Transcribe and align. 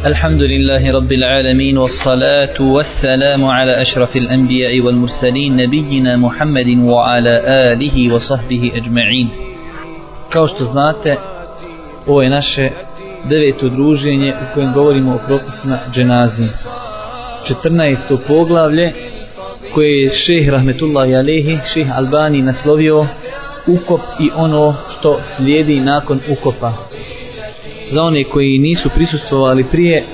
الحمد 0.00 0.42
لله 0.42 0.92
رب 0.92 1.12
العالمين 1.12 1.78
والصلاة 1.78 2.60
والسلام 2.60 3.44
على 3.44 3.82
أشرف 3.82 4.16
الأنبياء 4.16 4.80
والمرسلين 4.80 5.56
نبينا 5.56 6.16
محمد 6.16 6.78
وعلى 6.78 7.42
آله 7.46 8.14
وصحبه 8.14 8.72
أجمعين 8.74 9.28
Kao 10.32 10.46
što 10.48 10.64
znate, 10.64 11.16
ovo 12.06 12.22
je 12.22 12.30
naše 12.30 12.70
deveto 13.24 13.68
druženje 13.68 14.32
u 14.34 14.54
kojem 14.54 14.72
govorimo 14.72 15.14
o 15.14 15.18
propisima 15.26 15.78
dženazi. 15.94 16.48
14. 17.64 18.18
poglavlje 18.26 18.92
koje 19.74 20.02
je 20.02 20.14
šeh 20.14 20.48
Rahmetullahi 20.48 21.16
Alehi, 21.16 21.58
šeh 21.74 21.98
Albani 21.98 22.42
naslovio 22.42 23.06
ukop 23.66 24.00
i 24.20 24.30
ono 24.36 24.74
što 24.88 25.20
slijedi 25.36 25.80
nakon 25.80 26.20
ukopa. 26.28 26.72
Za 27.92 28.02
one 28.02 28.24
koji 28.24 28.58
nisu 28.58 28.88
prisustvovali 28.94 29.64
prije, 29.64 30.04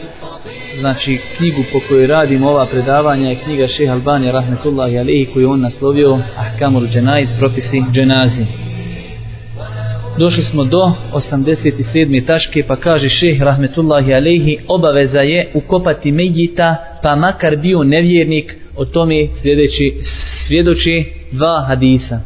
znači 0.81 1.19
knjigu 1.37 1.63
po 1.73 1.81
kojoj 1.89 2.07
radimo 2.07 2.49
ova 2.51 2.67
predavanja 2.67 3.29
je 3.29 3.37
knjiga 3.45 3.69
šeha 3.69 3.93
Albanija 3.93 4.33
Rahmetullahi 4.33 4.99
Alihi 4.99 5.27
koju 5.33 5.51
on 5.51 5.61
naslovio 5.61 6.19
Ahkamul 6.37 6.89
Dženaiz, 6.89 7.29
propisi 7.39 7.83
dženazi. 7.93 8.45
Došli 10.19 10.43
smo 10.43 10.65
do 10.65 10.93
87. 11.13 12.27
taške 12.27 12.65
pa 12.69 12.77
kaže 12.77 13.09
šeh 13.09 13.43
Rahmetullahi 13.43 14.15
Alihi 14.15 14.59
obaveza 14.69 15.21
je 15.21 15.51
ukopati 15.55 16.13
Medjita 16.13 16.77
pa 17.03 17.17
makar 17.17 17.57
bio 17.57 17.85
nevjernik 17.85 18.57
o 18.77 18.85
tome 18.85 19.29
sljedeći 19.43 19.95
svjedoči 20.47 21.05
dva 21.33 21.65
hadisa. 21.69 22.21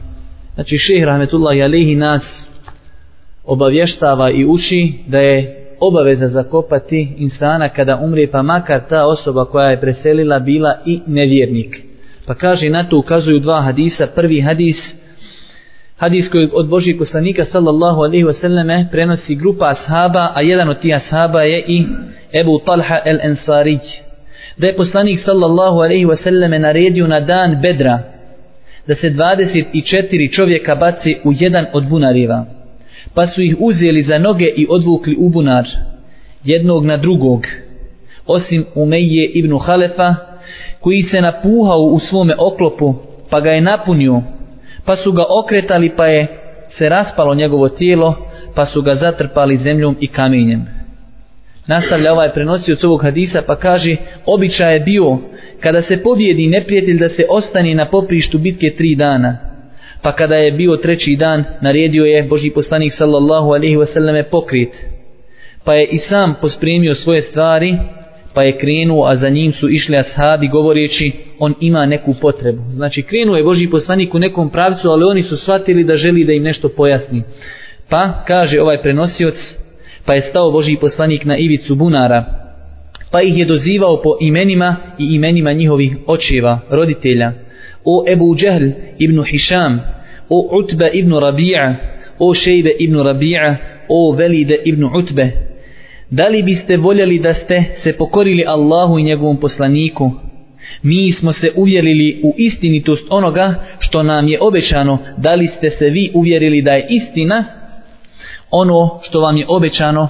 Znači 0.55 0.79
šeh 0.79 1.05
Rahmetullahi 1.05 1.63
Alihi 1.63 1.95
nas 1.95 2.50
obavještava 3.45 4.31
i 4.31 4.45
uči 4.45 4.93
da 5.07 5.19
je 5.19 5.57
obaveza 5.81 6.29
zakopati 6.29 7.09
insana 7.19 7.69
kada 7.69 7.97
umre 7.97 8.27
pa 8.27 8.43
makar 8.43 8.81
ta 8.89 9.07
osoba 9.07 9.45
koja 9.45 9.71
je 9.71 9.81
preselila 9.81 10.39
bila 10.39 10.79
i 10.87 11.01
nevjernik. 11.07 11.77
Pa 12.27 12.35
kaže 12.35 12.71
na 12.71 12.85
to 12.85 12.99
ukazuju 12.99 13.39
dva 13.39 13.61
hadisa. 13.61 14.07
Prvi 14.07 14.41
hadis 14.41 14.77
hadis 15.97 16.29
koji 16.29 16.49
od 16.53 16.69
Božih 16.69 16.97
poslanika 16.99 17.45
sallallahu 17.45 18.01
alaihi 18.01 18.25
wasallame 18.25 18.85
prenosi 18.91 19.35
grupa 19.35 19.69
ashaba, 19.69 20.33
a 20.35 20.41
jedan 20.41 20.69
od 20.69 20.81
tih 20.81 20.97
ashaba 20.97 21.43
je 21.43 21.65
i 21.67 21.87
Ebu 22.33 22.59
Talha 22.67 22.99
el 23.05 23.19
Ensarić. 23.23 23.83
Da 24.57 24.67
je 24.67 24.77
poslanik 24.77 25.21
sallallahu 25.25 25.77
alaihi 25.77 26.07
wasallame 26.07 26.59
naredio 26.59 27.07
na 27.07 27.21
dan 27.21 27.59
Bedra 27.63 27.99
da 28.87 28.95
se 28.95 29.11
24 29.11 30.33
čovjeka 30.33 30.75
baci 30.75 31.17
u 31.25 31.33
jedan 31.39 31.67
od 31.73 31.89
bunariva. 31.89 32.60
Pa 33.15 33.27
su 33.27 33.43
ih 33.43 33.57
uzeli 33.59 34.03
za 34.03 34.19
noge 34.19 34.47
i 34.57 34.67
odvukli 34.71 35.17
u 35.19 35.29
bunar, 35.29 35.69
jednog 36.45 36.85
na 36.85 36.97
drugog, 36.97 37.47
osim 38.27 38.65
Umeje 38.75 39.27
ibn 39.27 39.59
Halefa, 39.59 40.15
koji 40.81 41.03
se 41.03 41.21
napuhao 41.21 41.81
u 41.81 41.99
svome 41.99 42.35
oklopu, 42.39 42.95
pa 43.31 43.41
ga 43.41 43.51
je 43.51 43.61
napunio, 43.61 44.23
pa 44.85 44.97
su 44.97 45.13
ga 45.13 45.25
okretali, 45.45 45.91
pa 45.97 46.07
je 46.07 46.27
se 46.69 46.89
raspalo 46.89 47.35
njegovo 47.35 47.69
tijelo, 47.69 48.15
pa 48.55 48.67
su 48.67 48.83
ga 48.83 48.95
zatrpali 48.95 49.57
zemljom 49.57 49.97
i 50.01 50.07
kamenjem. 50.07 50.67
Nastavlja 51.67 52.13
ovaj 52.13 52.33
prenosioc 52.33 52.85
ovog 52.85 53.03
hadisa 53.03 53.43
pa 53.47 53.57
kaže 53.57 53.97
običaj 54.27 54.75
je 54.75 54.81
bio 54.81 55.19
kada 55.61 55.83
se 55.83 56.03
pobjedi 56.03 56.47
neprijatelj 56.47 56.99
da 56.99 57.09
se 57.09 57.25
ostane 57.29 57.75
na 57.75 57.87
poprištu 57.87 58.39
bitke 58.39 58.71
tri 58.71 58.95
dana. 58.95 59.50
Pa 60.03 60.13
kada 60.13 60.35
je 60.35 60.53
bio 60.53 60.77
treći 60.77 61.17
dan 61.17 61.45
naredio 61.61 62.05
je 62.05 62.23
Boži 62.23 62.51
poslanik 62.51 62.93
sallallahu 62.93 63.49
alaihi 63.49 63.77
wasallam 63.77 64.23
pokrit. 64.31 64.71
Pa 65.65 65.75
je 65.75 65.87
i 65.87 65.99
sam 65.99 66.35
pospremio 66.41 66.95
svoje 66.95 67.23
stvari 67.23 67.77
pa 68.35 68.43
je 68.43 68.59
krenuo 68.59 69.05
a 69.05 69.17
za 69.17 69.29
njim 69.29 69.53
su 69.53 69.69
išli 69.69 69.97
ashabi 69.97 70.49
govoreći 70.49 71.13
on 71.39 71.55
ima 71.61 71.87
neku 71.87 72.15
potrebu. 72.21 72.63
Znači 72.71 73.03
krenuo 73.03 73.37
je 73.37 73.45
Boži 73.45 73.71
poslanik 73.71 74.15
u 74.15 74.19
nekom 74.19 74.51
pravcu 74.51 74.89
ali 74.89 75.05
oni 75.05 75.23
su 75.23 75.37
shvatili 75.37 75.85
da 75.85 75.97
želi 75.97 76.25
da 76.25 76.33
im 76.33 76.43
nešto 76.43 76.69
pojasni. 76.69 77.23
Pa 77.89 78.25
kaže 78.27 78.61
ovaj 78.61 78.83
prenosioc 78.83 79.35
pa 80.05 80.15
je 80.15 80.21
stao 80.21 80.51
Boži 80.51 80.77
poslanik 80.81 81.25
na 81.25 81.37
ivicu 81.37 81.75
bunara, 81.75 82.25
pa 83.11 83.23
ih 83.23 83.39
je 83.39 83.45
dozivao 83.45 84.03
po 84.03 84.17
imenima 84.21 84.77
i 84.99 85.15
imenima 85.15 85.53
njihovih 85.53 85.97
očeva, 86.07 86.61
roditelja, 86.71 87.33
o 87.85 88.05
Ebu 88.09 88.37
Džehl 88.37 88.71
ibn 88.99 89.25
Hišam, 89.25 89.81
o 90.29 90.59
Utbe 90.59 90.91
ibn 90.93 91.15
Rabija, 91.15 91.77
o 92.19 92.35
Šejbe 92.35 92.71
ibn 92.79 93.03
Rabija, 93.03 93.57
o 93.89 94.13
Velide 94.13 94.59
ibn 94.65 94.85
Utbe, 94.85 95.31
da 96.11 96.29
li 96.29 96.43
biste 96.43 96.77
voljeli 96.77 97.19
da 97.19 97.35
ste 97.35 97.65
se 97.83 97.93
pokorili 97.93 98.45
Allahu 98.47 98.99
i 98.99 99.03
njegovom 99.03 99.37
poslaniku, 99.37 100.11
Mi 100.83 101.13
smo 101.13 101.33
se 101.33 101.53
uvjerili 101.57 102.21
u 102.25 102.35
istinitost 102.37 103.07
onoga 103.11 103.55
što 103.79 104.03
nam 104.03 104.29
je 104.29 104.39
obećano, 104.41 104.99
da 105.17 105.35
li 105.35 105.47
ste 105.47 105.71
se 105.71 105.91
vi 105.91 106.11
uvjerili 106.15 106.63
da 106.63 106.73
je 106.73 106.87
istina, 106.91 107.45
ono 108.51 108.99
što 109.03 109.21
vam 109.21 109.37
je 109.37 109.47
obećano. 109.49 110.09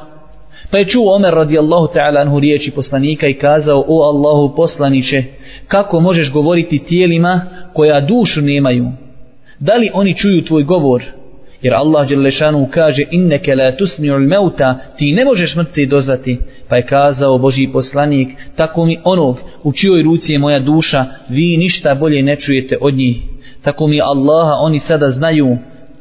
Pa 0.70 0.78
je 0.78 0.84
čuo 0.84 1.16
Omer 1.16 1.34
radijallahu 1.34 1.88
ta'ala 1.94 2.20
anhu 2.20 2.40
riječi 2.40 2.70
poslanika 2.70 3.26
i 3.26 3.34
kazao, 3.34 3.84
o 3.88 4.02
Allahu 4.02 4.56
poslaniće, 4.56 5.24
kako 5.68 6.00
možeš 6.00 6.32
govoriti 6.32 6.78
tijelima 6.78 7.40
koja 7.72 8.00
dušu 8.00 8.40
nemaju? 8.40 8.88
Da 9.60 9.74
li 9.74 9.90
oni 9.94 10.16
čuju 10.16 10.44
tvoj 10.44 10.62
govor? 10.62 11.02
Jer 11.62 11.74
Allah 11.74 12.08
Đelešanu 12.08 12.68
kaže, 12.70 13.04
inneke 13.10 13.54
la 13.54 13.72
tusmi'ul 13.76 14.28
meuta, 14.28 14.78
ti 14.96 15.12
ne 15.12 15.24
možeš 15.24 15.56
mrtvi 15.56 15.86
dozvati. 15.86 16.38
Pa 16.68 16.76
je 16.76 16.86
kazao 16.86 17.38
Boži 17.38 17.68
poslanik, 17.72 18.28
tako 18.56 18.84
mi 18.84 18.98
onog, 19.04 19.40
u 19.62 19.72
čioj 19.72 20.02
ruci 20.02 20.32
je 20.32 20.38
moja 20.38 20.58
duša, 20.58 21.04
vi 21.28 21.56
ništa 21.56 21.94
bolje 21.94 22.22
ne 22.22 22.36
čujete 22.36 22.76
od 22.80 22.94
njih. 22.94 23.16
Tako 23.62 23.86
mi 23.86 24.00
Allaha, 24.00 24.52
oni 24.60 24.80
sada 24.80 25.10
znaju 25.10 25.56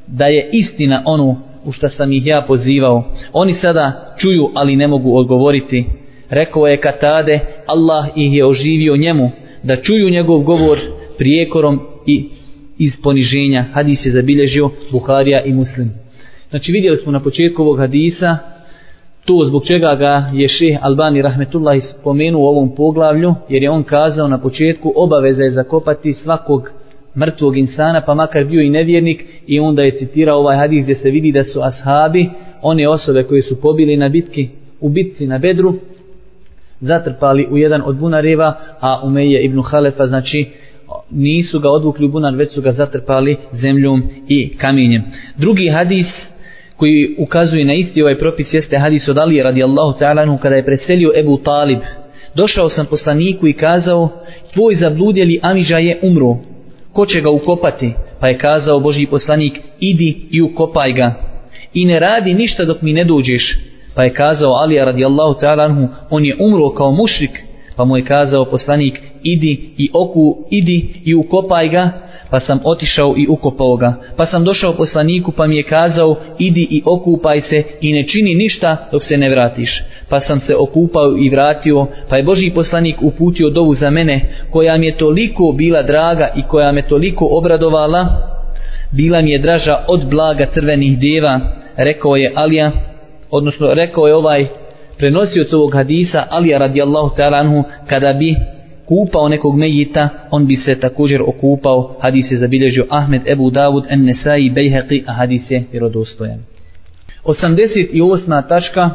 da 0.07 0.25
je 0.25 0.49
istina 0.51 1.03
ono 1.05 1.41
u 1.65 1.71
šta 1.71 1.89
sam 1.89 2.11
ih 2.11 2.25
ja 2.25 2.41
pozivao. 2.47 3.03
Oni 3.33 3.53
sada 3.53 4.15
čuju, 4.17 4.49
ali 4.53 4.75
ne 4.75 4.87
mogu 4.87 5.17
odgovoriti. 5.17 5.85
Rekao 6.29 6.67
je 6.67 6.77
Katade, 6.77 7.39
Allah 7.65 8.05
ih 8.15 8.33
je 8.33 8.45
oživio 8.45 8.97
njemu, 8.97 9.31
da 9.63 9.75
čuju 9.75 10.09
njegov 10.09 10.39
govor 10.39 10.79
prijekorom 11.17 11.79
i 12.05 12.29
iz 12.77 12.93
poniženja. 13.03 13.65
Hadis 13.73 14.05
je 14.05 14.11
zabilježio 14.11 14.69
Buharija 14.91 15.41
i 15.43 15.53
Muslim. 15.53 15.91
Znači 16.49 16.71
vidjeli 16.71 16.97
smo 16.97 17.11
na 17.11 17.19
početku 17.19 17.61
ovog 17.61 17.79
hadisa 17.79 18.37
to 19.29 19.45
zbog 19.45 19.65
čega 19.65 19.95
ga 19.95 20.29
je 20.33 20.47
šeh 20.47 20.77
Albani 20.81 21.21
Rahmetullah 21.21 21.77
spomenuo 21.99 22.41
u 22.41 22.47
ovom 22.47 22.75
poglavlju, 22.75 23.35
jer 23.49 23.63
je 23.63 23.69
on 23.69 23.83
kazao 23.83 24.27
na 24.27 24.37
početku 24.37 24.93
obaveza 24.95 25.43
je 25.43 25.51
zakopati 25.51 26.13
svakog 26.13 26.71
mrtvog 27.15 27.57
insana, 27.57 28.01
pa 28.01 28.13
makar 28.13 28.43
bio 28.45 28.61
i 28.61 28.69
nevjernik, 28.69 29.25
i 29.47 29.59
onda 29.59 29.83
je 29.83 29.97
citirao 29.97 30.39
ovaj 30.39 30.57
hadis 30.57 30.83
gdje 30.83 30.95
se 30.95 31.09
vidi 31.09 31.31
da 31.31 31.43
su 31.43 31.61
ashabi, 31.61 32.29
one 32.61 32.87
osobe 32.87 33.23
koje 33.23 33.41
su 33.41 33.61
pobili 33.61 33.97
na 33.97 34.09
bitki, 34.09 34.49
u 34.79 34.89
bitci 34.89 35.27
na 35.27 35.37
Bedru, 35.37 35.73
zatrpali 36.81 37.47
u 37.51 37.57
jedan 37.57 37.81
od 37.85 37.97
bunareva, 37.97 38.53
a 38.79 39.01
Umeje 39.03 39.43
ibn 39.43 39.61
Halefa, 39.61 40.07
znači, 40.07 40.45
nisu 41.09 41.59
ga 41.59 41.69
odvukli 41.69 42.05
u 42.05 42.09
bunar, 42.09 42.35
već 42.35 42.53
su 42.53 42.61
ga 42.61 42.71
zatrpali 42.71 43.37
zemljom 43.51 44.03
i 44.27 44.57
kamenjem. 44.57 45.03
Drugi 45.37 45.67
hadis 45.67 46.05
koji 46.75 47.15
ukazuje 47.17 47.65
na 47.65 47.73
isti 47.73 48.01
ovaj 48.01 48.17
propis 48.17 48.53
jeste 48.53 48.77
hadis 48.77 49.07
od 49.07 49.17
Alije 49.17 49.43
radijallahu 49.43 49.99
ta'ala 49.99 50.37
kada 50.41 50.55
je 50.55 50.65
preselio 50.65 51.11
Ebu 51.15 51.37
Talib. 51.37 51.79
Došao 52.35 52.69
sam 52.69 52.85
poslaniku 52.85 53.47
i 53.47 53.53
kazao, 53.53 54.09
tvoj 54.53 54.75
zabludjeli 54.75 55.39
Amidža 55.41 55.77
je 55.77 55.99
umro, 56.01 56.37
ko 56.93 57.05
će 57.05 57.21
ga 57.21 57.29
ukopati? 57.29 57.93
Pa 58.19 58.27
je 58.27 58.37
kazao 58.37 58.79
Boži 58.79 59.05
poslanik, 59.05 59.59
idi 59.79 60.27
i 60.31 60.41
ukopaj 60.41 60.91
ga. 60.91 61.13
I 61.73 61.85
ne 61.85 61.99
radi 61.99 62.33
ništa 62.33 62.65
dok 62.65 62.81
mi 62.81 62.93
ne 62.93 63.03
dođeš. 63.03 63.59
Pa 63.95 64.03
je 64.03 64.13
kazao 64.13 64.53
Alija 64.53 64.85
radijallahu 64.85 65.39
ta'ala 65.39 65.65
anhu, 65.65 65.87
on 66.09 66.25
je 66.25 66.35
umro 66.39 66.69
kao 66.69 66.91
mušrik. 66.91 67.48
Pa 67.79 67.85
mu 67.85 67.97
je 67.97 68.03
kazao 68.05 68.45
poslanik, 68.45 69.01
idi 69.23 69.73
i 69.77 69.89
oku, 69.93 70.37
idi 70.49 70.93
i 71.05 71.15
ukopaj 71.15 71.69
ga, 71.69 71.89
pa 72.29 72.39
sam 72.39 72.59
otišao 72.63 73.13
i 73.17 73.27
ukopao 73.29 73.75
ga. 73.75 73.93
Pa 74.17 74.25
sam 74.25 74.43
došao 74.43 74.73
poslaniku 74.73 75.31
pa 75.31 75.47
mi 75.47 75.57
je 75.57 75.63
kazao 75.63 76.15
idi 76.39 76.67
i 76.71 76.81
okupaj 76.85 77.41
se 77.41 77.63
i 77.81 77.93
ne 77.93 78.07
čini 78.07 78.35
ništa 78.35 78.77
dok 78.91 79.03
se 79.03 79.17
ne 79.17 79.29
vratiš. 79.29 79.83
Pa 80.09 80.19
sam 80.19 80.39
se 80.39 80.55
okupao 80.55 81.17
i 81.17 81.29
vratio, 81.29 81.87
pa 82.09 82.17
je 82.17 82.23
Boži 82.23 82.51
poslanik 82.55 82.95
uputio 83.01 83.49
dovu 83.49 83.73
za 83.73 83.89
mene 83.89 84.21
koja 84.49 84.77
mi 84.77 84.85
je 84.85 84.97
toliko 84.97 85.51
bila 85.51 85.83
draga 85.83 86.27
i 86.35 86.41
koja 86.43 86.71
me 86.71 86.81
toliko 86.81 87.27
obradovala, 87.31 88.07
bila 88.91 89.21
mi 89.21 89.31
je 89.31 89.39
draža 89.39 89.77
od 89.87 90.09
blaga 90.09 90.45
crvenih 90.53 90.99
deva, 90.99 91.39
rekao 91.77 92.15
je 92.15 92.31
Alija, 92.35 92.71
odnosno 93.31 93.73
rekao 93.73 94.07
je 94.07 94.15
ovaj 94.15 94.47
prenosio 94.99 95.45
ovog 95.51 95.73
hadisa 95.73 96.27
Alija 96.29 96.59
radijallahu 96.59 97.15
ta'ala 97.15 97.39
anhu 97.39 97.63
kada 97.87 98.13
bi 98.13 98.35
kupao 98.85 99.29
nekog 99.29 99.57
mejita, 99.57 100.09
on 100.31 100.47
bi 100.47 100.55
se 100.55 100.75
također 100.75 101.21
okupao, 101.21 101.95
hadis 102.01 102.31
je 102.31 102.37
zabilježio 102.37 102.85
Ahmed 102.89 103.21
Ebu 103.27 103.49
Davud, 103.49 103.83
En 103.89 104.05
Nesai, 104.05 104.49
Bejheqi, 104.49 105.03
a 105.07 105.13
hadis 105.13 105.51
je 105.51 105.63
vjerodostojan. 105.71 106.39
88. 107.25 108.47
tačka 108.47 108.89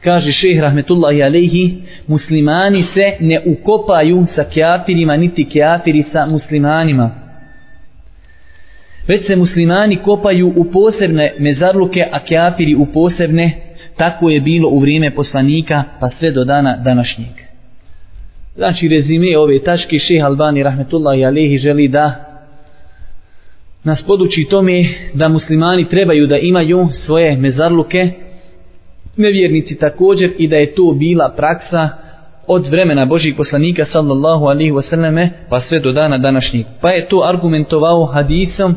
kaže 0.00 0.32
šeh 0.32 0.60
rahmetullahi 0.60 1.22
alejhi 1.22 1.74
muslimani 2.06 2.82
se 2.94 3.12
ne 3.20 3.40
ukopaju 3.46 4.24
sa 4.26 4.44
kafirima 4.44 5.16
niti 5.16 5.44
kjafiri 5.44 6.02
sa 6.02 6.26
muslimanima 6.26 7.10
već 9.08 9.26
se 9.26 9.36
muslimani 9.36 9.96
kopaju 9.96 10.52
u 10.56 10.64
posebne 10.64 11.34
mezarluke 11.38 12.04
a 12.12 12.18
kafiri 12.18 12.74
u 12.74 12.86
posebne 12.86 13.65
tako 13.96 14.30
je 14.30 14.40
bilo 14.40 14.68
u 14.68 14.78
vrijeme 14.78 15.14
poslanika 15.14 15.84
pa 16.00 16.10
sve 16.10 16.30
do 16.30 16.44
dana 16.44 16.76
današnjeg 16.76 17.28
znači 18.56 18.88
rezime 18.88 19.38
ove 19.38 19.62
tačke 19.62 19.98
šeh 19.98 20.24
Albani 20.24 20.62
rahmetullahi 20.62 21.24
alejhi 21.24 21.58
želi 21.58 21.88
da 21.88 22.14
nas 23.84 24.02
poduči 24.02 24.46
tome 24.50 24.84
da 25.14 25.28
muslimani 25.28 25.88
trebaju 25.88 26.26
da 26.26 26.38
imaju 26.38 26.88
svoje 26.92 27.36
mezarluke 27.36 28.10
nevjernici 29.16 29.78
također 29.78 30.30
i 30.38 30.48
da 30.48 30.56
je 30.56 30.74
to 30.74 30.92
bila 30.92 31.32
praksa 31.36 31.88
od 32.46 32.66
vremena 32.66 33.04
Božih 33.04 33.34
poslanika 33.36 33.84
sallallahu 33.84 34.44
alaihi 34.44 34.72
wasallame 34.72 35.28
pa 35.48 35.60
sve 35.60 35.80
do 35.80 35.92
dana 35.92 36.18
današnjeg. 36.18 36.66
Pa 36.80 36.90
je 36.90 37.08
to 37.08 37.22
argumentovao 37.24 38.04
hadisom 38.04 38.74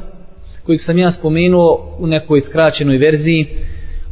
kojeg 0.66 0.82
sam 0.82 0.98
ja 0.98 1.12
spomenuo 1.12 1.98
u 2.00 2.08
nekoj 2.08 2.42
skraćenoj 2.42 2.98
verziji 2.98 3.48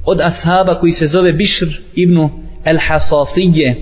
od 0.08 0.20
ashaba 0.22 0.80
koji 0.80 0.92
se 0.92 1.08
zove 1.08 1.34
Bišr 1.34 1.68
ibn 1.96 2.30
el-Hasasije 2.66 3.76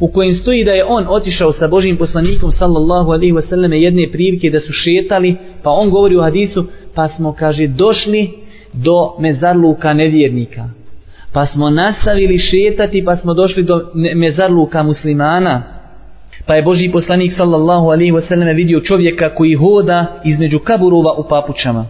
u 0.00 0.08
kojem 0.08 0.34
stoji 0.34 0.64
da 0.64 0.72
je 0.72 0.84
on 0.84 1.06
otišao 1.08 1.52
sa 1.52 1.68
Božim 1.68 1.96
poslanikom 1.96 2.50
sallallahu 2.52 3.10
alaihi 3.10 3.32
wasallam 3.32 3.72
jedne 3.72 4.08
prilike 4.12 4.50
da 4.50 4.60
su 4.60 4.72
šetali 4.72 5.36
pa 5.62 5.70
on 5.70 5.90
govori 5.90 6.16
u 6.16 6.22
hadisu 6.22 6.66
pa 6.94 7.08
smo 7.08 7.32
kaže 7.32 7.66
došli 7.66 8.30
do 8.72 9.12
mezarluka 9.20 9.92
nevjernika. 9.92 10.68
Pa 11.32 11.46
smo 11.46 11.70
nastavili 11.70 12.38
šetati 12.38 13.04
pa 13.04 13.16
smo 13.16 13.34
došli 13.34 13.62
do 13.62 13.90
mezarluka 14.14 14.82
muslimana. 14.82 15.62
Pa 16.46 16.54
je 16.54 16.62
Boži 16.62 16.90
poslanik 16.92 17.32
sallallahu 17.36 17.86
alaihi 17.86 18.12
wasallam 18.12 18.54
vidio 18.54 18.80
čovjeka 18.80 19.34
koji 19.34 19.54
hoda 19.54 20.20
između 20.24 20.58
kaburova 20.58 21.12
u 21.12 21.28
papučama 21.28 21.86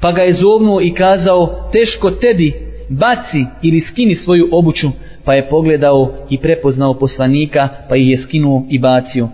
pa 0.00 0.12
ga 0.12 0.22
je 0.22 0.34
zovnuo 0.34 0.80
i 0.80 0.94
kazao 0.94 1.70
teško 1.72 2.10
tedi 2.10 2.52
baci 2.88 3.44
ili 3.62 3.80
skini 3.80 4.14
svoju 4.14 4.48
obuću. 4.52 4.88
Pa 5.24 5.34
je 5.34 5.48
pogledao 5.48 6.12
i 6.30 6.38
prepoznao 6.38 6.94
poslanika 6.94 7.68
pa 7.88 7.96
ih 7.96 8.08
je 8.08 8.16
skinuo 8.16 8.66
i 8.70 8.78
bacio. 8.78 9.28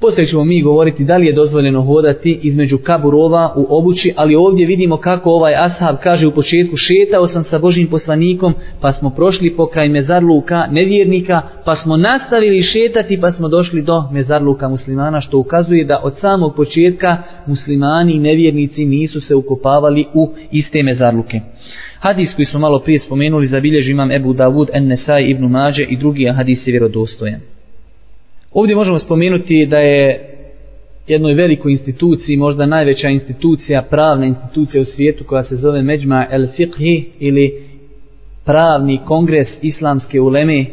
Poslije 0.00 0.26
ćemo 0.26 0.44
mi 0.44 0.62
govoriti 0.62 1.04
da 1.04 1.16
li 1.16 1.26
je 1.26 1.32
dozvoljeno 1.32 1.82
hodati 1.82 2.38
između 2.42 2.78
kaburova 2.78 3.52
u 3.56 3.66
obući, 3.70 4.12
ali 4.16 4.34
ovdje 4.34 4.66
vidimo 4.66 4.96
kako 4.96 5.30
ovaj 5.30 5.54
ashab 5.56 5.96
kaže 6.02 6.26
u 6.26 6.30
početku 6.30 6.76
šetao 6.76 7.26
sam 7.26 7.44
sa 7.44 7.58
Božim 7.58 7.86
poslanikom, 7.86 8.54
pa 8.80 8.92
smo 8.92 9.10
prošli 9.10 9.56
pokraj 9.56 9.88
mezarluka 9.88 10.66
nevjernika, 10.70 11.42
pa 11.64 11.76
smo 11.76 11.96
nastavili 11.96 12.62
šetati 12.62 13.20
pa 13.20 13.32
smo 13.32 13.48
došli 13.48 13.82
do 13.82 14.04
mezarluka 14.12 14.68
muslimana, 14.68 15.20
što 15.20 15.38
ukazuje 15.38 15.84
da 15.84 16.00
od 16.02 16.16
samog 16.18 16.54
početka 16.56 17.16
muslimani 17.46 18.12
i 18.12 18.18
nevjernici 18.18 18.84
nisu 18.84 19.20
se 19.20 19.34
ukopavali 19.34 20.06
u 20.14 20.28
iste 20.52 20.82
mezarluke. 20.82 21.40
Hadis 21.98 22.34
koji 22.34 22.46
smo 22.46 22.60
malo 22.60 22.78
prije 22.78 22.98
spomenuli 22.98 23.46
zabilježi 23.46 23.90
imam 23.90 24.10
Ebu 24.12 24.32
Davud, 24.32 24.68
Ennesaj, 24.72 25.24
Ibnu 25.24 25.48
Mađe 25.48 25.82
i 25.82 25.96
drugi 25.96 26.26
hadis 26.26 26.66
je 26.66 26.70
vjerodostojan. 26.70 27.59
Ovdje 28.52 28.76
možemo 28.76 28.98
spomenuti 28.98 29.66
da 29.66 29.78
je 29.78 30.26
jednoj 31.06 31.34
velikoj 31.34 31.72
instituciji, 31.72 32.36
možda 32.36 32.66
najveća 32.66 33.08
institucija, 33.08 33.82
pravna 33.82 34.26
institucija 34.26 34.82
u 34.82 34.84
svijetu 34.84 35.24
koja 35.24 35.42
se 35.42 35.56
zove 35.56 35.82
Međma 35.82 36.26
el 36.30 36.46
Fiqhi 36.46 37.04
ili 37.18 37.52
pravni 38.44 39.00
kongres 39.04 39.48
islamske 39.62 40.20
uleme, 40.20 40.66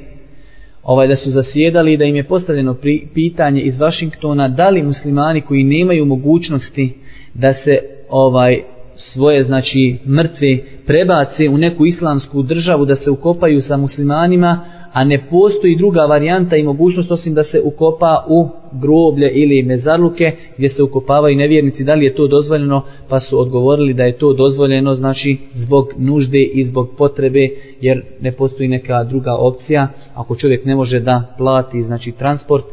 ovaj 0.83 1.07
da 1.07 1.15
su 1.15 1.31
zasjedali 1.31 1.94
i 1.94 1.97
da 1.97 2.06
im 2.06 2.15
je 2.15 2.24
postavljeno 2.24 2.74
pri, 2.74 3.07
pitanje 3.13 3.62
iz 3.62 3.79
Vašingtona 3.79 4.47
da 4.47 4.69
li 4.69 4.83
muslimani 4.83 5.41
koji 5.41 5.63
nemaju 5.63 6.06
mogućnosti 6.06 6.94
da 7.33 7.53
se 7.53 7.79
ovaj 8.09 8.62
svoje 8.95 9.44
znači 9.44 9.95
mrtve 10.07 10.57
prebace 10.85 11.50
u 11.50 11.57
neku 11.57 11.85
islamsku 11.85 12.41
državu 12.41 12.85
da 12.85 12.95
se 12.95 13.12
ukopaju 13.12 13.62
sa 13.62 13.77
muslimanima 13.77 14.76
a 14.98 15.04
ne 15.04 15.24
postoji 15.30 15.76
druga 15.76 16.02
varijanta 16.02 16.56
i 16.56 16.64
mogućnost 16.64 17.12
osim 17.12 17.34
da 17.34 17.44
se 17.44 17.62
ukopa 17.64 18.26
u 18.28 18.48
groblje 18.72 19.32
ili 19.32 19.64
mezarluke 19.64 20.32
gdje 20.58 20.70
se 20.70 20.84
ukopavaju 20.84 21.38
nevjernici, 21.38 21.84
da 21.84 21.94
li 21.94 22.06
je 22.06 22.16
to 22.16 22.28
dozvoljeno, 22.28 22.82
pa 23.10 23.20
su 23.20 23.40
odgovorili 23.40 23.94
da 23.94 24.04
je 24.04 24.18
to 24.18 24.34
dozvoljeno, 24.34 24.96
znači 24.96 25.38
zbog 25.54 25.94
nužde 25.98 26.42
i 26.44 26.66
zbog 26.66 26.90
potrebe, 26.98 27.50
jer 27.82 28.02
ne 28.22 28.32
postoji 28.32 28.70
neka 28.70 29.04
druga 29.04 29.36
opcija, 29.36 29.88
ako 30.16 30.36
čovjek 30.36 30.66
ne 30.66 30.76
može 30.76 31.00
da 31.00 31.36
plati, 31.38 31.82
znači 31.82 32.12
transport, 32.12 32.66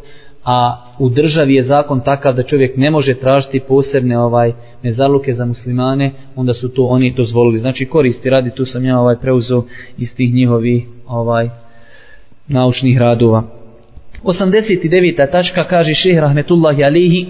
a 0.44 0.87
u 0.99 1.09
državi 1.09 1.55
je 1.55 1.65
zakon 1.65 2.00
takav 2.00 2.35
da 2.35 2.43
čovjek 2.43 2.76
ne 2.76 2.91
može 2.91 3.15
tražiti 3.15 3.61
posebne 3.61 4.19
ovaj 4.19 4.53
mezarluke 4.82 5.35
za 5.35 5.44
muslimane, 5.44 6.12
onda 6.37 6.55
su 6.55 6.69
to 6.69 6.85
oni 6.85 7.15
dozvolili. 7.17 7.59
Znači 7.59 7.87
koristi 7.87 8.31
radi, 8.31 8.50
tu 8.50 8.65
sam 8.65 8.85
ja 8.85 9.00
ovaj 9.00 9.17
preuzeo 9.17 9.62
iz 9.99 10.15
tih 10.17 10.35
njihovi 10.35 10.87
ovaj 11.06 11.63
naučnih 12.49 12.99
radova. 12.99 13.43
89. 14.25 15.31
tačka 15.31 15.64
kaže 15.64 15.94
šehr 15.94 16.20
rahmetullahi 16.20 16.85
alihi 16.85 17.26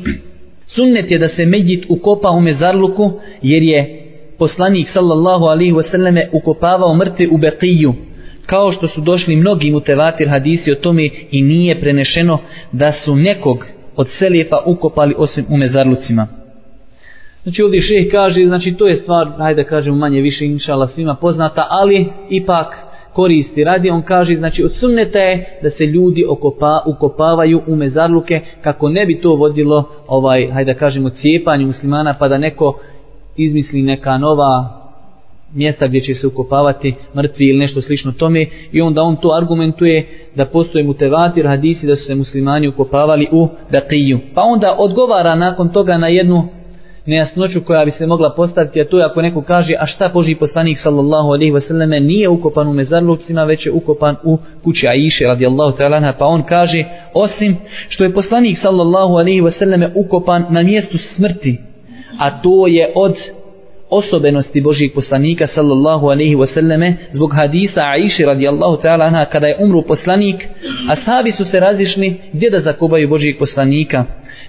sunnet 0.67 1.11
je 1.11 1.19
da 1.19 1.29
se 1.29 1.47
medjit 1.47 1.85
ukopa 1.89 2.31
u 2.31 2.41
mezarluku 2.41 3.13
jer 3.43 3.63
je 3.63 4.05
poslanik 4.39 4.89
sallallahu 4.89 5.45
alihi 5.45 5.73
wasallame 5.73 6.29
ukopavao 6.33 6.95
mrtve 6.95 7.29
u 7.29 7.39
Beqiju 7.39 7.95
kao 8.47 8.73
što 8.73 8.89
su 8.89 9.01
došli 9.01 9.37
mnogi 9.37 9.71
mutevatir 9.71 10.29
hadisi 10.29 10.73
o 10.73 10.75
tome 10.75 11.09
i 11.31 11.43
nije 11.43 11.81
prenešeno 11.81 12.39
da 12.73 12.93
su 12.93 13.17
nekog 13.17 13.67
od 13.97 14.09
selijefa 14.19 14.57
ukopali 14.67 15.15
osim 15.19 15.45
u 15.49 15.57
mezarlucima. 15.57 16.27
Znači 17.43 17.63
ovdje 17.63 17.83
šeh 17.83 18.11
kaže, 18.11 18.47
znači 18.47 18.75
to 18.75 18.87
je 18.87 18.97
stvar, 18.97 19.29
hajde 19.39 19.63
da 19.63 19.69
kažemo 19.69 19.97
manje 19.97 20.21
više 20.21 20.47
inšala 20.47 20.87
svima 20.87 21.15
poznata, 21.15 21.67
ali 21.71 22.07
ipak 22.31 22.77
koristi 23.15 23.65
radi, 23.65 23.91
on 23.91 24.03
kaže, 24.03 24.37
znači 24.37 24.65
od 24.65 24.73
sunneta 24.73 25.19
je 25.19 25.59
da 25.63 25.71
se 25.71 25.87
ljudi 25.87 26.25
okopa, 26.29 26.83
ukopavaju 26.87 27.63
u 27.67 27.77
mezarluke 27.77 28.41
kako 28.63 28.89
ne 28.89 29.07
bi 29.07 29.21
to 29.21 29.35
vodilo, 29.35 29.85
ovaj, 30.07 30.51
hajde 30.51 30.73
da 30.73 30.79
kažemo, 30.79 31.11
cijepanju 31.11 31.67
muslimana 31.67 32.15
pa 32.19 32.29
da 32.29 32.39
neko 32.39 32.79
izmisli 33.37 33.83
neka 33.83 34.19
nova 34.19 34.81
mjesta 35.55 35.87
gdje 35.87 36.01
će 36.01 36.15
se 36.15 36.27
ukopavati 36.27 36.95
mrtvi 37.17 37.49
ili 37.49 37.59
nešto 37.59 37.83
slično 37.83 38.13
tome 38.13 38.47
i 38.73 38.81
onda 38.81 39.03
on 39.03 39.17
to 39.17 39.29
argumentuje 39.37 40.07
da 40.35 40.47
postoje 40.47 40.85
mutevatir 40.85 41.47
hadisi 41.47 41.87
da 41.87 41.97
su 41.97 42.05
se 42.05 42.15
muslimani 42.15 42.69
ukopavali 42.69 43.29
u 43.33 43.49
Beqiju. 43.73 44.19
Pa 44.35 44.43
onda 44.43 44.77
odgovara 44.79 45.35
nakon 45.35 45.69
toga 45.69 45.99
na 45.99 46.09
jednu 46.09 46.49
nejasnoću 47.07 47.61
koja 47.65 47.85
bi 47.85 47.91
se 47.91 48.07
mogla 48.07 48.31
postaviti, 48.31 48.81
a 48.81 48.85
to 48.85 48.99
je 48.99 49.05
ako 49.05 49.23
neko 49.23 49.43
kaže, 49.43 49.75
a 49.79 49.87
šta 49.87 50.11
Boži 50.15 50.35
poslanik 50.35 50.79
sallallahu 50.79 51.29
alaihi 51.29 51.53
wasallam 51.53 52.07
nije 52.07 52.29
ukopan 52.29 52.69
u 52.69 52.73
mezarlucima, 52.73 53.45
već 53.45 53.67
je 53.67 53.73
ukopan 53.73 54.17
u 54.23 54.39
kući 54.65 54.89
Aiše 54.89 55.25
radijallahu 55.25 55.77
ta'ala, 55.77 56.13
pa 56.19 56.27
on 56.27 56.43
kaže, 56.43 56.85
osim 57.15 57.57
što 57.89 58.05
je 58.05 58.15
poslanik 58.15 58.59
sallallahu 58.59 59.15
alaihi 59.15 59.41
wasallam 59.41 59.91
ukopan 59.95 60.47
na 60.51 60.63
mjestu 60.63 60.99
smrti, 60.99 61.59
a 62.19 62.43
to 62.43 62.67
je 62.67 62.93
od 62.95 63.15
osobenosti 63.91 64.61
Božijeg 64.61 64.93
poslanika 64.95 65.47
sallallahu 65.47 66.07
alaihi 66.07 66.37
wasallame 66.37 66.93
zbog 67.13 67.35
hadisa 67.35 67.81
Aiši 67.81 68.25
radijallahu 68.25 68.77
ta'ala 68.83 69.05
anha 69.05 69.25
kada 69.25 69.47
je 69.47 69.57
umru 69.61 69.83
poslanik 69.83 70.49
ashabi 70.89 71.33
su 71.33 71.45
se 71.45 71.61
razišli 71.61 72.17
gdje 72.33 72.51
da 72.51 72.61
zakobaju 72.61 73.09
Božijeg 73.09 73.39
poslanika. 73.39 74.05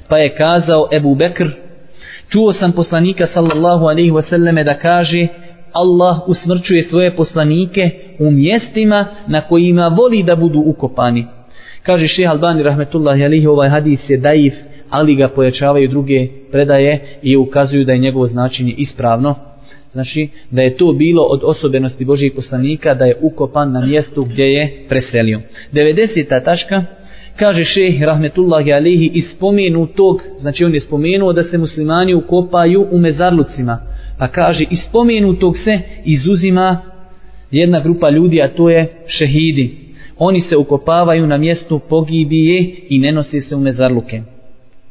Pa 0.07 0.17
je 0.17 0.29
kazao 0.29 0.87
Ebu 0.91 1.15
Bekr 1.15 1.64
Čuo 2.29 2.53
sam 2.53 2.71
poslanika 2.71 3.27
sallallahu 3.27 3.85
alaihi 3.85 4.11
wasallame 4.11 4.63
da 4.63 4.73
kaže 4.73 5.27
Allah 5.73 6.29
usmrčuje 6.29 6.83
svoje 6.83 7.11
poslanike 7.11 7.89
u 8.19 8.31
mjestima 8.31 9.05
na 9.27 9.41
kojima 9.41 9.87
voli 9.87 10.23
da 10.23 10.35
budu 10.35 10.59
ukopani. 10.59 11.25
Kaže 11.83 12.07
šeha 12.07 12.31
Albani 12.31 12.63
rahmetullahi 12.63 13.25
alaihi 13.25 13.47
ovaj 13.47 13.69
hadis 13.69 14.09
je 14.09 14.17
daif, 14.17 14.53
ali 14.89 15.15
ga 15.15 15.27
pojačavaju 15.27 15.89
druge 15.89 16.27
predaje 16.51 16.99
i 17.21 17.37
ukazuju 17.37 17.85
da 17.85 17.91
je 17.91 17.99
njegovo 17.99 18.27
značenje 18.27 18.71
ispravno. 18.77 19.35
Znači 19.91 20.29
da 20.51 20.61
je 20.61 20.77
to 20.77 20.93
bilo 20.93 21.23
od 21.23 21.41
osobenosti 21.43 22.05
Božijih 22.05 22.33
poslanika 22.35 22.93
da 22.93 23.05
je 23.05 23.17
ukopan 23.21 23.71
na 23.71 23.85
mjestu 23.85 24.23
gdje 24.23 24.43
je 24.43 24.85
preselio. 24.89 25.41
90. 25.73 26.43
tačka 26.45 26.83
kaže 27.39 27.63
šejh 27.65 28.03
rahmetullahi 28.03 28.73
alihi 28.73 29.11
ispomenu 29.13 29.87
tog, 29.87 30.21
znači 30.37 30.65
on 30.65 30.73
je 30.73 30.81
spomenuo 30.81 31.33
da 31.33 31.43
se 31.43 31.57
muslimani 31.57 32.13
ukopaju 32.13 32.87
u 32.91 32.97
mezarlucima, 32.97 33.79
pa 34.19 34.27
kaže 34.27 34.65
ispomenu 34.69 35.33
tog 35.33 35.57
se 35.57 35.79
izuzima 36.05 36.77
jedna 37.51 37.79
grupa 37.79 38.09
ljudi, 38.09 38.41
a 38.41 38.47
to 38.47 38.69
je 38.69 38.87
šehidi. 39.07 39.77
Oni 40.17 40.41
se 40.41 40.57
ukopavaju 40.57 41.27
na 41.27 41.37
mjestu 41.37 41.79
pogibije 41.79 42.75
i 42.89 42.99
ne 42.99 43.11
nose 43.11 43.41
se 43.41 43.55
u 43.55 43.59
mezarluke. 43.59 44.21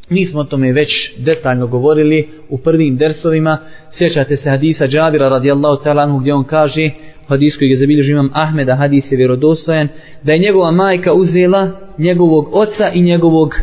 Mi 0.09 0.27
smo 0.27 0.41
o 0.41 0.45
tome 0.45 0.73
već 0.73 1.13
detaljno 1.19 1.67
govorili 1.67 2.29
u 2.49 2.59
prvim 2.59 2.97
dersovima. 2.97 3.59
Sjećate 3.91 4.37
se 4.37 4.51
hadisa 4.51 4.87
Džabira 4.87 5.29
radijallahu 5.29 5.83
ta'ala 5.85 6.21
gdje 6.21 6.35
on 6.35 6.45
kaže 6.45 6.91
hadis 7.27 7.57
koji 7.59 7.71
je 7.71 7.77
zabilježio 7.77 8.13
imam 8.13 8.31
Ahmeda, 8.33 8.75
hadis 8.75 9.13
je 9.13 9.17
vjerodostojan, 9.17 9.89
da 10.23 10.33
je 10.33 10.39
njegova 10.39 10.71
majka 10.71 11.13
uzela 11.13 11.71
njegovog 11.99 12.49
oca 12.53 12.89
i 12.95 13.03
njegovog 13.03 13.55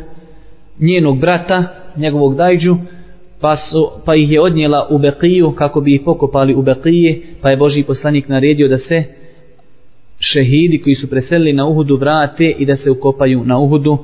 njenog 0.79 1.19
brata, 1.19 1.63
njegovog 1.97 2.35
dajđu, 2.35 2.75
pa, 3.41 3.57
su, 3.57 3.91
pa 4.05 4.15
ih 4.15 4.31
je 4.31 4.41
odnijela 4.41 4.87
u 4.89 4.97
Beqiju 4.97 5.55
kako 5.55 5.81
bi 5.81 5.95
ih 5.95 6.01
pokopali 6.05 6.55
u 6.55 6.63
Beqije, 6.63 7.21
pa 7.41 7.49
je 7.49 7.57
Boži 7.57 7.83
poslanik 7.83 8.27
naredio 8.27 8.67
da 8.67 8.77
se 8.77 9.03
šehidi 10.19 10.81
koji 10.81 10.95
su 10.95 11.09
preselili 11.09 11.53
na 11.53 11.67
Uhudu 11.67 11.97
vrate 11.97 12.45
i 12.59 12.65
da 12.65 12.75
se 12.77 12.91
ukopaju 12.91 13.43
na 13.45 13.59
Uhudu, 13.59 13.97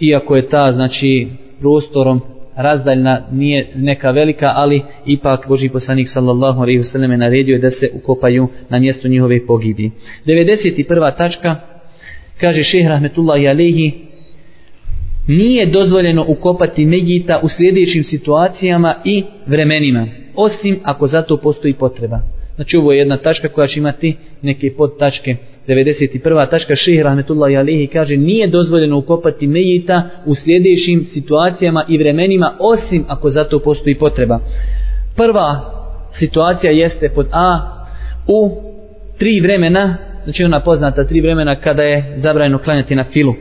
iako 0.00 0.36
je 0.36 0.48
ta 0.48 0.72
znači 0.72 1.28
prostorom 1.60 2.20
razdaljna 2.56 3.22
nije 3.32 3.68
neka 3.74 4.10
velika, 4.10 4.52
ali 4.54 4.82
ipak 5.06 5.48
Boži 5.48 5.68
poslanik 5.68 6.08
sallallahu 6.08 6.60
alejhi 6.60 6.78
ve 6.78 6.84
selleme 6.84 7.16
naredio 7.16 7.58
da 7.58 7.70
se 7.70 7.90
ukopaju 7.94 8.48
na 8.68 8.78
mjestu 8.78 9.08
njihove 9.08 9.46
pogibije. 9.46 9.90
91. 10.26 11.16
tačka 11.16 11.56
kaže 12.40 12.62
Šejh 12.62 12.88
rahmetullahi 12.88 13.48
alejhi 13.48 13.92
nije 15.28 15.66
dozvoljeno 15.66 16.24
ukopati 16.28 16.86
Megita 16.86 17.40
u 17.42 17.48
sljedećim 17.48 18.04
situacijama 18.04 18.94
i 19.04 19.24
vremenima, 19.46 20.06
osim 20.34 20.80
ako 20.82 21.06
za 21.06 21.22
to 21.22 21.36
postoji 21.36 21.74
potreba. 21.74 22.20
Znači 22.54 22.76
ovo 22.76 22.92
je 22.92 22.98
jedna 22.98 23.16
tačka 23.16 23.48
koja 23.48 23.68
će 23.68 23.78
imati 23.78 24.16
neke 24.42 24.72
podtačke. 24.76 25.36
91. 25.68 26.50
tačka 26.50 26.76
Šehi 26.76 27.02
Rahmetullahi 27.02 27.56
Alihi 27.56 27.86
kaže 27.86 28.16
nije 28.16 28.46
dozvoljeno 28.46 28.98
ukopati 28.98 29.46
Mejita 29.46 30.02
u 30.26 30.34
sljedećim 30.34 31.04
situacijama 31.12 31.84
i 31.88 31.98
vremenima 31.98 32.52
osim 32.58 33.04
ako 33.08 33.30
za 33.30 33.44
to 33.44 33.58
postoji 33.58 33.94
potreba. 33.94 34.38
Prva 35.16 35.60
situacija 36.18 36.72
jeste 36.72 37.08
pod 37.08 37.26
A 37.32 37.58
u 38.26 38.60
tri 39.18 39.40
vremena, 39.40 39.96
znači 40.24 40.44
ona 40.44 40.60
poznata 40.60 41.04
tri 41.04 41.20
vremena 41.20 41.54
kada 41.54 41.82
je 41.82 42.14
zabranjeno 42.16 42.58
klanjati 42.58 42.94
na 42.94 43.04
filu. 43.04 43.34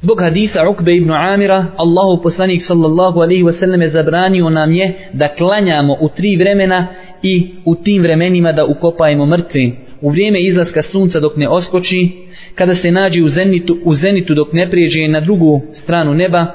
Zbog 0.00 0.20
hadisa 0.20 0.68
Ukbe 0.68 0.96
ibn 0.96 1.10
Amira, 1.10 1.66
Allahu 1.76 2.22
poslanik 2.22 2.62
sallallahu 2.66 3.20
alaihi 3.20 3.42
wasallam 3.42 3.82
je 3.82 3.90
zabranio 3.90 4.50
nam 4.50 4.72
je 4.72 4.92
da 5.12 5.28
klanjamo 5.28 5.96
u 6.00 6.08
tri 6.08 6.36
vremena 6.36 6.86
i 7.22 7.50
u 7.64 7.74
tim 7.74 8.02
vremenima 8.02 8.52
da 8.52 8.64
ukopajemo 8.64 9.26
mrtve. 9.26 9.83
U 10.04 10.10
vrijeme 10.10 10.40
izlaska 10.40 10.82
sunca 10.82 11.20
dok 11.20 11.36
ne 11.36 11.48
oskoči, 11.48 12.08
kada 12.54 12.76
se 12.76 12.90
nađe 12.90 13.22
u 13.22 13.28
zenitu, 13.28 13.78
u 13.84 13.94
zenitu 13.94 14.34
dok 14.34 14.52
ne 14.52 14.70
prijeđe 14.70 15.08
na 15.08 15.20
drugu 15.20 15.62
stranu 15.72 16.14
neba 16.14 16.46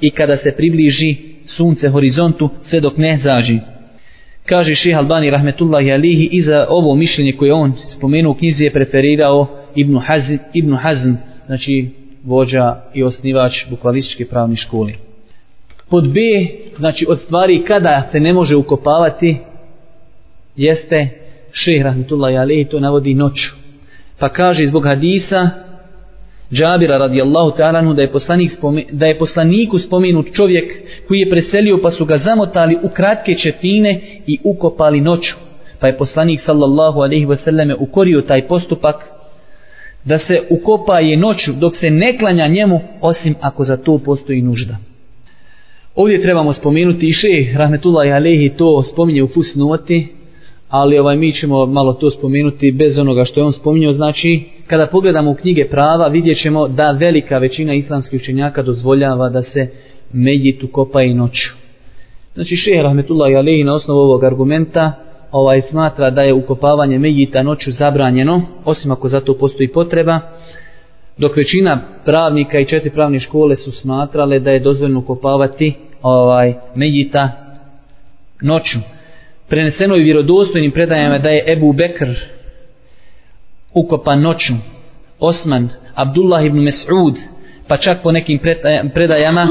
i 0.00 0.10
kada 0.10 0.36
se 0.36 0.52
približi 0.56 1.16
sunce 1.44 1.88
horizontu 1.88 2.48
sve 2.62 2.80
dok 2.80 2.96
ne 2.96 3.18
zađi. 3.22 3.58
Kaže 4.46 4.74
šeha 4.74 4.98
Albani 4.98 5.30
rahmetullahi 5.30 5.92
alihi 5.92 6.28
i 6.32 6.42
za 6.42 6.66
ovo 6.68 6.94
mišljenje 6.94 7.32
koje 7.32 7.52
on 7.52 7.72
spomenuo 7.96 8.32
u 8.32 8.34
knjizi 8.34 8.64
je 8.64 8.72
preferirao 8.72 9.46
Ibn 9.74 9.98
Hazm, 9.98 10.34
Ibn 10.54 10.74
Hazm 10.74 11.12
znači 11.46 11.88
vođa 12.24 12.76
i 12.94 13.02
osnivač 13.02 13.66
bukvalističke 13.70 14.24
pravne 14.24 14.56
škole. 14.56 14.92
Pod 15.90 16.08
B, 16.08 16.20
znači 16.76 17.06
od 17.08 17.20
stvari 17.20 17.62
kada 17.66 18.08
se 18.12 18.20
ne 18.20 18.32
može 18.32 18.56
ukopavati, 18.56 19.36
jeste 20.56 21.25
šeh 21.64 21.82
rahmetullahi 21.82 22.36
alihi 22.36 22.64
to 22.64 22.80
navodi 22.80 23.14
noću. 23.14 23.50
Pa 24.18 24.28
kaže 24.28 24.66
zbog 24.66 24.84
hadisa 24.86 25.50
Džabira 26.52 26.98
radijallahu 26.98 27.50
ta'ala 27.58 27.94
da 27.94 28.02
je 28.02 28.12
poslanik 28.12 28.52
da 28.92 29.06
je 29.06 29.18
poslaniku 29.18 29.78
spomenut 29.78 30.26
čovjek 30.32 30.72
koji 31.08 31.20
je 31.20 31.30
preselio 31.30 31.78
pa 31.82 31.90
su 31.90 32.04
ga 32.04 32.18
zamotali 32.18 32.78
u 32.82 32.88
kratke 32.88 33.34
četine 33.34 34.00
i 34.26 34.38
ukopali 34.44 35.00
noću. 35.00 35.34
Pa 35.80 35.86
je 35.86 35.96
poslanik 35.96 36.40
sallallahu 36.40 37.00
alejhi 37.00 37.24
ve 37.26 37.36
selleme 37.36 37.74
ukorio 37.74 38.20
taj 38.20 38.46
postupak 38.46 38.96
da 40.04 40.18
se 40.18 40.42
ukopa 40.50 40.98
je 40.98 41.16
noću 41.16 41.52
dok 41.52 41.76
se 41.76 41.90
ne 41.90 42.18
klanja 42.18 42.46
njemu 42.46 42.80
osim 43.00 43.34
ako 43.40 43.64
za 43.64 43.76
to 43.76 43.98
postoji 43.98 44.42
nužda. 44.42 44.76
Ovdje 45.94 46.22
trebamo 46.22 46.52
spomenuti 46.52 47.08
i 47.08 47.12
šeh 47.12 47.56
rahmetullahi 47.56 48.10
alehi 48.10 48.52
to 48.56 48.82
spominje 48.82 49.22
u 49.22 49.28
fusnoti, 49.28 50.15
ali 50.68 50.98
ovaj 50.98 51.16
mi 51.16 51.32
ćemo 51.32 51.66
malo 51.66 51.92
to 51.92 52.10
spomenuti 52.10 52.72
bez 52.72 52.98
onoga 52.98 53.24
što 53.24 53.40
je 53.40 53.44
on 53.44 53.52
spominjao. 53.52 53.92
Znači, 53.92 54.42
kada 54.66 54.86
pogledamo 54.86 55.30
u 55.30 55.34
knjige 55.34 55.68
prava, 55.70 56.08
vidjet 56.08 56.38
ćemo 56.38 56.68
da 56.68 56.90
velika 56.90 57.38
većina 57.38 57.74
islamskih 57.74 58.20
učenjaka 58.20 58.62
dozvoljava 58.62 59.28
da 59.28 59.42
se 59.42 59.68
medjit 60.12 60.62
i 61.04 61.14
noću. 61.14 61.54
Znači, 62.34 62.56
šeh 62.56 62.82
rahmetullahi 62.82 63.36
alehi 63.36 63.64
na 63.64 63.74
osnovu 63.74 64.00
ovog 64.00 64.24
argumenta 64.24 64.92
ovaj 65.32 65.62
smatra 65.62 66.10
da 66.10 66.22
je 66.22 66.34
ukopavanje 66.34 66.98
medjita 66.98 67.42
noću 67.42 67.70
zabranjeno, 67.72 68.42
osim 68.64 68.90
ako 68.92 69.08
za 69.08 69.20
to 69.20 69.34
postoji 69.38 69.68
potreba, 69.68 70.20
dok 71.18 71.36
većina 71.36 71.80
pravnika 72.04 72.58
i 72.58 72.66
četiri 72.66 72.90
pravne 72.90 73.20
škole 73.20 73.56
su 73.56 73.72
smatrale 73.72 74.38
da 74.38 74.50
je 74.50 74.60
dozvoljeno 74.60 75.00
ukopavati 75.00 75.74
ovaj 76.02 76.54
medjita 76.74 77.30
noću. 78.40 78.95
Preneseno 79.48 79.94
je 79.94 80.04
vjerodostojnim 80.04 80.70
predajama 80.70 81.18
da 81.18 81.30
je 81.30 81.52
Ebu 81.52 81.72
Bekr 81.72 82.08
ukopan 83.74 84.20
noću, 84.20 84.52
Osman, 85.20 85.68
Abdullah 85.94 86.46
ibn 86.46 86.58
Mes'ud, 86.58 87.14
pa 87.68 87.76
čak 87.76 88.02
po 88.02 88.12
nekim 88.12 88.38
predajama 88.94 89.48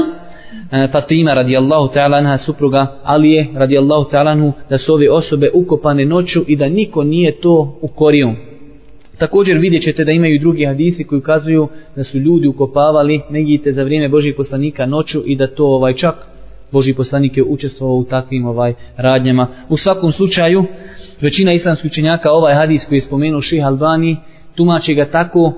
e, 0.72 0.88
Fatima 0.92 1.34
radijallahu 1.34 1.94
ta'ala 1.94 2.16
anha 2.16 2.38
supruga 2.38 2.86
Alije 3.04 3.46
radijallahu 3.54 4.10
ta'ala 4.10 4.30
anhu 4.30 4.52
da 4.70 4.78
su 4.78 4.94
ove 4.94 5.10
osobe 5.10 5.50
ukopane 5.54 6.04
noću 6.04 6.44
i 6.46 6.56
da 6.56 6.68
niko 6.68 7.04
nije 7.04 7.40
to 7.40 7.78
ukorio. 7.80 8.32
Također 9.18 9.58
vidjet 9.58 9.82
ćete 9.82 10.04
da 10.04 10.12
imaju 10.12 10.38
drugi 10.38 10.64
hadisi 10.64 11.04
koji 11.04 11.18
ukazuju 11.18 11.68
da 11.96 12.04
su 12.04 12.18
ljudi 12.18 12.46
ukopavali 12.46 13.20
negite 13.30 13.72
za 13.72 13.82
vrijeme 13.84 14.08
Božih 14.08 14.34
poslanika 14.36 14.86
noću 14.86 15.22
i 15.26 15.36
da 15.36 15.46
to 15.46 15.66
ovaj 15.66 15.94
čak 15.94 16.14
Boži 16.72 16.94
poslanik 16.94 17.36
je 17.36 17.42
učestvovao 17.42 17.96
u 17.96 18.04
takvim 18.04 18.46
ovaj 18.46 18.74
radnjama. 18.96 19.46
U 19.68 19.76
svakom 19.76 20.12
slučaju, 20.12 20.64
većina 21.20 21.52
islamskih 21.52 21.90
učenjaka 21.90 22.30
ovaj 22.30 22.54
hadis 22.54 22.84
koji 22.88 22.96
je 22.96 23.02
spomenuo 23.02 23.42
Ših 23.42 23.64
Albani 23.64 24.16
tumači 24.54 24.94
ga 24.94 25.04
tako 25.04 25.52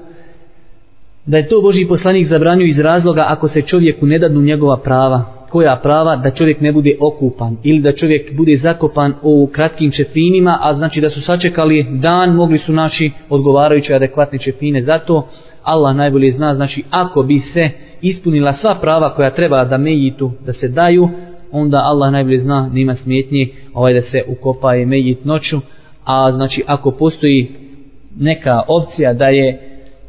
da 1.27 1.37
je 1.37 1.49
to 1.49 1.61
Boži 1.61 1.87
poslanik 1.89 2.27
zabranio 2.27 2.67
iz 2.67 2.79
razloga 2.79 3.25
ako 3.29 3.49
se 3.49 3.63
čovjeku 3.63 4.07
ne 4.07 4.19
dadnu 4.19 4.43
njegova 4.43 4.77
prava. 4.77 5.25
Koja 5.51 5.77
prava? 5.77 6.17
Da 6.17 6.31
čovjek 6.31 6.61
ne 6.61 6.73
bude 6.73 6.97
okupan 7.01 7.57
ili 7.63 7.81
da 7.81 7.93
čovjek 7.93 8.37
bude 8.37 8.57
zakopan 8.57 9.15
u 9.23 9.49
kratkim 9.53 9.91
čepinima, 9.91 10.59
a 10.63 10.75
znači 10.75 11.01
da 11.01 11.11
su 11.11 11.23
sačekali 11.23 11.87
dan, 11.91 12.35
mogli 12.35 12.59
su 12.59 12.73
naći 12.73 13.11
odgovarajuće 13.29 13.95
adekvatne 13.95 14.39
čepine. 14.39 14.83
Zato 14.83 15.29
Allah 15.63 15.97
najbolje 15.97 16.31
zna, 16.31 16.55
znači 16.55 16.85
ako 16.91 17.23
bi 17.23 17.39
se 17.39 17.71
ispunila 18.03 18.53
sva 18.53 18.75
prava 18.81 19.15
koja 19.15 19.31
treba 19.31 19.65
da 19.65 19.79
mejitu 19.79 20.33
da 20.47 20.53
se 20.53 20.69
daju, 20.69 21.09
onda 21.53 21.79
Allah 21.85 22.13
najbolje 22.13 22.39
zna, 22.39 22.71
nima 22.73 22.95
smjetnje 22.95 23.49
ovaj 23.75 23.95
da 23.95 24.03
se 24.03 24.23
ukopaje 24.29 24.87
mejit 24.87 25.25
noću, 25.25 25.57
a 26.05 26.33
znači 26.33 26.63
ako 26.67 26.91
postoji 26.91 27.49
neka 28.19 28.63
opcija 28.69 29.13
da 29.13 29.29
je 29.29 29.61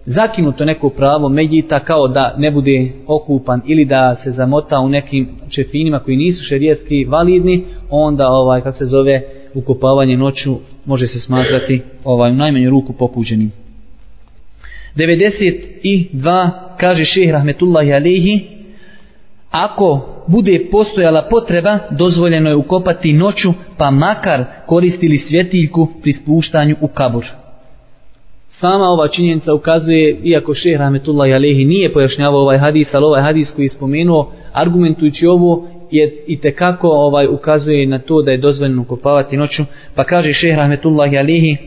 zakinuto 0.06 0.66
neko 0.66 0.90
pravo 0.90 1.30
medjita 1.30 1.80
kao 1.80 2.08
da 2.08 2.36
ne 2.38 2.52
bude 2.52 2.92
okupan 3.08 3.62
ili 3.66 3.86
da 3.86 4.16
se 4.24 4.32
zamota 4.32 4.80
u 4.80 4.90
nekim 4.90 5.28
čefinima 5.50 6.00
koji 6.00 6.18
nisu 6.18 6.44
šerijetski 6.44 7.06
validni, 7.06 7.66
onda 7.90 8.30
ovaj 8.30 8.62
kako 8.62 8.78
se 8.78 8.86
zove 8.86 9.22
ukopavanje 9.54 10.18
noću 10.18 10.56
može 10.86 11.08
se 11.08 11.20
smatrati 11.20 11.82
ovaj 12.04 12.32
u 12.32 12.36
najmanju 12.36 12.70
ruku 12.70 12.94
pokuđenim. 12.94 13.52
92 14.96 16.50
kaže 16.80 17.06
šejh 17.06 17.32
rahmetullahi 17.32 17.94
alihi 17.94 18.48
ako 19.52 20.16
bude 20.28 20.60
postojala 20.72 21.28
potreba 21.30 21.80
dozvoljeno 21.92 22.50
je 22.50 22.56
ukopati 22.56 23.14
noću 23.14 23.54
pa 23.78 23.92
makar 23.92 24.44
koristili 24.66 25.18
svjetiljku 25.18 25.88
pri 26.02 26.14
spuštanju 26.14 26.76
u 26.82 26.88
kabur 26.88 27.26
sama 28.60 28.86
ova 28.86 29.08
činjenica 29.08 29.54
ukazuje, 29.54 30.20
iako 30.24 30.54
šeh 30.54 30.78
Rahmetullahi 30.78 31.34
alihi 31.34 31.66
nije 31.66 31.94
pojašnjavao 31.94 32.42
ovaj 32.42 32.58
hadis, 32.58 32.94
ali 32.94 33.06
ovaj 33.06 33.22
hadis 33.22 33.52
koji 33.56 33.66
je 33.66 33.70
spomenuo, 33.70 34.32
argumentujući 34.54 35.28
ovo, 35.28 35.68
je 35.92 36.24
i 36.28 36.40
tekako 36.40 36.88
ovaj, 36.88 37.28
ukazuje 37.28 37.86
na 37.86 38.00
to 38.00 38.22
da 38.22 38.32
je 38.32 38.38
dozvoljeno 38.38 38.82
ukopavati 38.82 39.38
noću. 39.38 39.64
Pa 39.96 40.04
kaže 40.04 40.34
šeh 40.34 40.56
Rahmetullahi 40.56 41.18
alihi, 41.18 41.58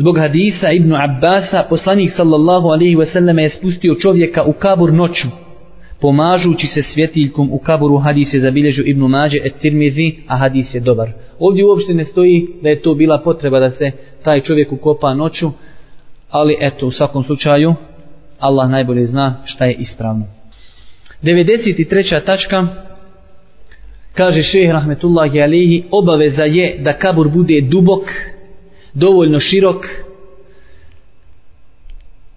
Zbog 0.00 0.18
hadisa 0.18 0.72
Ibnu 0.72 0.96
Abbasa, 0.96 1.66
poslanik 1.68 2.10
sallallahu 2.16 2.68
alaihi 2.68 2.96
wasallam 2.96 3.38
je 3.38 3.50
spustio 3.50 3.94
čovjeka 3.94 4.42
u 4.44 4.52
kabur 4.52 4.92
noću, 4.92 5.28
pomažući 6.00 6.66
se 6.66 6.82
svjetiljkom 6.82 7.52
u 7.52 7.58
kaburu 7.58 7.96
hadis 7.96 8.34
je 8.34 8.40
zabilježio 8.40 8.84
Ibnu 8.86 9.08
Mađe 9.08 9.38
et 9.44 9.54
Tirmizi, 9.60 10.14
a 10.26 10.36
hadis 10.36 10.74
je 10.74 10.80
dobar. 10.80 11.12
Ovdje 11.38 11.64
uopšte 11.64 11.94
ne 11.94 12.04
stoji 12.04 12.46
da 12.62 12.68
je 12.68 12.82
to 12.82 12.94
bila 12.94 13.18
potreba 13.18 13.60
da 13.60 13.70
se 13.70 13.90
taj 14.22 14.40
čovjek 14.40 14.72
ukopa 14.72 15.14
noću, 15.14 15.50
ali 16.30 16.56
eto, 16.60 16.86
u 16.86 16.90
svakom 16.90 17.24
slučaju, 17.24 17.74
Allah 18.38 18.70
najbolje 18.70 19.06
zna 19.06 19.36
šta 19.44 19.64
je 19.64 19.74
ispravno. 19.74 20.26
93. 21.22 22.24
tačka 22.24 22.66
kaže 24.14 24.42
šeh 24.42 24.70
rahmetullahi 24.70 25.42
alihi 25.42 25.84
obaveza 25.90 26.42
je 26.42 26.78
da 26.78 26.92
kabur 26.92 27.28
bude 27.28 27.60
dubok 27.60 28.02
dovoljno 28.94 29.40
širok. 29.40 29.86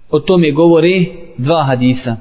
O 0.09 0.19
tome 0.19 0.51
govore 0.51 1.05
dva 1.37 1.63
hadisa. 1.63 2.15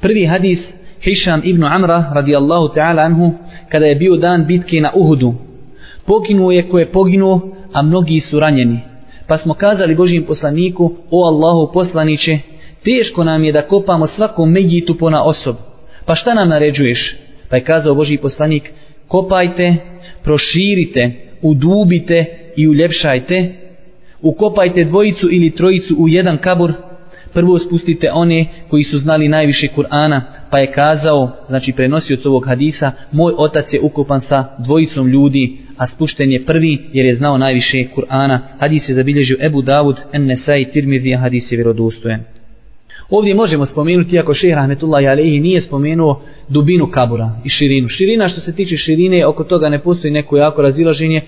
Prvi 0.00 0.26
hadis 0.26 0.58
Hišam 1.04 1.40
ibn 1.44 1.64
Amra 1.64 2.12
radijallahu 2.14 2.68
ta'ala 2.74 3.02
anhu 3.02 3.32
kada 3.68 3.86
je 3.86 3.94
bio 3.94 4.16
dan 4.16 4.46
bitke 4.46 4.80
na 4.80 4.90
Uhudu. 4.94 5.34
Poginuo 6.06 6.50
je 6.50 6.68
ko 6.68 6.78
je 6.78 6.86
poginuo 6.86 7.40
a 7.72 7.82
mnogi 7.82 8.20
su 8.20 8.40
ranjeni. 8.40 8.78
Pa 9.26 9.38
smo 9.38 9.54
kazali 9.54 9.94
Božijem 9.94 10.24
poslaniku 10.24 10.94
o 11.10 11.24
Allahu 11.24 11.72
poslaniće 11.72 12.38
teško 12.84 13.24
nam 13.24 13.44
je 13.44 13.52
da 13.52 13.62
kopamo 13.62 14.06
svakom 14.06 14.50
medjitu 14.50 14.98
pona 14.98 15.22
osob. 15.22 15.56
Pa 16.06 16.14
šta 16.14 16.34
nam 16.34 16.48
naređuješ? 16.48 17.16
Pa 17.48 17.56
je 17.56 17.64
kazao 17.64 17.94
Božji 17.94 18.18
poslanik, 18.18 18.72
kopajte, 19.08 19.76
proširite, 20.22 21.10
udubite 21.42 22.41
i 22.56 22.68
uljepšajte, 22.68 23.52
ukopajte 24.22 24.84
dvojicu 24.84 25.28
ili 25.30 25.54
trojicu 25.54 25.96
u 25.98 26.08
jedan 26.08 26.38
kabur, 26.38 26.72
prvo 27.32 27.58
spustite 27.58 28.10
one 28.12 28.46
koji 28.68 28.84
su 28.84 28.98
znali 28.98 29.28
najviše 29.28 29.68
Kur'ana, 29.76 30.20
pa 30.50 30.58
je 30.58 30.72
kazao, 30.72 31.30
znači 31.48 31.72
prenosioc 31.72 32.26
ovog 32.26 32.46
hadisa, 32.46 32.92
moj 33.12 33.32
otac 33.36 33.72
je 33.72 33.80
ukopan 33.80 34.20
sa 34.20 34.44
dvojicom 34.58 35.08
ljudi, 35.08 35.56
a 35.76 35.86
spušten 35.86 36.30
je 36.30 36.44
prvi 36.44 36.78
jer 36.92 37.06
je 37.06 37.14
znao 37.14 37.38
najviše 37.38 37.84
Kur'ana. 37.96 38.38
Hadis 38.58 38.88
je 38.88 38.94
zabilježio 38.94 39.36
Ebu 39.40 39.62
Davud, 39.62 39.96
Ennesai, 40.12 40.64
Tirmidhi, 40.64 41.12
hadis 41.12 41.52
je 41.52 41.56
vjerodostojen. 41.56 42.20
Ovdje 43.10 43.34
možemo 43.34 43.66
spomenuti, 43.66 44.18
ako 44.18 44.34
šehr 44.34 44.54
Rahmetullahi 44.54 45.06
Alehi 45.06 45.40
nije 45.40 45.62
spomenuo 45.62 46.22
dubinu 46.48 46.86
kabura 46.86 47.30
i 47.44 47.48
širinu. 47.48 47.88
Širina 47.88 48.28
što 48.28 48.40
se 48.40 48.54
tiče 48.54 48.76
širine, 48.76 49.26
oko 49.26 49.44
toga 49.44 49.68
ne 49.68 49.78
postoji 49.78 50.12
neko 50.12 50.36
jako 50.36 50.62
razilaženje. 50.62 51.20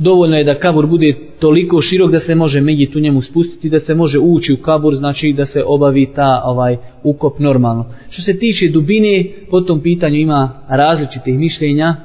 Dovoljno 0.00 0.36
je 0.36 0.44
da 0.44 0.54
kabur 0.54 0.86
bude 0.86 1.14
toliko 1.38 1.82
širok 1.82 2.10
da 2.10 2.20
se 2.20 2.34
može 2.34 2.60
medjit 2.60 2.96
u 2.96 3.00
njemu 3.00 3.22
spustiti, 3.22 3.70
da 3.70 3.80
se 3.80 3.94
može 3.94 4.18
ući 4.18 4.52
u 4.52 4.56
kabur, 4.56 4.94
znači 4.94 5.32
da 5.32 5.46
se 5.46 5.64
obavi 5.66 6.06
ta 6.14 6.42
ovaj 6.44 6.76
ukop 7.02 7.38
normalno. 7.38 7.84
Što 8.10 8.22
se 8.22 8.38
tiče 8.38 8.68
dubine, 8.68 9.24
po 9.50 9.60
tom 9.60 9.80
pitanju 9.80 10.16
ima 10.16 10.50
različitih 10.68 11.38
mišljenja, 11.38 11.96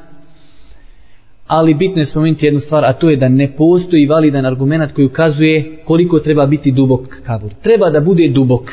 ali 1.48 1.74
bitno 1.74 2.02
je 2.02 2.06
spomenuti 2.06 2.46
jednu 2.46 2.60
stvar, 2.60 2.86
a 2.86 2.94
to 2.94 3.10
je 3.10 3.16
da 3.16 3.30
ne 3.30 3.52
postoji 3.58 4.06
validan 4.06 4.46
argument 4.46 4.92
koji 4.92 5.06
ukazuje 5.06 5.78
koliko 5.86 6.20
treba 6.20 6.46
biti 6.46 6.72
dubok 6.72 7.02
kabur. 7.26 7.52
Treba 7.64 7.90
da 7.90 8.00
bude 8.00 8.28
dubok. 8.28 8.72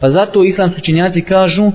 Pa 0.00 0.10
zato 0.10 0.44
islamski 0.44 0.82
činjaci 0.82 1.20
kažu 1.20 1.70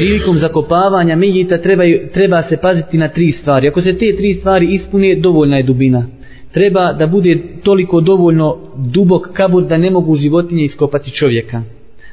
prilikom 0.00 0.38
zakopavanja 0.38 1.16
mejita 1.16 1.58
treba, 1.58 1.84
treba 2.12 2.42
se 2.42 2.56
paziti 2.56 2.98
na 2.98 3.08
tri 3.08 3.32
stvari. 3.32 3.68
Ako 3.68 3.80
se 3.80 3.98
te 3.98 4.16
tri 4.16 4.34
stvari 4.34 4.74
ispune, 4.74 5.14
dovoljna 5.14 5.56
je 5.56 5.62
dubina. 5.62 6.06
Treba 6.52 6.92
da 6.92 7.06
bude 7.06 7.38
toliko 7.62 8.00
dovoljno 8.00 8.56
dubok 8.76 9.32
kabur 9.32 9.64
da 9.64 9.76
ne 9.76 9.90
mogu 9.90 10.16
životinje 10.16 10.64
iskopati 10.64 11.10
čovjeka. 11.10 11.62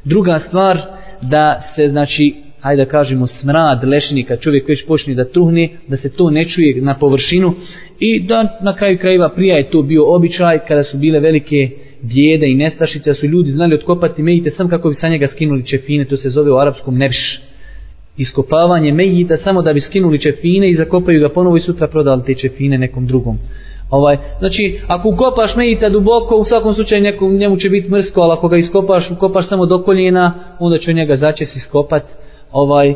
Druga 0.03 0.39
stvar, 0.39 0.81
da 1.21 1.61
se 1.75 1.89
znači 1.89 2.33
hajde 2.59 2.85
da 2.85 2.89
kažemo 2.89 3.27
smrad 3.27 3.83
lešnika, 3.83 4.37
čovjek 4.37 4.67
već 4.67 4.85
počne 4.85 5.15
da 5.15 5.25
truhne, 5.25 5.69
da 5.87 5.97
se 5.97 6.09
to 6.09 6.29
ne 6.29 6.45
čuje 6.45 6.81
na 6.81 6.93
površinu 6.99 7.53
i 7.99 8.19
da 8.19 8.59
na 8.61 8.75
kraju 8.75 8.97
krajeva 8.97 9.29
prija 9.29 9.57
je 9.57 9.69
to 9.69 9.81
bio 9.81 10.15
običaj 10.15 10.59
kada 10.67 10.83
su 10.83 10.97
bile 10.97 11.19
velike 11.19 11.69
djede 12.01 12.47
i 12.47 12.55
nestašice 12.55 13.13
su 13.13 13.25
ljudi 13.25 13.51
znali 13.51 13.75
otkopati 13.75 14.23
mejite 14.23 14.51
sam 14.51 14.69
kako 14.69 14.89
bi 14.89 14.95
sa 14.95 15.09
njega 15.09 15.27
skinuli 15.27 15.65
čefine, 15.65 16.05
to 16.05 16.17
se 16.17 16.29
zove 16.29 16.51
u 16.51 16.57
arapskom 16.57 16.97
nevš. 16.97 17.39
Iskopavanje 18.17 18.91
mejita 18.91 19.37
samo 19.37 19.61
da 19.61 19.73
bi 19.73 19.81
skinuli 19.81 20.21
čefine 20.21 20.69
i 20.69 20.75
zakopaju 20.75 21.19
ga 21.19 21.29
ponovo 21.29 21.57
i 21.57 21.61
sutra 21.61 21.87
prodali 21.87 22.23
te 22.25 22.33
čefine 22.33 22.77
nekom 22.77 23.07
drugom. 23.07 23.37
Ovaj, 23.89 24.17
znači, 24.39 24.79
ako 24.87 25.09
ukopaš 25.09 25.55
mejita 25.55 25.89
duboko, 25.89 26.35
u 26.35 26.45
svakom 26.45 26.73
slučaju 26.73 27.01
nekom, 27.01 27.37
njemu 27.37 27.57
će 27.57 27.69
biti 27.69 27.91
mrsko, 27.91 28.21
ali 28.21 28.33
ako 28.33 28.47
ga 28.47 28.57
iskopaš, 28.57 29.11
ukopaš 29.11 29.49
samo 29.49 29.65
do 29.65 29.83
koljena, 29.83 30.33
onda 30.59 30.77
će 30.77 30.93
njega 30.93 31.17
začes 31.17 31.55
iskopat. 31.55 32.03
Ovaj, 32.51 32.95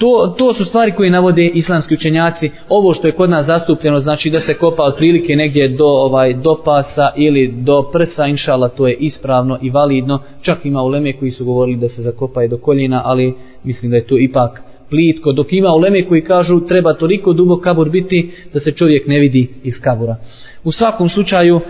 To, 0.00 0.34
to 0.38 0.54
su 0.54 0.64
stvari 0.64 0.92
koje 0.92 1.10
navode 1.10 1.46
islamski 1.46 1.94
učenjaci. 1.94 2.50
Ovo 2.68 2.94
što 2.94 3.06
je 3.06 3.12
kod 3.12 3.30
nas 3.30 3.46
zastupljeno, 3.46 4.00
znači 4.00 4.30
da 4.30 4.40
se 4.40 4.54
kopa 4.54 4.82
otprilike 4.82 5.36
negdje 5.36 5.68
do 5.68 5.84
ovaj 5.84 6.34
do 6.34 6.56
pasa 6.64 7.10
ili 7.16 7.52
do 7.56 7.82
prsa, 7.92 8.26
inšala, 8.26 8.68
to 8.68 8.88
je 8.88 8.94
ispravno 8.94 9.58
i 9.62 9.70
validno. 9.70 10.18
Čak 10.42 10.64
ima 10.64 10.82
uleme 10.82 11.12
koji 11.12 11.30
su 11.30 11.44
govorili 11.44 11.78
da 11.78 11.88
se 11.88 12.02
zakopa 12.02 12.44
i 12.44 12.48
do 12.48 12.58
koljena, 12.58 13.02
ali 13.04 13.34
mislim 13.64 13.90
da 13.90 13.96
je 13.96 14.06
to 14.06 14.18
ipak 14.18 14.62
plitko. 14.90 15.32
Dok 15.32 15.52
ima 15.52 15.72
uleme 15.72 16.08
koji 16.08 16.24
kažu 16.24 16.60
treba 16.60 16.94
toliko 16.94 17.32
dubok 17.32 17.64
kabur 17.64 17.90
biti 17.90 18.30
da 18.52 18.60
se 18.60 18.72
čovjek 18.72 19.06
ne 19.06 19.18
vidi 19.18 19.48
iz 19.62 19.80
kabura. 19.80 20.16
U 20.64 20.72
svakom 20.72 21.08
slučaju, 21.08 21.60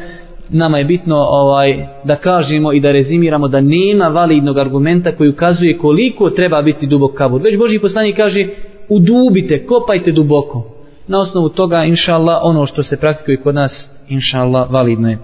nama 0.53 0.79
je 0.79 0.85
bitno 0.85 1.17
ovaj 1.17 1.87
da 2.05 2.17
kažemo 2.17 2.73
i 2.73 2.81
da 2.81 2.93
rezimiramo 2.93 3.49
da 3.49 3.61
nema 3.61 4.09
validnog 4.09 4.59
argumenta 4.59 5.13
koji 5.13 5.31
ukazuje 5.31 5.79
koliko 5.79 6.31
treba 6.31 6.63
biti 6.63 6.87
dubok 6.87 7.15
kabur. 7.15 7.43
Već 7.43 7.59
Boži 7.59 7.79
poslanik 7.79 8.17
kaže 8.17 8.47
udubite, 8.89 9.67
kopajte 9.67 10.13
duboko. 10.13 10.65
Na 11.07 11.21
osnovu 11.21 11.49
toga, 11.49 11.85
inša 11.85 12.15
Allah, 12.15 12.39
ono 12.43 12.67
što 12.67 12.83
se 12.83 12.97
praktikuje 12.97 13.37
kod 13.37 13.55
nas, 13.55 13.91
inša 14.09 14.39
Allah, 14.39 14.71
validno 14.71 15.09
je. 15.09 15.19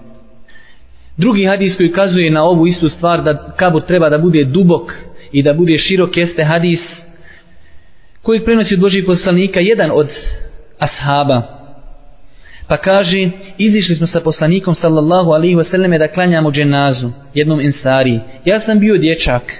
Drugi 1.17 1.45
hadis 1.45 1.77
koji 1.77 1.89
ukazuje 1.89 2.31
na 2.31 2.43
ovu 2.43 2.67
istu 2.67 2.89
stvar 2.89 3.23
da 3.23 3.53
kabur 3.55 3.81
treba 3.81 4.09
da 4.09 4.17
bude 4.17 4.43
dubok 4.43 4.93
i 5.31 5.43
da 5.43 5.53
bude 5.53 5.77
širok 5.77 6.17
jeste 6.17 6.43
hadis 6.43 6.79
koji 8.21 8.45
prenosi 8.45 8.73
od 8.73 8.79
Božih 8.79 9.03
poslanika 9.05 9.59
jedan 9.59 9.91
od 9.93 10.07
ashaba 10.79 11.56
Pa 12.67 12.77
kaže, 12.77 13.29
izišli 13.57 13.95
smo 13.95 14.07
sa 14.07 14.19
poslanikom 14.19 14.75
sallallahu 14.75 15.31
alaihi 15.31 15.55
wasallam 15.55 15.97
da 15.97 16.07
klanjamo 16.07 16.51
dženazu 16.51 17.11
jednom 17.33 17.59
ensari. 17.59 18.19
Ja 18.45 18.61
sam 18.61 18.79
bio 18.79 18.97
dječak 18.97 19.53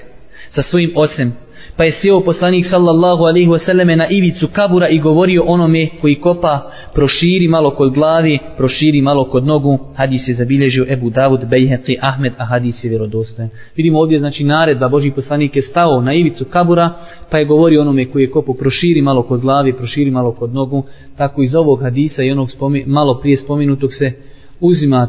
sa 0.50 0.62
svojim 0.62 0.92
ocem, 0.96 1.34
pa 1.78 1.84
je 1.84 1.92
sjeo 1.92 2.20
poslanik 2.20 2.66
sallallahu 2.66 3.24
alaihi 3.24 3.48
wasallam 3.48 3.96
na 3.96 4.08
ivicu 4.10 4.48
kabura 4.48 4.88
i 4.88 5.00
govorio 5.00 5.44
onome 5.48 5.88
koji 6.02 6.16
kopa, 6.16 6.72
proširi 6.94 7.48
malo 7.48 7.72
kod 7.72 7.94
glavi, 7.94 8.40
proširi 8.58 9.02
malo 9.02 9.24
kod 9.24 9.46
nogu. 9.46 9.80
Hadis 9.96 10.28
je 10.28 10.34
zabilježio 10.34 10.86
Ebu 10.90 11.10
Davud, 11.10 11.40
Bejheci, 11.50 11.98
Ahmed, 12.02 12.34
a 12.38 12.46
hadis 12.46 12.84
je 12.84 12.90
vjerodostojen. 12.90 13.50
Vidimo 13.76 14.00
ovdje, 14.00 14.20
znači, 14.20 14.44
naredba 14.44 14.90
Boži 14.90 15.12
poslanik 15.12 15.56
je 15.56 15.62
stao 15.62 16.02
na 16.02 16.14
ivicu 16.14 16.46
kabura, 16.46 16.90
pa 17.32 17.38
je 17.38 17.46
govorio 17.46 17.82
onome 17.82 18.06
koji 18.06 18.24
je 18.24 18.32
kopo, 18.32 18.54
proširi 18.54 19.02
malo 19.02 19.24
kod 19.24 19.42
glavi, 19.42 19.74
proširi 19.74 20.12
malo 20.12 20.32
kod 20.32 20.54
nogu. 20.54 20.84
Tako 21.18 21.44
iz 21.44 21.56
ovog 21.56 21.82
hadisa 21.82 22.24
i 22.24 22.32
onog 22.32 22.52
spomi, 22.52 22.84
malo 22.88 23.20
prije 23.20 23.38
spominutog 23.38 23.94
se 23.94 24.12
uzima 24.60 25.08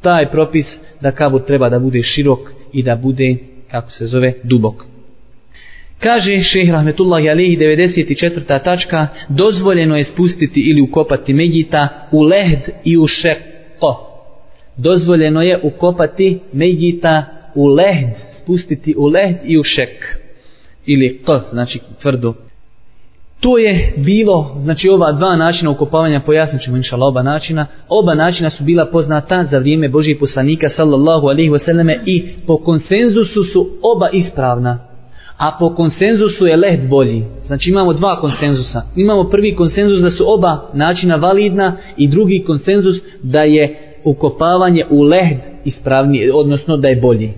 taj 0.00 0.30
propis 0.30 0.66
da 1.00 1.12
kabur 1.12 1.42
treba 1.42 1.68
da 1.68 1.78
bude 1.78 2.02
širok 2.02 2.38
i 2.72 2.82
da 2.82 2.96
bude, 2.96 3.36
kako 3.70 3.90
se 3.90 4.06
zove, 4.06 4.32
dubok. 4.44 4.89
Kaže 6.00 6.42
šeh 6.42 6.70
Rahmetullahi 6.70 7.28
Alihi 7.30 7.56
94. 7.56 8.62
tačka, 8.64 9.08
dozvoljeno 9.28 9.96
je 9.96 10.04
spustiti 10.04 10.60
ili 10.60 10.80
ukopati 10.80 11.32
Megita 11.32 11.88
u 12.12 12.22
lehd 12.22 12.60
i 12.84 12.98
u 12.98 13.06
šekko. 13.06 14.06
Dozvoljeno 14.76 15.42
je 15.42 15.60
ukopati 15.62 16.38
Megita 16.52 17.24
u 17.54 17.66
lehd, 17.66 18.14
spustiti 18.42 18.94
u 18.98 19.06
lehd 19.06 19.36
i 19.44 19.58
u 19.58 19.62
šek. 19.62 20.18
Ili 20.86 21.22
k, 21.26 21.30
znači 21.50 21.80
tvrdo. 22.02 22.34
To 23.40 23.58
je 23.58 23.92
bilo, 23.96 24.56
znači 24.60 24.88
ova 24.88 25.12
dva 25.12 25.36
načina 25.36 25.70
ukopavanja, 25.70 26.20
pojasnit 26.20 26.62
ćemo 26.62 26.76
inšala 26.76 27.06
oba 27.06 27.22
načina, 27.22 27.66
oba 27.88 28.14
načina 28.14 28.50
su 28.50 28.64
bila 28.64 28.86
poznata 28.86 29.44
za 29.50 29.58
vrijeme 29.58 29.88
Božih 29.88 30.16
poslanika 30.20 30.68
sallallahu 30.68 31.26
alaihi 31.26 31.50
wasallame 31.50 31.98
i 32.06 32.24
po 32.46 32.56
konsenzusu 32.56 33.44
su 33.44 33.68
oba 33.82 34.08
ispravna 34.12 34.89
a 35.40 35.56
po 35.58 35.74
konsenzusu 35.74 36.46
je 36.46 36.56
lehd 36.56 36.88
bolji. 36.88 37.22
Znači 37.46 37.70
imamo 37.70 37.92
dva 37.92 38.20
konsenzusa. 38.20 38.82
Imamo 38.96 39.24
prvi 39.24 39.56
konsenzus 39.56 40.00
da 40.00 40.10
su 40.10 40.34
oba 40.34 40.70
načina 40.74 41.16
validna 41.16 41.76
i 41.96 42.08
drugi 42.08 42.44
konsenzus 42.46 42.96
da 43.22 43.42
je 43.42 43.78
ukopavanje 44.04 44.84
u 44.90 45.02
lehd 45.02 45.38
ispravnije, 45.64 46.34
odnosno 46.34 46.76
da 46.76 46.88
je 46.88 46.96
bolji. 46.96 47.32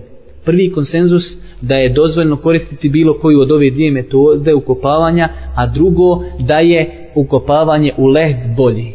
Prvi 0.45 0.71
konsenzus 0.71 1.23
da 1.61 1.75
je 1.75 1.89
dozvoljno 1.89 2.35
koristiti 2.35 2.89
bilo 2.89 3.19
koju 3.19 3.41
od 3.41 3.51
ove 3.51 3.69
dvije 3.69 3.91
metode 3.91 4.53
ukopavanja, 4.53 5.29
a 5.55 5.67
drugo 5.67 6.23
da 6.39 6.59
je 6.59 7.09
ukopavanje 7.15 7.93
u 7.97 8.07
lehd 8.07 8.55
bolji. 8.57 8.93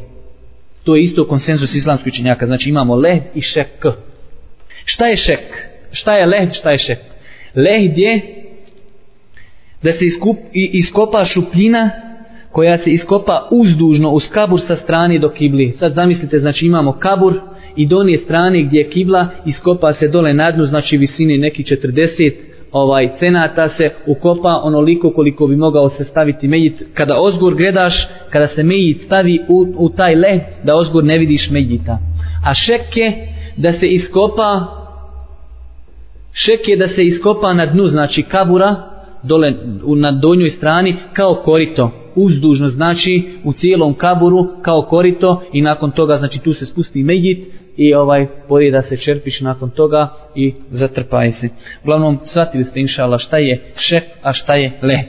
To 0.85 0.97
je 0.97 1.03
isto 1.03 1.25
konsenzus 1.25 1.75
islamskih 1.75 2.13
učenjaka. 2.13 2.47
Znači 2.47 2.69
imamo 2.69 2.95
lehd 2.95 3.23
i 3.35 3.41
šek. 3.41 3.87
Šta 4.85 5.07
je 5.07 5.17
šek? 5.17 5.69
Šta 5.93 6.17
je 6.17 6.27
lehd, 6.27 6.53
šta 6.53 6.71
je 6.71 6.79
šek? 6.79 6.99
Lehd 7.55 7.99
je 7.99 8.39
da 9.83 9.93
se 9.93 10.07
iskup, 10.07 10.37
iskopa 10.53 11.25
šupljina 11.25 11.91
koja 12.53 12.79
se 12.79 12.91
iskopa 12.91 13.49
uzdužno 13.51 14.11
uz 14.11 14.23
kabur 14.33 14.61
sa 14.61 14.77
strane 14.77 15.19
do 15.19 15.29
kibli. 15.29 15.73
Sad 15.79 15.95
zamislite, 15.95 16.39
znači 16.39 16.67
imamo 16.67 16.93
kabur 16.93 17.41
i 17.77 17.87
donije 17.87 18.19
strane 18.19 18.63
gdje 18.63 18.79
je 18.79 18.91
kibla 18.91 19.27
iskopa 19.47 19.93
se 19.93 20.09
dole 20.09 20.35
na 20.35 20.51
dnu, 20.51 20.67
znači 20.67 20.97
visine 20.97 21.39
neki 21.39 21.63
40 21.63 22.33
ovaj 22.73 23.09
cenata 23.19 23.69
se 23.69 23.91
ukopa 24.07 24.61
onoliko 24.63 25.11
koliko 25.11 25.47
bi 25.47 25.57
mogao 25.57 25.89
se 25.89 26.05
staviti 26.05 26.49
mejit. 26.49 26.83
Kada 26.95 27.21
ozgur 27.21 27.55
gledaš, 27.55 28.09
kada 28.31 28.49
se 28.49 28.63
mejit 28.63 29.03
stavi 29.07 29.41
u, 29.49 29.75
u 29.77 29.89
taj 29.89 30.15
led, 30.15 30.41
da 30.65 30.77
ozgur 30.77 31.05
ne 31.05 31.19
vidiš 31.19 31.51
mejita. 31.51 31.99
A 32.45 32.55
šeke 32.55 33.13
da 33.57 33.73
se 33.73 33.87
iskopa 33.87 34.67
šeke 36.33 36.77
da 36.77 36.89
se 36.89 37.05
iskopa 37.05 37.53
na 37.53 37.67
dnu, 37.67 37.87
znači 37.87 38.23
kabura, 38.23 38.88
dole 39.23 39.53
na 39.97 40.13
donjoj 40.13 40.51
strani, 40.51 40.95
kao 41.13 41.35
korito 41.35 41.91
uzdužno 42.15 42.69
znači 42.69 43.23
u 43.45 43.53
cijelom 43.53 43.95
kaburu 43.95 44.49
kao 44.63 44.83
korito 44.83 45.43
i 45.53 45.63
nakon 45.63 45.91
toga 45.91 46.17
znači 46.17 46.39
tu 46.39 46.55
se 46.55 46.67
spusti 46.67 47.03
medjit 47.03 47.49
i 47.77 47.95
ovaj 47.95 48.27
poreda 48.49 48.83
se 48.83 48.97
čerpiš 48.97 49.41
nakon 49.41 49.71
toga 49.71 50.09
i 50.35 50.55
zatrpaj 50.71 51.33
se. 51.33 51.49
Uglavnom 51.83 52.19
shvatili 52.25 52.65
ste 52.65 52.81
inšala 52.81 53.19
šta 53.19 53.39
je 53.39 53.61
šek, 53.77 54.05
a 54.23 54.33
šta 54.33 54.55
je 54.55 54.73
led. 54.83 55.07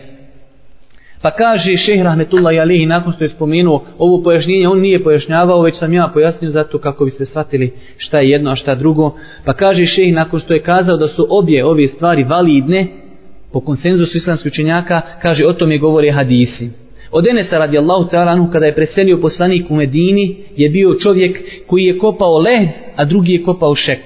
Pa 1.22 1.32
kaže 1.32 1.78
šehr 1.78 2.04
Rahmetullah 2.04 2.60
Alihi 2.62 2.86
nakon 2.86 3.14
što 3.14 3.24
je 3.24 3.30
spomenuo 3.30 3.86
ovo 3.98 4.24
pojašnjenje, 4.24 4.68
on 4.68 4.80
nije 4.80 5.04
pojašnjavao, 5.04 5.62
već 5.62 5.80
sam 5.80 5.94
ja 5.94 6.10
pojasnio 6.14 6.52
zato 6.52 6.78
kako 6.78 7.06
biste 7.06 7.26
shvatili 7.26 7.74
šta 7.98 8.20
je 8.20 8.30
jedno, 8.30 8.52
a 8.52 8.56
šta 8.56 8.76
drugo. 8.76 9.16
Pa 9.46 9.54
kaže 9.54 9.86
šehr 9.86 10.14
nakon 10.14 10.40
što 10.40 10.54
je 10.54 10.64
kazao 10.64 10.98
da 10.98 11.08
su 11.08 11.28
obje 11.30 11.66
ove 11.66 11.88
stvari 11.88 12.24
validne, 12.24 12.88
po 13.54 13.60
konsenzusu 13.60 14.18
islamskih 14.18 14.52
učenjaka, 14.52 15.02
kaže 15.22 15.46
o 15.46 15.54
tome 15.54 15.78
govore 15.78 16.12
hadisi. 16.12 16.70
Od 17.12 17.28
Enesa 17.28 17.58
radijallahu 17.58 18.10
ta'ala 18.10 18.32
anhu 18.32 18.52
kada 18.52 18.66
je 18.66 18.76
preselio 18.76 19.18
poslanik 19.18 19.72
u 19.72 19.76
Medini 19.76 20.36
je 20.56 20.70
bio 20.70 20.94
čovjek 20.94 21.40
koji 21.68 21.84
je 21.84 21.98
kopao 21.98 22.38
led, 22.38 22.70
a 22.96 23.06
drugi 23.06 23.34
je 23.34 23.44
kopao 23.44 23.76
šek. 23.76 24.00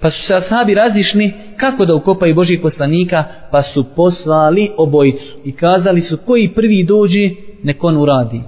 Pa 0.00 0.10
su 0.10 0.22
se 0.26 0.34
ashabi 0.34 0.74
razišli 0.74 1.32
kako 1.56 1.84
da 1.84 1.94
ukopaju 1.94 2.34
Božih 2.34 2.60
poslanika, 2.60 3.24
pa 3.50 3.62
su 3.62 3.84
poslali 3.96 4.70
obojicu 4.76 5.36
i 5.44 5.52
kazali 5.52 6.00
su 6.00 6.16
koji 6.16 6.54
prvi 6.54 6.84
dođe, 6.84 7.30
nek 7.62 7.84
on 7.84 7.96
uradi. 7.96 8.40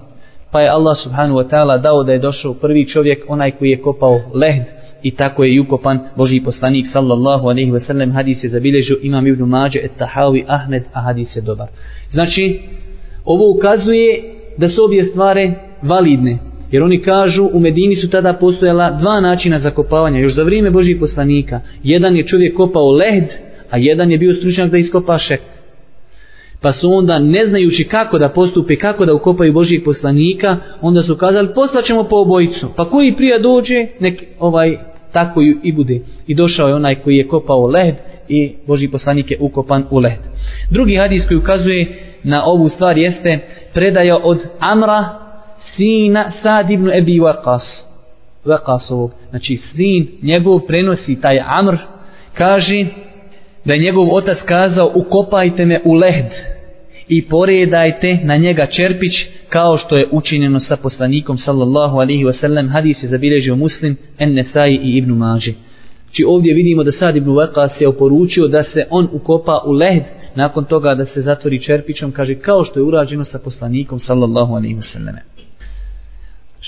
Pa 0.51 0.61
je 0.61 0.69
Allah 0.69 0.99
subhanahu 0.99 1.39
wa 1.39 1.49
ta'ala 1.51 1.79
dao 1.79 2.05
da 2.05 2.13
je 2.13 2.19
došao 2.19 2.55
prvi 2.55 2.89
čovjek, 2.89 3.25
onaj 3.29 3.51
koji 3.51 3.71
je 3.71 3.83
kopao 3.83 4.21
led, 4.35 4.63
i 5.03 5.11
tako 5.11 5.45
je 5.45 5.55
i 5.55 5.61
ukopan 5.61 5.99
Boži 6.17 6.41
poslanik 6.41 6.87
sallallahu 6.93 7.49
alaihi 7.49 7.71
wa 7.71 7.87
sallam 7.87 8.13
hadis 8.13 8.45
je 8.45 8.51
zabilježio 8.51 8.97
imam 9.03 9.27
ibn 9.27 9.45
Mađe 9.45 9.79
et 9.79 9.93
Tahawi 9.99 10.45
Ahmed 10.47 10.83
a 10.93 11.01
hadis 11.01 11.37
je 11.37 11.43
dobar 11.43 11.69
znači 12.11 12.61
ovo 13.25 13.57
ukazuje 13.57 14.23
da 14.57 14.69
su 14.69 14.85
obje 14.85 15.05
stvari 15.05 15.53
validne. 15.83 16.39
Jer 16.71 16.83
oni 16.83 17.03
kažu 17.03 17.49
u 17.53 17.61
Medini 17.61 17.97
su 17.97 18.11
tada 18.11 18.33
postojala 18.33 18.91
dva 18.91 19.21
načina 19.21 19.59
zakopavanja. 19.59 20.19
Još 20.19 20.35
za 20.35 20.43
vrijeme 20.43 20.71
Božih 20.71 20.97
poslanika. 21.01 21.61
Jedan 21.83 22.17
je 22.17 22.27
čovjek 22.27 22.57
kopao 22.57 22.91
led, 22.91 23.25
a 23.71 23.79
jedan 23.79 24.11
je 24.11 24.19
bio 24.19 24.35
stručnjak 24.35 24.71
da 24.71 24.79
iskopa 24.79 25.19
šek. 25.19 25.41
Pa 26.61 26.73
su 26.73 26.93
onda, 26.93 27.19
ne 27.19 27.47
znajući 27.47 27.85
kako 27.85 28.19
da 28.19 28.29
postupe, 28.29 28.77
kako 28.77 29.07
da 29.07 29.15
ukopaju 29.15 29.53
Božijeg 29.53 29.85
poslanika, 29.85 30.57
onda 30.81 31.03
su 31.03 31.17
kazali, 31.17 31.55
poslaćemo 31.55 32.05
po 32.05 32.17
obojicu. 32.17 32.69
Pa 32.77 32.91
koji 32.91 33.17
prija 33.17 33.39
dođe, 33.39 33.87
nek 34.01 34.25
ovaj 34.39 34.77
tako 35.13 35.41
i 35.63 35.73
bude. 35.73 36.01
I 36.27 36.35
došao 36.35 36.69
je 36.69 36.75
onaj 36.75 36.95
koji 36.95 37.17
je 37.17 37.29
kopao 37.29 37.67
led 37.67 37.95
i 38.29 38.53
Boži 38.67 38.89
poslanik 38.89 39.31
je 39.31 39.37
ukopan 39.41 39.85
u 39.91 39.99
led. 39.99 40.19
Drugi 40.71 40.97
hadis 40.97 41.27
koji 41.29 41.39
ukazuje 41.39 41.99
na 42.23 42.45
ovu 42.45 42.69
stvar 42.69 42.99
jeste 42.99 43.39
predaja 43.75 44.19
od 44.25 44.39
Amra 44.59 45.05
sina 45.77 46.31
Sad 46.43 46.71
ibn 46.71 46.91
Ebi 46.91 47.21
Waqas 47.21 47.85
Waqasovog 48.45 49.11
znači 49.31 49.57
sin 49.57 50.09
njegov 50.23 50.61
prenosi 50.61 51.21
taj 51.21 51.41
Amr 51.47 51.77
kaže 52.35 52.87
da 53.65 53.73
je 53.73 53.81
njegov 53.81 54.15
otac 54.15 54.39
kazao 54.45 54.93
ukopajte 54.95 55.67
me 55.67 55.81
u 55.85 55.93
lehd 55.93 56.33
i 57.09 57.29
poredajte 57.29 58.19
na 58.23 58.37
njega 58.37 58.67
čerpić 58.67 59.13
kao 59.49 59.79
što 59.79 59.97
je 59.97 60.09
učinjeno 60.11 60.61
sa 60.61 60.77
poslanikom 60.77 61.39
sallallahu 61.39 61.99
alihi 61.99 62.25
wasallam 62.25 62.73
hadis 62.73 63.03
je 63.03 63.09
zabilježio 63.09 63.57
muslim 63.57 63.97
en 64.19 64.35
Nesai 64.35 64.75
i 64.75 64.97
Ibnu 64.97 65.15
Maži 65.15 65.55
Či 66.09 66.23
znači, 66.23 66.25
ovdje 66.35 66.55
vidimo 66.55 66.85
da 66.85 66.93
Sad 66.93 67.17
ibn 67.17 67.31
Vakas 67.31 67.81
je 67.81 67.89
oporučio 67.89 68.49
da 68.49 68.63
se 68.63 68.87
on 68.91 69.09
ukopa 69.13 69.63
u 69.67 69.73
lehd 69.73 70.03
nakon 70.35 70.65
toga 70.65 70.95
da 70.95 71.05
se 71.05 71.21
zatvori 71.21 71.63
čerpićom, 71.63 72.13
kaže 72.13 72.35
kao 72.35 72.65
što 72.65 72.81
je 72.81 72.85
urađeno 72.85 73.25
sa 73.25 73.39
poslanikom 73.39 74.01
sallallahu 74.01 74.55
alaihi 74.55 74.77
wa 74.77 74.93
sallam. 74.93 75.15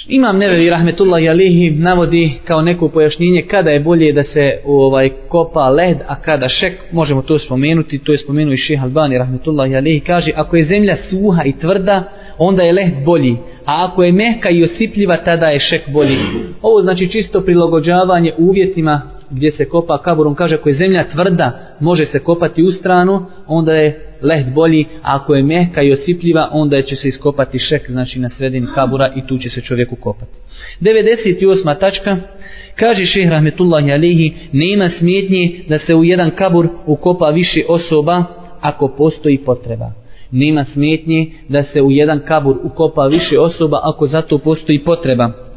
Imam 0.09 0.39
nevevi 0.39 0.71
rahmetullahi 0.71 1.29
alihi 1.29 1.71
navodi 1.71 2.33
kao 2.45 2.63
neko 2.63 2.89
pojašnjenje 2.89 3.43
kada 3.43 3.71
je 3.71 3.81
bolje 3.81 4.13
da 4.13 4.23
se 4.23 4.61
ovaj 4.67 5.11
kopa 5.29 5.69
led, 5.69 5.97
a 6.07 6.21
kada 6.21 6.49
šek, 6.49 6.73
možemo 6.93 7.23
to 7.23 7.39
spomenuti, 7.39 7.99
to 7.99 8.13
je 8.13 8.19
spomenuo 8.19 8.55
i 8.55 8.57
šeha 8.57 8.85
Albani 8.85 9.19
rahmetullahi 9.19 9.77
alihi, 9.77 10.01
kaže 10.01 10.31
ako 10.37 10.57
je 10.57 10.65
zemlja 10.65 10.97
suha 11.11 11.45
i 11.45 11.53
tvrda, 11.53 12.05
onda 12.39 12.63
je 12.63 12.73
led 12.73 13.05
bolji, 13.05 13.37
a 13.65 13.89
ako 13.91 14.03
je 14.03 14.13
mehka 14.13 14.51
i 14.51 14.65
osipljiva, 14.65 15.17
tada 15.17 15.47
je 15.47 15.61
šek 15.61 15.83
bolji. 15.93 16.17
Ovo 16.63 16.83
znači 16.83 17.09
čisto 17.09 17.41
prilagođavanje 17.41 18.33
uvjetima 18.39 19.20
gdje 19.31 19.51
se 19.51 19.65
kopa 19.65 19.99
kabur, 19.99 20.27
on 20.27 20.35
kaže 20.35 20.55
ako 20.55 20.69
je 20.69 20.75
zemlja 20.75 21.05
tvrda, 21.13 21.77
može 21.81 22.07
se 22.07 22.19
kopati 22.19 22.63
u 22.63 22.73
stranu, 22.73 23.27
onda 23.47 23.75
je 23.75 24.11
lehd 24.23 24.55
bolji, 24.55 24.85
a 25.03 25.17
ako 25.17 25.35
je 25.35 25.43
mehka 25.43 25.83
i 25.83 25.93
osipljiva, 25.93 26.49
onda 26.53 26.83
će 26.83 26.97
se 26.97 27.09
iskopati 27.09 27.59
šek, 27.59 27.91
znači 27.91 28.19
na 28.19 28.29
sredini 28.29 28.67
kabura 28.75 29.13
i 29.17 29.27
tu 29.27 29.39
će 29.39 29.51
se 29.51 29.61
čovjeku 29.61 29.97
kopati. 29.97 30.39
98. 30.81 31.79
tačka, 31.81 32.17
kaže 32.77 33.05
šehr 33.05 33.31
Rahmetullahi 33.31 33.93
Alihi, 33.93 34.35
nema 34.53 34.91
smjetnje 34.99 35.61
da 35.69 35.79
se 35.79 35.95
u 35.95 36.05
jedan 36.05 36.31
kabur 36.31 36.69
ukopa 36.87 37.31
više 37.31 37.65
osoba 37.69 38.25
ako 38.61 38.89
postoji 38.89 39.39
potreba. 39.39 39.93
Nema 40.31 40.65
smjetnje 40.65 41.31
da 41.49 41.63
se 41.63 41.83
u 41.83 41.91
jedan 41.91 42.21
kabur 42.27 42.57
ukopa 42.63 43.07
više 43.07 43.39
osoba 43.39 43.81
ako 43.83 44.07
zato 44.07 44.39
postoji 44.39 44.85
potreba. 44.85 45.50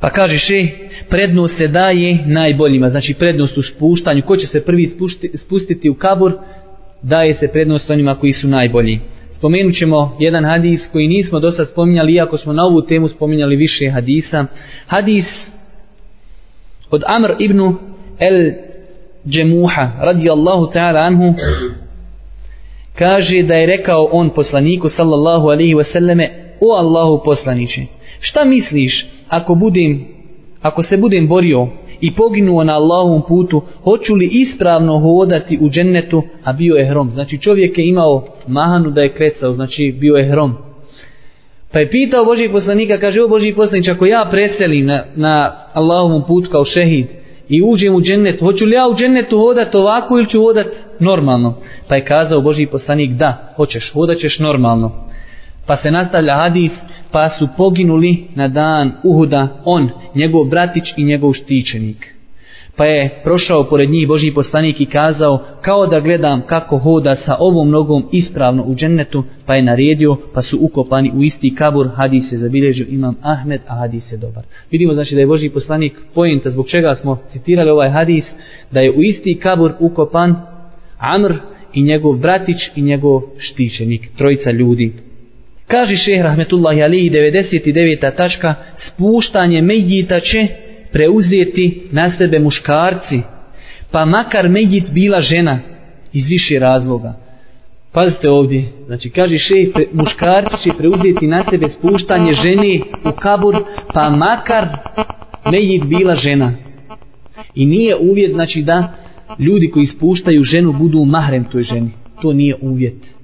Pa 0.00 0.10
kaže 0.10 0.38
še, 0.38 0.68
prednost 1.08 1.56
se 1.56 1.68
daje 1.68 2.18
najboljima, 2.26 2.90
znači 2.90 3.14
prednost 3.14 3.58
u 3.58 3.62
spuštanju. 3.62 4.22
Ko 4.22 4.36
će 4.36 4.46
se 4.46 4.64
prvi 4.64 4.86
spušti, 4.86 5.30
spustiti 5.34 5.90
u 5.90 5.94
kabur, 5.94 6.32
daje 7.02 7.34
se 7.34 7.48
prednost 7.48 7.90
onima 7.90 8.14
koji 8.14 8.32
su 8.32 8.48
najbolji. 8.48 9.00
Spomenut 9.32 9.74
ćemo 9.74 10.16
jedan 10.20 10.44
hadis 10.44 10.88
koji 10.92 11.08
nismo 11.08 11.40
do 11.40 11.52
sad 11.52 11.68
spominjali, 11.68 12.12
iako 12.12 12.38
smo 12.38 12.52
na 12.52 12.64
ovu 12.64 12.82
temu 12.82 13.08
spominjali 13.08 13.56
više 13.56 13.90
hadisa. 13.90 14.46
Hadis 14.86 15.26
od 16.90 17.02
Amr 17.06 17.34
ibn 17.38 17.76
el 18.18 18.52
Džemuha, 19.28 19.90
radijallahu 20.00 20.66
ta'ala 20.66 21.06
anhu, 21.06 21.34
kaže 22.98 23.42
da 23.42 23.54
je 23.54 23.66
rekao 23.66 24.08
on 24.12 24.30
poslaniku 24.30 24.88
sallallahu 24.88 25.48
alihi 25.48 25.74
wasallame, 25.74 26.28
o 26.60 26.72
Allahu 26.72 27.24
poslaniće, 27.24 27.80
šta 28.20 28.44
misliš 28.44 29.06
ako 29.28 29.54
budem 29.54 30.16
ako 30.62 30.82
se 30.82 30.96
budem 30.96 31.28
borio 31.28 31.68
i 32.00 32.14
poginuo 32.14 32.64
na 32.64 32.72
Allahovom 32.72 33.22
putu, 33.28 33.62
hoću 33.84 34.14
li 34.14 34.28
ispravno 34.32 34.98
hodati 34.98 35.58
u 35.60 35.70
džennetu, 35.70 36.22
a 36.44 36.52
bio 36.52 36.74
je 36.74 36.86
hrom. 36.86 37.10
Znači 37.10 37.38
čovjek 37.38 37.78
je 37.78 37.88
imao 37.88 38.26
mahanu 38.46 38.90
da 38.90 39.02
je 39.02 39.12
krecao, 39.12 39.52
znači 39.52 39.94
bio 40.00 40.16
je 40.16 40.30
hrom. 40.30 40.54
Pa 41.72 41.78
je 41.78 41.90
pitao 41.90 42.24
Božijeg 42.24 42.52
poslanika, 42.52 42.98
kaže, 42.98 43.22
o 43.22 43.28
Božih 43.28 43.54
poslanič, 43.54 43.88
ako 43.88 44.06
ja 44.06 44.28
preselim 44.30 44.86
na, 44.86 45.02
na 45.16 45.52
Allahovom 45.72 46.22
putu 46.26 46.50
kao 46.50 46.64
šehid 46.64 47.06
i 47.48 47.62
uđem 47.62 47.94
u 47.94 48.00
džennet, 48.00 48.40
hoću 48.40 48.64
li 48.64 48.74
ja 48.74 48.88
u 48.88 48.96
džennetu 48.96 49.38
hodati 49.38 49.76
ovako 49.76 50.18
ili 50.18 50.28
ću 50.28 50.42
hodati 50.42 50.76
normalno? 51.00 51.54
Pa 51.88 51.94
je 51.94 52.04
kazao 52.04 52.40
Božiji 52.40 52.66
poslanik, 52.66 53.10
da, 53.10 53.54
hoćeš, 53.56 53.92
hodat 53.92 54.18
ćeš 54.18 54.38
normalno. 54.38 55.05
Pa 55.66 55.76
se 55.76 55.90
nastavlja 55.90 56.36
hadis, 56.36 56.72
pa 57.12 57.30
su 57.30 57.48
poginuli 57.56 58.24
na 58.34 58.48
dan 58.48 58.92
Uhuda 59.02 59.48
on, 59.64 59.90
njegov 60.14 60.44
bratić 60.44 60.84
i 60.96 61.04
njegov 61.04 61.32
štićenik. 61.32 62.16
Pa 62.76 62.84
je 62.84 63.20
prošao 63.24 63.64
pored 63.64 63.90
njih 63.90 64.08
Božji 64.08 64.34
poslanik 64.34 64.80
i 64.80 64.86
kazao, 64.86 65.42
kao 65.60 65.86
da 65.86 66.00
gledam 66.00 66.42
kako 66.46 66.78
hoda 66.78 67.16
sa 67.16 67.36
ovom 67.40 67.70
nogom 67.70 68.08
ispravno 68.12 68.62
u 68.62 68.74
džennetu, 68.74 69.24
pa 69.46 69.54
je 69.54 69.62
naredio, 69.62 70.16
pa 70.34 70.42
su 70.42 70.58
ukopani 70.60 71.12
u 71.14 71.22
isti 71.22 71.54
kabur, 71.54 71.88
hadis 71.94 72.32
je 72.32 72.38
zabilježio 72.38 72.86
imam 72.88 73.16
Ahmed, 73.22 73.60
a 73.68 73.74
hadis 73.74 74.12
je 74.12 74.16
dobar. 74.16 74.44
Vidimo 74.70 74.94
znači 74.94 75.14
da 75.14 75.20
je 75.20 75.26
Božji 75.26 75.50
poslanik 75.50 75.92
pojenta 76.14 76.50
zbog 76.50 76.68
čega 76.68 76.94
smo 76.94 77.18
citirali 77.32 77.70
ovaj 77.70 77.90
hadis, 77.90 78.24
da 78.70 78.80
je 78.80 78.90
u 78.90 79.02
isti 79.02 79.38
kabur 79.42 79.72
ukopan 79.80 80.36
Amr 80.98 81.34
i 81.74 81.82
njegov 81.82 82.16
bratić 82.16 82.56
i 82.76 82.82
njegov 82.82 83.22
štićenik, 83.38 84.10
trojica 84.16 84.50
ljudi. 84.50 85.05
Kaže 85.66 85.96
šeh 85.96 86.22
Rahmetullahi 86.22 86.82
Alihi 86.82 87.10
99. 87.10 88.16
tačka, 88.16 88.54
spuštanje 88.76 89.62
Medjita 89.62 90.20
će 90.20 90.46
preuzeti 90.92 91.82
na 91.92 92.10
sebe 92.10 92.38
muškarci, 92.38 93.20
pa 93.90 94.04
makar 94.04 94.48
Medjit 94.48 94.90
bila 94.90 95.20
žena 95.20 95.58
iz 96.12 96.28
više 96.28 96.58
razloga. 96.58 97.14
Pazite 97.92 98.28
ovdje, 98.30 98.64
znači 98.86 99.10
kaže 99.10 99.38
šehr, 99.38 99.84
muškarci 99.92 100.62
će 100.62 100.70
preuzeti 100.78 101.26
na 101.26 101.44
sebe 101.50 101.68
spuštanje 101.68 102.32
žene 102.32 102.80
u 103.04 103.12
kabur, 103.12 103.54
pa 103.94 104.10
makar 104.10 104.68
Medjit 105.50 105.84
bila 105.84 106.14
žena. 106.14 106.52
I 107.54 107.66
nije 107.66 107.96
uvjet, 107.96 108.32
znači 108.32 108.62
da 108.62 108.92
ljudi 109.38 109.70
koji 109.70 109.82
ispuštaju 109.82 110.44
ženu 110.44 110.72
budu 110.72 111.04
mahrem 111.04 111.44
toj 111.44 111.62
ženi. 111.62 111.90
To 112.22 112.32
nije 112.32 112.54
uvjet. 112.60 113.15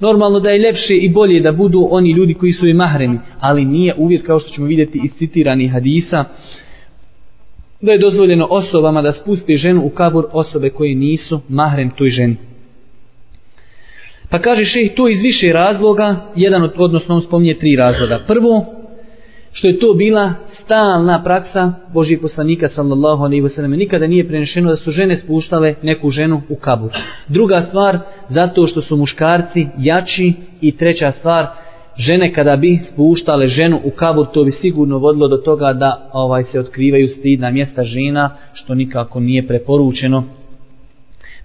Normalno 0.00 0.40
da 0.40 0.50
je 0.50 0.66
lepše 0.66 0.94
i 0.94 1.08
bolje 1.08 1.40
da 1.40 1.52
budu 1.52 1.88
oni 1.90 2.12
ljudi 2.12 2.34
koji 2.34 2.52
su 2.52 2.68
i 2.68 2.74
mahremi, 2.74 3.18
ali 3.40 3.64
nije 3.64 3.94
uvjet 3.96 4.26
kao 4.26 4.38
što 4.38 4.50
ćemo 4.50 4.66
vidjeti 4.66 5.00
iz 5.04 5.10
citiranih 5.18 5.72
hadisa 5.72 6.24
da 7.80 7.92
je 7.92 7.98
dozvoljeno 7.98 8.46
osobama 8.50 9.02
da 9.02 9.12
spusti 9.12 9.56
ženu 9.56 9.82
u 9.84 9.90
kabur 9.90 10.26
osobe 10.32 10.70
koje 10.70 10.94
nisu 10.94 11.40
mahrem 11.48 11.90
toj 11.90 12.08
ženi. 12.08 12.36
Pa 14.30 14.38
kaže 14.38 14.64
šejh 14.64 14.94
to 14.94 15.08
iz 15.08 15.22
više 15.22 15.52
razloga, 15.52 16.16
jedan 16.36 16.62
od, 16.62 16.72
odnosno 16.76 17.14
on 17.14 17.22
spominje 17.22 17.54
tri 17.54 17.76
razloga. 17.76 18.24
Prvo, 18.26 18.75
što 19.56 19.68
je 19.68 19.78
to 19.78 19.94
bila 19.94 20.32
stalna 20.64 21.22
praksa 21.22 21.72
Božih 21.92 22.18
poslanika 22.22 22.68
sallallahu 22.68 23.24
alaihi 23.24 23.40
ve 23.40 23.48
sellem 23.48 23.70
Nikada 23.70 24.06
nije 24.06 24.28
prenešeno 24.28 24.70
da 24.70 24.76
su 24.76 24.90
žene 24.90 25.16
spuštale 25.16 25.74
neku 25.82 26.10
ženu 26.10 26.42
u 26.48 26.56
kabur. 26.56 26.90
Druga 27.28 27.62
stvar, 27.68 27.98
zato 28.28 28.66
što 28.66 28.82
su 28.82 28.96
muškarci 28.96 29.66
jači 29.78 30.32
i 30.60 30.76
treća 30.76 31.12
stvar, 31.12 31.46
žene 31.96 32.32
kada 32.32 32.56
bi 32.56 32.78
spuštale 32.92 33.46
ženu 33.46 33.80
u 33.84 33.90
kabur, 33.90 34.26
to 34.32 34.44
bi 34.44 34.50
sigurno 34.50 34.98
vodilo 34.98 35.28
do 35.28 35.36
toga 35.36 35.72
da 35.72 36.10
ovaj 36.12 36.44
se 36.44 36.60
otkrivaju 36.60 37.08
stidna 37.08 37.50
mjesta 37.50 37.84
žena, 37.84 38.30
što 38.52 38.74
nikako 38.74 39.20
nije 39.20 39.46
preporučeno. 39.46 40.24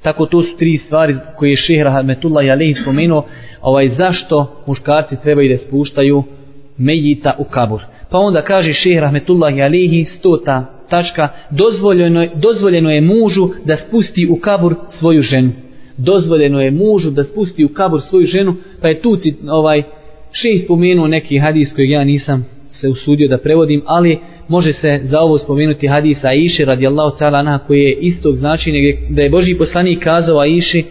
Tako 0.02 0.26
to 0.26 0.44
su 0.44 0.58
tri 0.58 0.78
stvari 0.78 1.16
koje 1.38 1.50
je 1.50 1.58
šehr 1.58 1.84
Rahmetullah 1.84 2.46
Jalehi 2.46 2.74
spomenuo, 2.74 3.26
ovaj, 3.62 3.90
zašto 3.90 4.64
muškarci 4.66 5.16
trebaju 5.24 5.50
da 5.50 5.58
spuštaju 5.58 6.24
mejita 6.82 7.36
u 7.40 7.44
kabur. 7.44 7.82
Pa 8.10 8.18
onda 8.18 8.42
kaže 8.42 8.74
šeh 8.74 9.00
Rahmetullahi 9.00 9.62
Alihi, 9.62 10.06
stota 10.06 10.66
tačka, 10.90 11.28
dozvoljeno, 11.50 12.26
dozvoljeno 12.36 12.92
je 12.92 13.02
mužu 13.02 13.50
da 13.66 13.78
spusti 13.78 14.28
u 14.28 14.36
kabur 14.36 14.76
svoju 15.00 15.22
ženu. 15.22 15.52
Dozvoljeno 15.98 16.62
je 16.62 16.72
mužu 16.72 17.12
da 17.12 17.24
spusti 17.24 17.66
u 17.66 17.70
kabur 17.70 18.02
svoju 18.02 18.26
ženu, 18.26 18.56
pa 18.82 18.88
je 18.88 19.02
tu 19.02 19.18
ovaj, 19.50 19.84
šeh 20.32 20.64
spomenuo 20.64 21.08
neki 21.08 21.38
hadis 21.38 21.74
kojeg 21.74 21.90
ja 21.90 22.04
nisam 22.04 22.46
se 22.70 22.90
usudio 22.90 23.28
da 23.28 23.38
prevodim, 23.38 23.82
ali 23.86 24.20
može 24.48 24.74
se 24.74 25.02
za 25.04 25.20
ovo 25.20 25.38
spomenuti 25.38 25.88
hadisa 25.88 26.28
Aiše 26.28 26.66
radijallahu 26.66 27.18
ta'ala 27.18 27.40
anha 27.40 27.58
koji 27.58 27.82
je 27.82 27.94
istog 27.94 28.36
značenja 28.36 28.80
da 29.10 29.22
je 29.22 29.30
Boži 29.30 29.58
poslanik 29.58 30.04
kazao 30.04 30.40
Aiši 30.40 30.84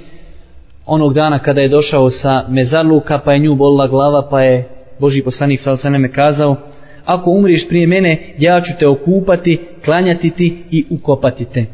onog 0.86 1.14
dana 1.14 1.38
kada 1.38 1.60
je 1.60 1.68
došao 1.68 2.10
sa 2.10 2.44
mezarluka 2.48 3.20
pa 3.24 3.32
je 3.32 3.38
nju 3.38 3.54
bolila 3.54 3.86
glava 3.86 4.28
pa 4.30 4.42
je 4.42 4.68
Boži 5.00 5.22
poslanik 5.22 5.60
sa 5.60 5.72
osaneme 5.72 6.12
kazao 6.12 6.56
ako 7.04 7.30
umriješ 7.30 7.68
prije 7.68 7.86
mene 7.86 8.34
ja 8.38 8.60
ću 8.60 8.72
te 8.78 8.88
okupati, 8.88 9.60
klanjati 9.84 10.30
ti 10.30 10.56
i 10.70 10.84
ukopati 10.90 11.44
te. 11.44 11.64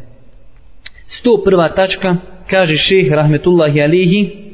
101. 1.25 1.75
tačka 1.75 2.17
kaže 2.51 2.77
šeh 2.77 3.13
rahmetullahi 3.13 3.83
alihi 3.83 4.47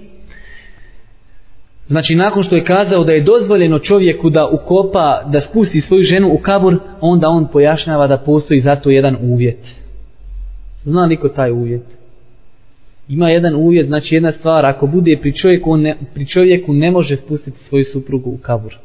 Znači, 1.86 2.14
nakon 2.14 2.42
što 2.42 2.56
je 2.56 2.64
kazao 2.64 3.04
da 3.04 3.12
je 3.12 3.20
dozvoljeno 3.20 3.78
čovjeku 3.78 4.30
da 4.30 4.46
ukopa, 4.46 5.22
da 5.32 5.40
spusti 5.40 5.80
svoju 5.80 6.02
ženu 6.02 6.28
u 6.32 6.38
kabur, 6.38 6.78
onda 7.00 7.28
on 7.28 7.48
pojašnjava 7.52 8.06
da 8.06 8.18
postoji 8.18 8.60
zato 8.60 8.90
jedan 8.90 9.16
uvjet. 9.20 9.66
Zna 10.84 11.04
li 11.04 11.16
ko 11.16 11.28
taj 11.28 11.50
uvjet? 11.50 11.82
Ima 13.12 13.30
jedan 13.30 13.54
uvjet, 13.54 13.86
znači 13.86 14.14
jedna 14.14 14.32
stvar, 14.32 14.66
ako 14.66 14.86
bude 14.86 15.16
pri 15.20 15.32
čovjeku, 15.32 15.76
ne, 15.76 15.96
pri 16.14 16.26
čovjeku 16.26 16.72
ne 16.72 16.90
može 16.90 17.16
spustiti 17.16 17.58
svoju 17.58 17.84
suprugu 17.84 18.30
u 18.30 18.38
kabur. 18.38 18.76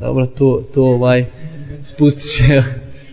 Dobro, 0.00 0.26
to, 0.26 0.62
to 0.74 0.82
ovaj, 0.82 1.24
spustit 1.82 2.22
će. 2.22 2.62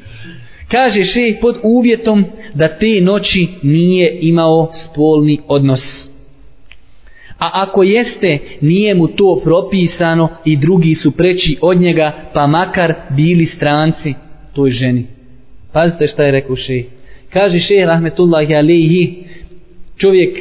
Kaže 0.74 1.04
še 1.04 1.36
pod 1.42 1.56
uvjetom 1.64 2.26
da 2.54 2.68
te 2.68 3.02
noći 3.02 3.48
nije 3.62 4.18
imao 4.22 4.72
spolni 4.74 5.40
odnos. 5.48 6.10
A 7.40 7.50
ako 7.54 7.84
jeste, 7.84 8.40
nije 8.62 8.96
mu 8.96 9.08
to 9.08 9.42
propisano 9.44 10.30
i 10.46 10.58
drugi 10.58 10.96
su 10.96 11.12
preći 11.12 11.58
od 11.62 11.82
njega, 11.82 12.12
pa 12.34 12.48
makar 12.48 12.94
bili 13.10 13.46
stranci 13.46 14.14
toj 14.54 14.72
ženi. 14.72 15.06
Pazite 15.74 16.08
šta 16.08 16.24
je 16.24 16.32
rekao 16.32 16.56
šejh. 16.56 16.86
Kaže 17.30 17.60
šejh 17.60 17.86
rahmetullahi 17.86 18.56
alihi, 18.56 19.24
čovjek 19.98 20.38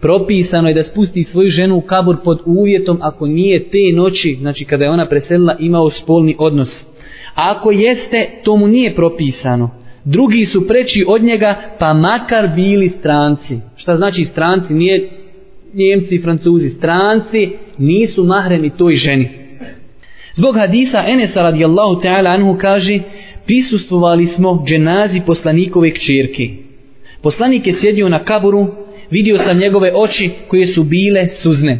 propisano 0.00 0.68
je 0.68 0.74
da 0.74 0.84
spusti 0.84 1.24
svoju 1.24 1.50
ženu 1.50 1.76
u 1.76 1.80
kabur 1.80 2.16
pod 2.24 2.40
uvjetom 2.44 2.98
ako 3.02 3.26
nije 3.26 3.64
te 3.64 3.92
noći, 3.94 4.36
znači 4.40 4.64
kada 4.64 4.84
je 4.84 4.90
ona 4.90 5.06
preselila, 5.06 5.56
imao 5.58 5.90
spolni 5.90 6.36
odnos. 6.38 6.68
A 7.34 7.54
ako 7.56 7.70
jeste, 7.70 8.30
to 8.44 8.56
mu 8.56 8.66
nije 8.66 8.94
propisano. 8.94 9.70
Drugi 10.04 10.46
su 10.46 10.68
preći 10.68 11.04
od 11.08 11.22
njega, 11.22 11.62
pa 11.78 11.92
makar 11.94 12.48
bili 12.56 12.88
stranci. 12.88 13.58
Šta 13.76 13.96
znači 13.96 14.24
stranci? 14.24 14.74
Nije 14.74 15.08
Njemci 15.74 16.14
i 16.14 16.22
Francuzi, 16.22 16.70
stranci, 16.70 17.50
nisu 17.78 18.24
mahremi 18.24 18.70
toj 18.70 18.94
ženi. 18.94 19.28
Zbog 20.34 20.56
hadisa 20.56 21.04
Enesa 21.06 21.42
radijallahu 21.42 22.00
ta'ala 22.02 22.34
anhu 22.34 22.56
kaže, 22.60 23.00
prisustvovali 23.46 24.26
smo 24.26 24.64
dženazi 24.68 25.20
poslanikove 25.26 25.90
kćerke. 25.90 26.48
Poslanik 27.22 27.66
je 27.66 27.74
sjedio 27.80 28.08
na 28.08 28.18
kaburu, 28.18 28.66
vidio 29.10 29.38
sam 29.38 29.58
njegove 29.58 29.92
oči 29.94 30.30
koje 30.48 30.66
su 30.66 30.84
bile 30.84 31.28
suzne. 31.42 31.78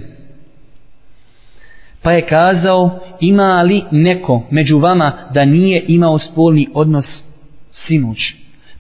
Pa 2.03 2.13
je 2.13 2.23
kazao, 2.23 2.99
ima 3.21 3.63
li 3.63 3.83
neko 3.91 4.43
među 4.51 4.79
vama 4.79 5.13
da 5.35 5.45
nije 5.45 5.85
imao 5.89 6.19
spolni 6.19 6.69
odnos 6.75 7.25
sinuć? 7.71 8.19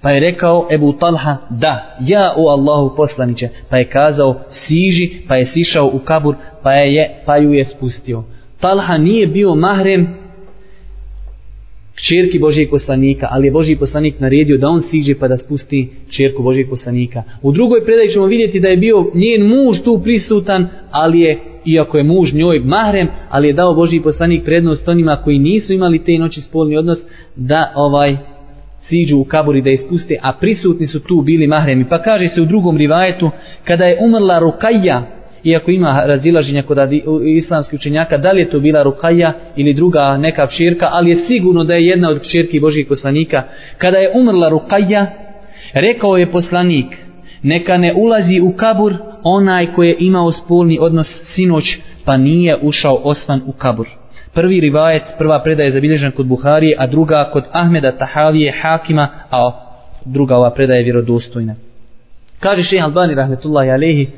Pa 0.00 0.10
je 0.10 0.20
rekao 0.20 0.68
Ebu 0.70 0.92
Talha, 0.92 1.36
da, 1.50 1.96
ja 2.00 2.34
u 2.36 2.48
Allahu 2.48 2.96
poslaniće. 2.96 3.48
Pa 3.70 3.76
je 3.76 3.84
kazao, 3.84 4.40
siži, 4.50 5.10
pa 5.28 5.36
je 5.36 5.46
sišao 5.46 5.90
u 5.92 5.98
kabur, 5.98 6.34
pa 6.62 6.72
je, 6.72 7.22
pa 7.26 7.36
ju 7.36 7.52
je 7.52 7.64
spustio. 7.64 8.24
Talha 8.60 8.98
nije 8.98 9.26
bio 9.26 9.54
mahrem 9.54 10.25
čerki 11.96 12.38
Božijeg 12.38 12.70
poslanika, 12.70 13.28
ali 13.30 13.46
je 13.46 13.50
Božiji 13.50 13.76
poslanik 13.76 14.20
naredio 14.20 14.58
da 14.58 14.68
on 14.68 14.82
siđe 14.82 15.14
pa 15.14 15.28
da 15.28 15.36
spusti 15.36 15.88
čerku 16.10 16.42
Božijeg 16.42 16.68
poslanika. 16.70 17.22
U 17.42 17.52
drugoj 17.52 17.84
predaji 17.84 18.12
ćemo 18.12 18.26
vidjeti 18.26 18.60
da 18.60 18.68
je 18.68 18.76
bio 18.76 19.10
njen 19.14 19.46
muž 19.46 19.76
tu 19.84 20.00
prisutan, 20.02 20.68
ali 20.90 21.20
je, 21.20 21.38
iako 21.66 21.98
je 21.98 22.04
muž 22.04 22.34
njoj 22.34 22.58
mahrem, 22.58 23.08
ali 23.30 23.48
je 23.48 23.52
dao 23.52 23.74
Božiji 23.74 24.02
poslanik 24.02 24.44
prednost 24.44 24.88
onima 24.88 25.16
koji 25.16 25.38
nisu 25.38 25.72
imali 25.72 26.04
te 26.04 26.18
noći 26.18 26.40
spolni 26.40 26.76
odnos, 26.76 26.98
da 27.36 27.72
ovaj 27.74 28.16
siđu 28.80 29.18
u 29.18 29.24
kaburi 29.24 29.62
da 29.62 29.70
ispuste, 29.70 30.18
a 30.22 30.32
prisutni 30.32 30.86
su 30.86 31.00
tu 31.00 31.20
bili 31.20 31.46
mahremi. 31.46 31.88
Pa 31.88 32.02
kaže 32.02 32.28
se 32.28 32.42
u 32.42 32.44
drugom 32.44 32.76
rivajetu, 32.76 33.30
kada 33.64 33.84
je 33.84 33.98
umrla 34.00 34.38
Rukajja, 34.38 35.15
iako 35.46 35.70
ima 35.70 36.02
razilaženja 36.06 36.62
kod 36.62 36.78
islamskih 37.36 37.78
učenjaka, 37.78 38.18
da 38.18 38.32
li 38.32 38.40
je 38.40 38.50
to 38.50 38.60
bila 38.60 38.82
Rukajja 38.82 39.32
ili 39.56 39.74
druga 39.74 40.16
neka 40.16 40.46
čirka, 40.46 40.88
ali 40.92 41.10
je 41.10 41.16
sigurno 41.16 41.64
da 41.64 41.74
je 41.74 41.86
jedna 41.86 42.10
od 42.10 42.22
čirki 42.30 42.60
Božih 42.60 42.86
poslanika. 42.88 43.42
Kada 43.78 43.98
je 43.98 44.10
umrla 44.14 44.48
Rukajja, 44.48 45.06
rekao 45.72 46.16
je 46.16 46.32
poslanik, 46.32 46.86
neka 47.42 47.78
ne 47.78 47.94
ulazi 47.94 48.40
u 48.40 48.52
kabur 48.52 48.94
onaj 49.22 49.66
koji 49.74 49.88
je 49.88 49.96
imao 49.98 50.32
spolni 50.32 50.78
odnos 50.80 51.06
sinoć, 51.34 51.64
pa 52.04 52.16
nije 52.16 52.56
ušao 52.62 53.00
osvan 53.04 53.40
u 53.46 53.52
kabur. 53.52 53.86
Prvi 54.34 54.60
rivajet, 54.60 55.02
prva 55.18 55.42
predaja 55.42 55.66
je 55.66 55.72
zabilježena 55.72 56.10
kod 56.10 56.26
Buharije, 56.26 56.76
a 56.78 56.86
druga 56.86 57.30
kod 57.32 57.44
Ahmeda 57.52 57.92
Tahavije 57.92 58.52
Hakima, 58.62 59.08
a 59.30 59.50
druga 60.04 60.36
ova 60.36 60.50
predaja 60.50 60.76
je 60.76 60.84
vjerodostojna. 60.84 61.54
Kaže 62.40 62.62
šeha 62.62 62.84
Albani 62.84 63.14
rahmetullahi 63.14 63.70
alehi, 63.70 64.08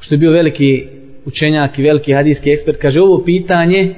što 0.00 0.14
je 0.14 0.18
bio 0.18 0.30
veliki 0.30 0.84
učenjak 1.24 1.78
i 1.78 1.82
veliki 1.82 2.12
hadijski 2.12 2.50
ekspert, 2.50 2.78
kaže 2.80 3.00
ovo 3.00 3.24
pitanje 3.24 3.94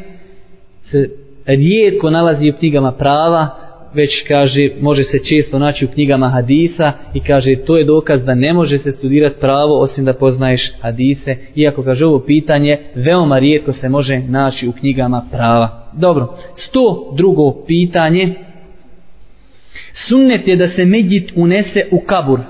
se 0.82 1.10
rijetko 1.46 2.10
nalazi 2.10 2.50
u 2.50 2.58
knjigama 2.58 2.92
prava, 2.92 3.48
već 3.94 4.10
kaže 4.28 4.70
može 4.80 5.04
se 5.04 5.18
često 5.24 5.58
naći 5.58 5.84
u 5.84 5.88
knjigama 5.88 6.28
hadisa 6.28 6.92
i 7.14 7.20
kaže 7.20 7.56
to 7.56 7.76
je 7.76 7.84
dokaz 7.84 8.24
da 8.24 8.34
ne 8.34 8.52
može 8.52 8.78
se 8.78 8.92
studirati 8.92 9.40
pravo 9.40 9.80
osim 9.80 10.04
da 10.04 10.12
poznaješ 10.12 10.72
hadise. 10.80 11.36
Iako 11.54 11.82
kaže 11.82 12.06
ovo 12.06 12.20
pitanje 12.20 12.78
veoma 12.94 13.38
rijetko 13.38 13.72
se 13.72 13.88
može 13.88 14.18
naći 14.18 14.68
u 14.68 14.72
knjigama 14.72 15.24
prava. 15.30 15.90
Dobro, 15.92 16.38
sto 16.56 17.12
drugo 17.16 17.64
pitanje. 17.66 18.34
Sunnet 20.08 20.48
je 20.48 20.56
da 20.56 20.68
se 20.68 20.84
medjit 20.84 21.32
unese 21.36 21.86
u 21.90 22.00
kabur 22.00 22.40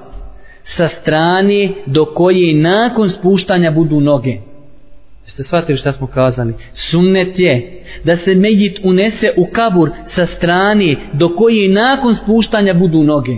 sa 0.76 0.88
strane 0.88 1.68
do 1.87 2.04
koje 2.04 2.54
nakon 2.54 3.11
spuštanja 3.11 3.70
budu 3.70 4.00
noge 4.00 4.38
Jeste 5.28 5.44
shvatili 5.44 5.78
šta 5.78 5.92
smo 5.92 6.07
kazali? 6.07 6.54
Sunnet 6.72 7.38
je 7.38 7.83
da 8.04 8.16
se 8.16 8.35
medjit 8.35 8.78
unese 8.83 9.33
u 9.37 9.46
kabur 9.52 9.90
sa 10.07 10.26
strane 10.26 10.96
do 11.12 11.28
koje 11.28 11.68
nakon 11.68 12.14
spuštanja 12.14 12.74
budu 12.74 13.02
noge. 13.02 13.37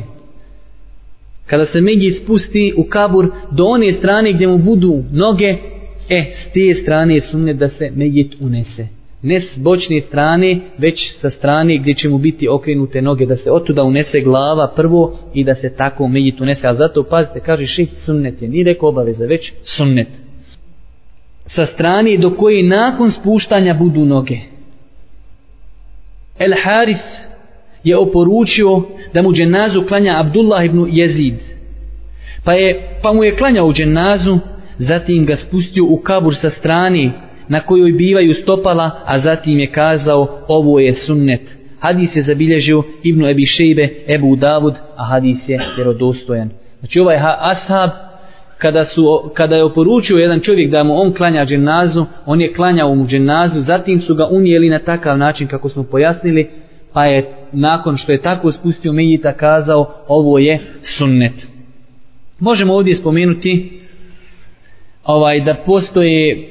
Kada 1.47 1.67
se 1.67 1.81
medjit 1.81 2.23
spusti 2.23 2.75
u 2.77 2.85
kabur 2.85 3.31
do 3.51 3.65
one 3.65 3.93
strane 3.93 4.33
gdje 4.33 4.49
mu 4.49 4.59
budu 4.59 5.05
noge, 5.13 5.57
e, 6.09 6.33
s 6.37 6.53
te 6.53 6.83
strane 6.83 7.15
je 7.15 7.21
sunnet 7.21 7.57
da 7.57 7.69
se 7.69 7.91
medjit 7.95 8.35
unese 8.41 8.87
ne 9.23 9.41
s 9.41 9.59
bočne 9.59 10.01
strane, 10.01 10.61
već 10.79 10.99
sa 11.21 11.31
strane 11.31 11.79
gdje 11.79 11.95
će 11.95 12.09
mu 12.09 12.19
biti 12.19 12.49
okrenute 12.49 13.03
noge, 13.03 13.27
da 13.27 13.37
se 13.37 13.53
otuda 13.53 13.83
unese 13.83 14.21
glava 14.21 14.73
prvo 14.77 15.19
i 15.35 15.45
da 15.45 15.55
se 15.55 15.75
tako 15.77 16.09
mejit 16.09 16.41
unese. 16.41 16.67
A 16.67 16.75
zato 16.75 17.03
pazite, 17.03 17.41
kaže 17.41 17.67
ših 17.67 17.89
sunnet 18.05 18.43
je, 18.43 18.49
nije 18.49 18.65
rekao 18.65 18.89
obaveza, 18.89 19.25
već 19.27 19.53
sunnet. 19.63 20.09
Sa 21.47 21.67
strane 21.67 22.17
do 22.17 22.31
koje 22.31 22.63
nakon 22.63 23.11
spuštanja 23.11 23.75
budu 23.75 24.05
noge. 24.05 24.39
El 26.39 26.53
Haris 26.63 27.03
je 27.85 27.97
oporučio 27.97 28.83
da 29.15 29.23
mu 29.23 29.33
dženazu 29.33 29.83
klanja 29.83 30.15
Abdullah 30.19 30.65
ibn 30.65 30.87
Jezid. 30.91 31.35
Pa, 32.45 32.53
je, 32.53 32.99
pa 33.03 33.13
mu 33.13 33.25
je 33.25 33.37
klanjao 33.37 33.67
u 33.67 33.73
dženazu, 33.73 34.39
zatim 34.79 35.27
ga 35.27 35.37
spustio 35.37 35.85
u 35.85 35.97
kabur 35.97 36.37
sa 36.37 36.51
strane 36.51 37.11
na 37.51 37.61
kojoj 37.61 37.93
bivaju 37.93 38.35
stopala, 38.35 38.91
a 39.05 39.21
zatim 39.21 39.59
je 39.59 39.67
kazao 39.67 40.45
ovo 40.49 40.81
je 40.81 40.95
sunnet. 40.95 41.41
Hadis 41.79 42.17
je 42.17 42.23
zabilježio 42.23 42.83
Ibnu 43.03 43.29
Ebi 43.29 43.47
Šejbe, 43.47 43.89
Ebu 44.09 44.37
Davud, 44.37 44.75
a 44.97 45.05
hadis 45.05 45.49
je 45.49 45.61
vjerodostojan. 45.77 46.51
Znači 46.81 47.01
ovaj 47.01 47.17
ashab, 47.41 47.91
kada, 48.59 48.85
su, 48.85 49.31
kada 49.35 49.57
je 49.57 49.65
oporučio 49.65 50.17
jedan 50.17 50.41
čovjek 50.41 50.71
da 50.71 50.85
mu 50.85 51.01
on 51.01 51.13
klanja 51.13 51.47
dženazu, 51.47 52.07
on 52.27 52.41
je 52.41 52.53
klanjao 52.53 52.95
mu 52.95 53.07
dženazu, 53.07 53.63
zatim 53.63 54.01
su 54.01 54.15
ga 54.15 54.27
unijeli 54.27 54.69
na 54.69 54.79
takav 54.79 55.19
način 55.19 55.47
kako 55.49 55.69
smo 55.69 55.83
pojasnili, 55.83 56.51
pa 56.93 57.07
je 57.07 57.35
nakon 57.53 57.97
što 57.97 58.13
je 58.13 58.23
tako 58.23 58.53
spustio 58.53 58.93
Mejita 58.93 59.33
kazao 59.33 59.95
ovo 60.09 60.39
je 60.39 60.59
sunnet. 60.99 61.35
Možemo 62.39 62.75
ovdje 62.75 62.97
spomenuti 62.97 63.81
ovaj 65.05 65.41
da 65.41 65.55
postoje 65.67 66.49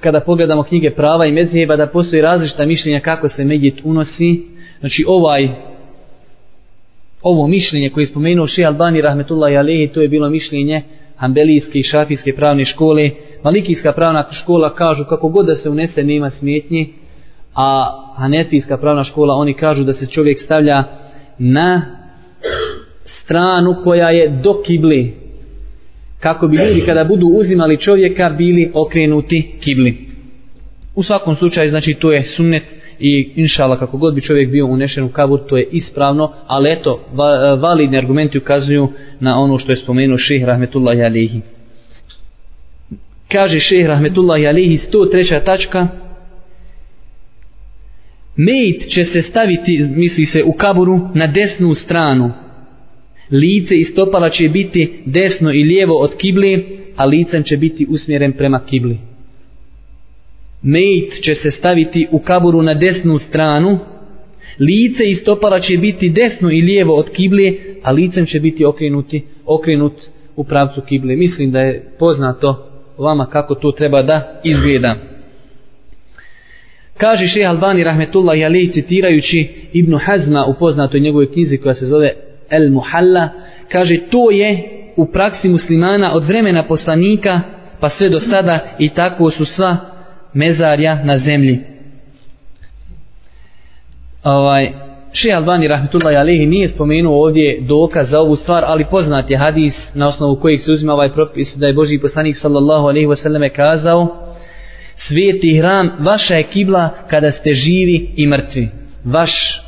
kada 0.00 0.20
pogledamo 0.20 0.62
knjige 0.62 0.90
prava 0.90 1.26
i 1.26 1.32
mezheba 1.32 1.76
da 1.76 1.86
postoji 1.86 2.22
različita 2.22 2.66
mišljenja 2.66 3.00
kako 3.00 3.28
se 3.28 3.44
medjet 3.44 3.74
unosi. 3.84 4.42
Znači 4.80 5.04
ovaj 5.08 5.48
ovo 7.22 7.46
mišljenje 7.46 7.90
koje 7.90 8.02
je 8.02 8.06
spomenuo 8.06 8.46
Šeha 8.46 8.68
Albani 8.68 9.00
rahmetullahi 9.00 9.56
alehi 9.56 9.90
to 9.94 10.02
je 10.02 10.08
bilo 10.08 10.30
mišljenje 10.30 10.82
Hanbelijske 11.16 11.78
i 11.78 11.82
Šafijske 11.82 12.36
pravne 12.36 12.64
škole. 12.64 13.10
Malikijska 13.44 13.92
pravna 13.92 14.24
škola 14.32 14.74
kažu 14.74 15.04
kako 15.04 15.28
god 15.28 15.46
da 15.46 15.56
se 15.56 15.70
unese 15.70 16.04
nema 16.04 16.30
smetnje, 16.30 16.86
a 17.54 17.90
Hanefijska 18.16 18.76
pravna 18.76 19.04
škola 19.04 19.34
oni 19.34 19.54
kažu 19.54 19.84
da 19.84 19.94
se 19.94 20.06
čovjek 20.06 20.40
stavlja 20.40 20.84
na 21.38 21.82
stranu 23.04 23.76
koja 23.84 24.10
je 24.10 24.28
do 24.28 24.62
kibli 24.62 25.19
kako 26.20 26.48
bi 26.48 26.56
ljudi 26.56 26.82
kada 26.86 27.04
budu 27.04 27.26
uzimali 27.26 27.76
čovjeka 27.76 28.28
bili 28.38 28.70
okrenuti 28.74 29.52
kibli. 29.60 29.96
U 30.94 31.02
svakom 31.02 31.36
slučaju, 31.36 31.70
znači, 31.70 31.94
to 31.94 32.12
je 32.12 32.22
sunnet 32.22 32.62
i 33.00 33.32
inšala 33.36 33.78
kako 33.78 33.98
god 33.98 34.14
bi 34.14 34.20
čovjek 34.20 34.50
bio 34.50 34.66
unešen 34.66 35.04
u 35.04 35.08
kabur, 35.08 35.40
to 35.48 35.56
je 35.56 35.68
ispravno, 35.72 36.32
ali 36.46 36.72
eto, 36.72 37.00
validni 37.60 37.98
argumenti 37.98 38.38
ukazuju 38.38 38.88
na 39.20 39.38
ono 39.38 39.58
što 39.58 39.72
je 39.72 39.76
spomenuo 39.76 40.18
ših 40.18 40.44
Rahmetullahi 40.44 41.02
Alihi. 41.02 41.40
Kaže 43.32 43.58
ših 43.60 43.86
Rahmetullahi 43.86 44.46
Alihi, 44.46 44.78
103. 44.92 45.44
tačka, 45.44 45.88
Mejt 48.36 48.88
će 48.88 49.04
se 49.04 49.22
staviti, 49.22 49.86
misli 49.96 50.26
se, 50.26 50.44
u 50.44 50.52
kaburu 50.52 51.00
na 51.14 51.26
desnu 51.26 51.74
stranu, 51.74 52.32
lice 53.30 53.76
i 53.76 53.84
stopala 53.84 54.30
će 54.30 54.48
biti 54.48 54.92
desno 55.04 55.52
i 55.52 55.62
lijevo 55.62 55.94
od 55.94 56.16
kibli, 56.16 56.78
a 56.96 57.04
licem 57.04 57.42
će 57.42 57.56
biti 57.56 57.86
usmjeren 57.90 58.32
prema 58.32 58.60
kibli. 58.66 58.98
Mejt 60.62 61.12
će 61.22 61.34
se 61.34 61.50
staviti 61.50 62.06
u 62.10 62.18
kaburu 62.18 62.62
na 62.62 62.74
desnu 62.74 63.18
stranu, 63.18 63.78
lice 64.58 65.10
i 65.10 65.14
stopala 65.14 65.60
će 65.60 65.76
biti 65.78 66.08
desno 66.08 66.50
i 66.50 66.62
lijevo 66.62 66.94
od 66.94 67.10
kibli, 67.10 67.60
a 67.82 67.90
licem 67.90 68.26
će 68.26 68.40
biti 68.40 68.64
okrenuti, 68.64 69.22
okrenut 69.46 69.92
u 70.36 70.44
pravcu 70.44 70.80
kibli. 70.80 71.16
Mislim 71.16 71.50
da 71.50 71.60
je 71.60 71.84
poznato 71.98 72.66
vama 72.98 73.26
kako 73.26 73.54
to 73.54 73.72
treba 73.72 74.02
da 74.02 74.40
izgleda. 74.44 74.96
Kaže 76.96 77.26
šeha 77.26 77.50
Albani 77.50 77.84
rahmetullahi 77.84 78.44
alaihi 78.44 78.72
citirajući 78.72 79.48
Ibnu 79.72 79.98
Hazma 79.98 80.46
u 80.46 80.54
poznatoj 80.58 81.00
njegovoj 81.00 81.32
knjizi 81.32 81.56
koja 81.56 81.74
se 81.74 81.86
zove 81.86 82.12
El 82.50 82.70
Muhalla, 82.70 83.28
kaže 83.72 83.98
to 84.10 84.30
je 84.30 84.58
u 84.96 85.06
praksi 85.06 85.48
muslimana 85.48 86.14
od 86.14 86.24
vremena 86.24 86.62
poslanika 86.62 87.40
pa 87.80 87.88
sve 87.88 88.08
do 88.08 88.20
sada 88.20 88.58
i 88.78 88.88
tako 88.88 89.30
su 89.30 89.44
sva 89.44 89.76
mezarja 90.34 90.98
na 91.04 91.18
zemlji. 91.18 91.60
Ovaj, 94.24 94.72
Šeha 95.12 95.36
Albani 95.36 95.68
rahmetullahi 95.68 96.16
Alehi 96.16 96.46
nije 96.46 96.68
spomenuo 96.68 97.24
ovdje 97.24 97.60
dokaz 97.60 98.10
za 98.10 98.20
ovu 98.20 98.36
stvar, 98.36 98.64
ali 98.66 98.84
poznat 98.90 99.30
je 99.30 99.36
hadis 99.36 99.74
na 99.94 100.08
osnovu 100.08 100.36
kojeg 100.36 100.60
se 100.60 100.72
uzima 100.72 100.92
ovaj 100.92 101.08
propis 101.08 101.56
da 101.56 101.66
je 101.66 101.72
Boži 101.72 101.98
poslanik 101.98 102.36
sallallahu 102.36 102.86
alaihi 102.86 103.06
wasallam 103.06 103.48
kazao 103.48 104.26
sveti 104.96 105.56
hram 105.58 105.90
vaša 105.98 106.34
je 106.34 106.42
kibla 106.42 106.88
kada 107.08 107.30
ste 107.30 107.54
živi 107.54 108.10
i 108.16 108.26
mrtvi. 108.26 108.68
Vaš 109.04 109.62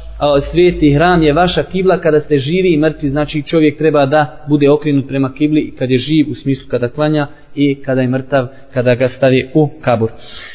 sveti 0.53 0.93
hram 0.95 1.23
je 1.23 1.33
vaša 1.33 1.63
kibla 1.63 1.99
kada 1.99 2.21
ste 2.21 2.39
živi 2.39 2.75
i 2.75 2.77
mrtvi, 2.77 3.11
znači 3.11 3.43
čovjek 3.43 3.79
treba 3.79 4.07
da 4.07 4.45
bude 4.49 4.71
okrenut 4.71 5.09
prema 5.09 5.33
kibli 5.35 5.75
kad 5.79 5.91
je 5.91 5.99
živ 5.99 6.27
u 6.31 6.35
smislu 6.35 6.69
kada 6.71 6.89
klanja 6.89 7.27
i 7.55 7.75
kada 7.75 8.01
je 8.01 8.09
mrtav 8.09 8.47
kada 8.75 8.95
ga 8.95 9.09
stavi 9.09 9.51
u 9.55 9.69
kabur. 9.81 10.11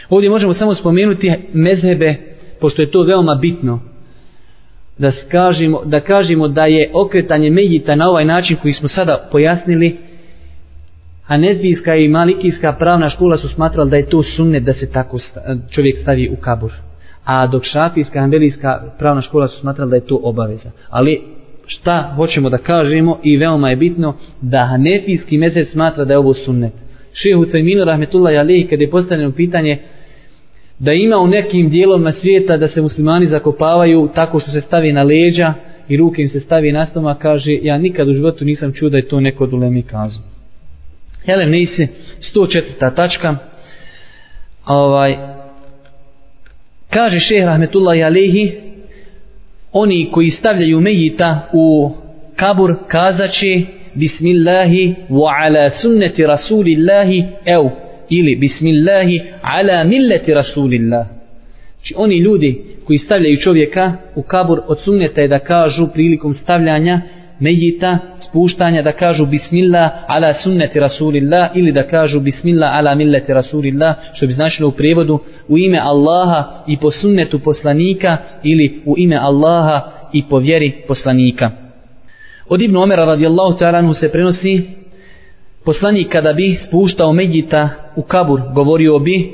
Ovdje 0.09 0.29
možemo 0.29 0.53
samo 0.53 0.75
spomenuti 0.75 1.33
mezhebe, 1.53 2.15
pošto 2.59 2.81
je 2.81 2.91
to 2.91 3.03
veoma 3.03 3.35
bitno, 3.35 3.79
da, 4.97 5.11
kažemo, 5.31 5.81
da 5.85 5.99
kažemo 5.99 6.47
da 6.47 6.65
je 6.65 6.89
okretanje 6.93 7.49
medjita 7.49 7.95
na 7.95 8.09
ovaj 8.09 8.25
način 8.25 8.57
koji 8.61 8.73
smo 8.73 8.87
sada 8.87 9.27
pojasnili, 9.31 9.97
a 11.27 11.35
i 11.95 12.07
malikijska 12.07 12.73
pravna 12.73 13.09
škola 13.09 13.37
su 13.37 13.49
smatrali 13.49 13.89
da 13.89 13.97
je 13.97 14.09
to 14.09 14.23
sunnet 14.23 14.63
da 14.63 14.73
se 14.73 14.91
tako 14.91 15.17
čovjek 15.71 15.97
stavi 15.97 16.29
u 16.29 16.35
kabur 16.35 16.86
a 17.27 17.47
dok 17.47 17.63
šafijska, 17.63 18.19
hanbelijska 18.19 18.83
pravna 18.99 19.21
škola 19.21 19.47
su 19.47 19.59
smatrali 19.59 19.89
da 19.89 19.95
je 19.95 20.05
to 20.05 20.19
obaveza. 20.23 20.71
Ali 20.89 21.21
šta 21.65 22.13
hoćemo 22.15 22.49
da 22.49 22.57
kažemo 22.57 23.19
i 23.23 23.37
veoma 23.37 23.69
je 23.69 23.75
bitno 23.75 24.13
da 24.41 24.65
hanefijski 24.65 25.37
mezheb 25.37 25.65
smatra 25.65 26.05
da 26.05 26.13
je 26.13 26.17
ovo 26.17 26.33
sunnet. 26.33 26.73
Šehu 27.13 27.45
Sajminu 27.45 27.85
Rahmetullah 27.85 28.33
Jalej 28.33 28.67
kada 28.67 28.83
je 28.83 28.89
postavljeno 28.89 29.31
pitanje 29.31 29.77
da 30.79 30.93
ima 30.93 31.17
u 31.17 31.27
nekim 31.27 31.69
dijelovima 31.69 32.11
svijeta 32.11 32.57
da 32.57 32.67
se 32.67 32.81
muslimani 32.81 33.27
zakopavaju 33.27 34.09
tako 34.15 34.39
što 34.39 34.51
se 34.51 34.61
stavi 34.61 34.93
na 34.93 35.03
leđa 35.03 35.53
i 35.89 35.97
ruke 35.97 36.21
im 36.21 36.29
se 36.29 36.39
stavi 36.39 36.71
na 36.71 36.85
stoma, 36.85 37.15
kaže 37.15 37.59
ja 37.61 37.77
nikad 37.77 38.09
u 38.09 38.13
životu 38.13 38.45
nisam 38.45 38.73
čuo 38.73 38.89
da 38.89 38.97
je 38.97 39.07
to 39.07 39.19
neko 39.19 39.43
od 39.43 39.53
ulemi 39.53 39.81
kazu. 39.81 40.19
Helem 41.25 41.51
Nisi, 41.51 41.87
104. 42.35 42.95
tačka. 42.95 43.35
Ovaj, 44.65 45.36
Kaže 46.89 47.19
šeh 47.19 47.45
Rahmetullahi 47.45 48.03
Alehi, 48.03 48.51
oni 49.71 50.09
koji 50.11 50.29
stavljaju 50.29 50.81
mejita 50.81 51.49
u 51.53 51.91
kabur 52.35 52.75
kazaće 52.87 53.61
Bismillahi 53.93 54.95
wa 55.09 55.33
ala 55.37 55.69
sunneti 55.69 56.25
Rasulillahi 56.25 57.23
ev 57.45 57.69
ili 58.09 58.35
Bismillahi 58.35 59.21
ala 59.41 59.83
milleti 59.83 60.33
Rasulillah. 60.33 61.07
Znači 61.75 61.93
oni 61.97 62.17
ljudi 62.17 62.61
koji 62.85 62.99
stavljaju 62.99 63.37
čovjeka 63.37 63.93
u 64.15 64.21
kabur 64.21 64.61
od 64.67 64.79
sunneta 64.79 65.21
je 65.21 65.27
da 65.27 65.39
kažu 65.39 65.87
prilikom 65.93 66.33
stavljanja 66.33 67.01
mejita, 67.39 67.97
spuštanja 68.29 68.81
da 68.81 68.91
kažu 68.91 69.25
bismillah 69.25 69.91
ala 70.07 70.33
sunneti 70.33 70.79
rasulillah 70.79 71.49
ili 71.55 71.71
da 71.71 71.83
kažu 71.83 72.19
bismillah 72.19 72.77
ala 72.77 72.95
milleti 72.95 73.33
rasulillah 73.33 73.95
što 74.13 74.27
bi 74.27 74.33
značilo 74.33 74.69
u 74.69 74.71
prijevodu 74.71 75.19
u 75.47 75.57
ime 75.57 75.79
Allaha 75.83 76.63
i 76.67 76.77
po 76.77 76.91
sunnetu 76.91 77.39
poslanika 77.39 78.17
ili 78.43 78.81
u 78.85 78.95
ime 78.97 79.15
Allaha 79.15 79.81
i 80.13 80.23
po 80.29 80.39
vjeri 80.39 80.71
poslanika. 80.87 81.51
Od 82.49 82.61
Ibn 82.61 82.77
Omera 82.77 83.05
radijallahu 83.05 83.59
ta'ala 83.59 83.93
se 83.93 84.11
prenosi 84.11 84.61
poslanik 85.65 86.09
kada 86.09 86.33
bi 86.33 86.57
spuštao 86.67 87.13
mejita 87.13 87.69
u 87.95 88.01
kabur 88.01 88.41
govorio 88.55 88.99
bi 88.99 89.31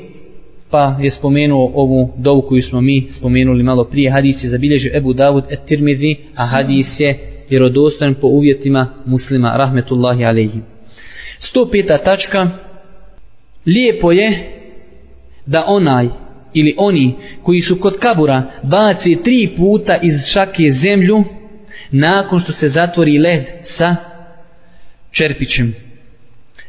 pa 0.70 0.96
je 1.00 1.10
spomenuo 1.10 1.70
ovu 1.74 2.12
dovu 2.18 2.42
koju 2.42 2.62
smo 2.62 2.80
mi 2.80 3.06
spomenuli 3.18 3.62
malo 3.62 3.84
prije 3.84 4.10
hadis 4.10 4.44
je 4.44 4.50
zabilježio 4.50 4.96
Ebu 4.96 5.12
Davud 5.12 5.44
et 5.50 5.60
Tirmizi 5.66 6.16
a 6.34 6.46
hadis 6.46 7.00
je 7.00 7.33
vjerodostojan 7.50 8.14
po 8.14 8.26
uvjetima 8.26 8.86
muslima, 9.06 9.56
rahmetullahi 9.56 10.24
alaihi. 10.24 10.60
105. 11.54 12.04
tačka, 12.04 12.50
lijepo 13.66 14.12
je 14.12 14.50
da 15.46 15.64
onaj 15.66 16.08
ili 16.54 16.74
oni 16.78 17.14
koji 17.42 17.60
su 17.60 17.76
kod 17.76 17.98
kabura 17.98 18.42
baci 18.62 19.18
tri 19.24 19.50
puta 19.56 19.96
iz 19.96 20.14
šake 20.32 20.72
zemlju 20.82 21.24
nakon 21.90 22.40
što 22.40 22.52
se 22.52 22.68
zatvori 22.68 23.18
led 23.18 23.44
sa 23.64 23.96
čerpićem. 25.10 25.74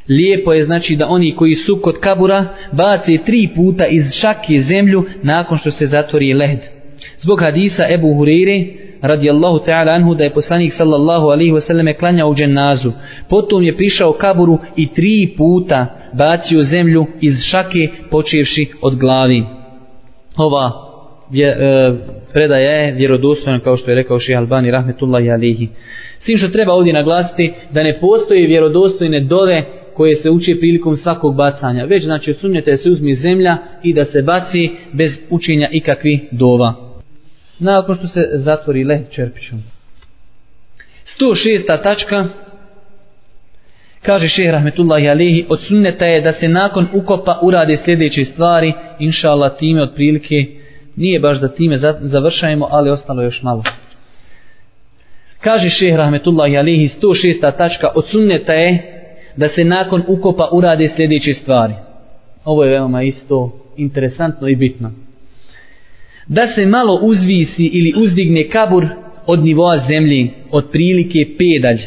Lijepo 0.10 0.54
je 0.54 0.66
znači 0.66 0.96
da 0.96 1.08
oni 1.08 1.36
koji 1.36 1.56
su 1.56 1.80
kod 1.82 2.00
kabura 2.00 2.46
bace 2.72 3.18
tri 3.26 3.50
puta 3.56 3.86
iz 3.86 4.06
šake 4.22 4.62
zemlju 4.62 5.06
nakon 5.24 5.58
što 5.58 5.72
se 5.72 5.86
zatvori 5.86 6.34
led. 6.34 6.60
Zbog 7.20 7.42
hadisa 7.42 7.84
Ebu 7.90 8.08
Hureyre 8.08 8.85
radijallahu 9.02 9.60
ta'ala 9.66 9.92
anhu 9.92 10.16
da 10.16 10.24
je 10.24 10.34
poslanik 10.34 10.74
sallallahu 10.74 11.28
alaihi 11.28 11.52
wasallam 11.52 11.98
klanjao 12.00 12.30
u. 12.30 12.92
Potom 13.30 13.64
je 13.64 13.76
prišao 13.76 14.14
kaburu 14.14 14.58
i 14.76 14.94
tri 14.94 15.34
puta 15.38 15.86
bacio 16.14 16.64
zemlju 16.64 17.06
iz 17.22 17.34
šake 17.42 17.90
počevši 18.12 18.68
od 18.82 18.96
glavi. 18.96 19.44
Ova 20.38 20.72
je, 21.32 21.48
e, 21.48 21.94
predaja 22.34 22.72
je 22.72 22.94
vjerodostojna 22.94 23.60
kao 23.60 23.78
što 23.78 23.92
je 23.92 23.96
rekao 23.96 24.20
ših 24.20 24.38
Albani 24.38 24.72
rahmetullahi 24.72 25.32
alihi. 25.32 25.70
Svim 26.20 26.38
što 26.38 26.48
treba 26.48 26.74
ovdje 26.74 26.94
naglasiti 26.94 27.54
da 27.72 27.84
ne 27.84 28.00
postoje 28.00 28.48
vjerodostojne 28.48 29.20
dove 29.20 29.64
koje 29.94 30.16
se 30.16 30.30
uči 30.30 30.60
prilikom 30.60 30.98
svakog 30.98 31.36
bacanja. 31.36 31.86
Već 31.86 32.04
znači 32.04 32.32
od 32.32 32.38
sunnjeta 32.38 32.78
se 32.78 32.90
uzmi 32.90 33.16
zemlja 33.16 33.58
i 33.84 33.94
da 33.94 34.06
se 34.06 34.22
baci 34.22 34.70
bez 34.94 35.12
učenja 35.30 35.70
ikakvi 35.72 36.28
dova. 36.32 36.85
Nakon 37.60 37.96
što 37.96 38.08
se 38.08 38.22
zatvori 38.34 38.84
leh 38.84 39.02
čerpićom. 39.12 39.64
106. 41.20 41.84
tačka 41.84 42.26
kaže 44.02 44.28
šehr 44.28 44.52
rahmetullahi 44.52 45.10
alihi 45.10 45.46
od 45.50 45.62
sunneta 45.62 46.06
je 46.06 46.22
da 46.22 46.34
se 46.34 46.48
nakon 46.48 46.88
ukopa 46.94 47.40
urade 47.42 47.78
sljedeće 47.78 48.26
stvari 48.26 48.74
inša 49.00 49.32
Allah 49.32 49.58
time 49.60 49.82
otprilike 49.82 50.46
nije 50.96 51.20
baš 51.20 51.40
da 51.40 51.48
time 51.48 51.78
završajemo 52.02 52.68
ali 52.72 52.90
ostalo 52.90 53.24
još 53.24 53.42
malo 53.42 53.64
kaže 55.46 55.70
šehr 55.70 55.98
rahmetullahi 55.98 56.58
alihi 56.58 56.90
106. 57.02 57.58
tačka 57.58 57.88
od 57.96 58.06
sunneta 58.12 58.54
je 58.54 58.96
da 59.36 59.50
se 59.50 59.64
nakon 59.64 60.04
ukopa 60.08 60.50
urade 60.52 60.90
sljedeće 60.96 61.34
stvari. 61.34 61.74
Ovo 62.46 62.64
je 62.64 62.70
veoma 62.70 63.04
isto 63.04 63.60
interesantno 63.78 64.48
i 64.48 64.56
bitno. 64.56 64.92
Da 66.28 66.48
se 66.56 66.66
malo 66.66 67.00
uzvisi 67.02 67.66
ili 67.66 67.94
uzdigne 67.98 68.50
kabur 68.50 68.86
od 69.28 69.44
nivoa 69.44 69.78
zemlji, 69.88 70.30
od 70.52 70.66
prilike 70.72 71.28
pedalj. 71.38 71.80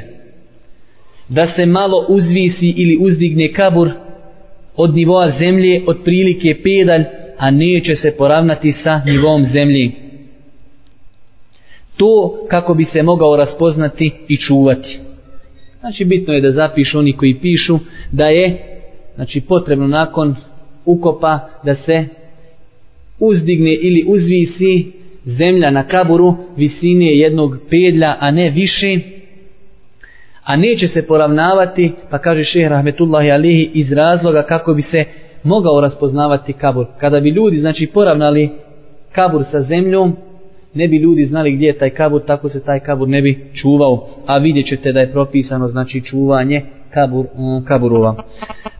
Da 1.28 1.46
se 1.46 1.66
malo 1.66 2.06
uzvisi 2.08 2.74
ili 2.76 2.96
uzdigne 3.00 3.52
kabur 3.52 3.90
od 4.76 4.94
nivoa 4.94 5.30
zemlje, 5.30 5.82
od 5.86 5.98
prilike 6.04 6.62
pedalj, 6.62 7.04
a 7.38 7.50
neće 7.50 7.94
se 7.94 8.14
poravnati 8.18 8.72
sa 8.72 9.00
nivom 9.04 9.44
zemlji. 9.44 9.92
To 11.96 12.44
kako 12.50 12.74
bi 12.74 12.84
se 12.84 13.02
mogao 13.02 13.36
raspoznati 13.36 14.12
i 14.28 14.36
čuvati. 14.36 14.98
Znači 15.80 16.04
bitno 16.04 16.34
je 16.34 16.40
da 16.40 16.52
zapišu 16.52 16.98
oni 16.98 17.12
koji 17.12 17.40
pišu 17.40 17.78
da 18.12 18.28
je 18.28 18.58
znači 19.14 19.40
potrebno 19.40 19.86
nakon 19.86 20.36
ukopa 20.84 21.48
da 21.64 21.74
se 21.74 22.17
uzdigne 23.20 23.74
ili 23.74 24.04
uzvisi 24.06 24.92
zemlja 25.24 25.70
na 25.70 25.82
kaburu 25.82 26.36
visine 26.56 27.16
jednog 27.16 27.58
pedlja, 27.70 28.16
a 28.20 28.30
ne 28.30 28.50
više, 28.50 28.98
a 30.44 30.56
neće 30.56 30.88
se 30.88 31.06
poravnavati, 31.06 31.92
pa 32.10 32.18
kaže 32.18 32.44
šehr 32.44 32.70
Rahmetullahi 32.70 33.30
Alihi, 33.30 33.70
iz 33.74 33.92
razloga 33.92 34.42
kako 34.42 34.74
bi 34.74 34.82
se 34.82 35.04
mogao 35.42 35.80
raspoznavati 35.80 36.52
kabur. 36.52 36.86
Kada 37.00 37.20
bi 37.20 37.30
ljudi 37.30 37.56
znači 37.56 37.86
poravnali 37.86 38.50
kabur 39.12 39.42
sa 39.50 39.62
zemljom, 39.62 40.16
ne 40.74 40.88
bi 40.88 40.96
ljudi 40.96 41.24
znali 41.24 41.52
gdje 41.52 41.66
je 41.66 41.78
taj 41.78 41.90
kabur, 41.90 42.22
tako 42.26 42.48
se 42.48 42.64
taj 42.64 42.80
kabur 42.80 43.08
ne 43.08 43.22
bi 43.22 43.50
čuvao. 43.54 44.08
A 44.26 44.38
vidjet 44.38 44.66
ćete 44.66 44.92
da 44.92 45.00
je 45.00 45.12
propisano 45.12 45.68
znači 45.68 46.00
čuvanje 46.00 46.62
kabur, 46.94 47.24
mm, 47.24 47.64
kaburova. 47.64 48.14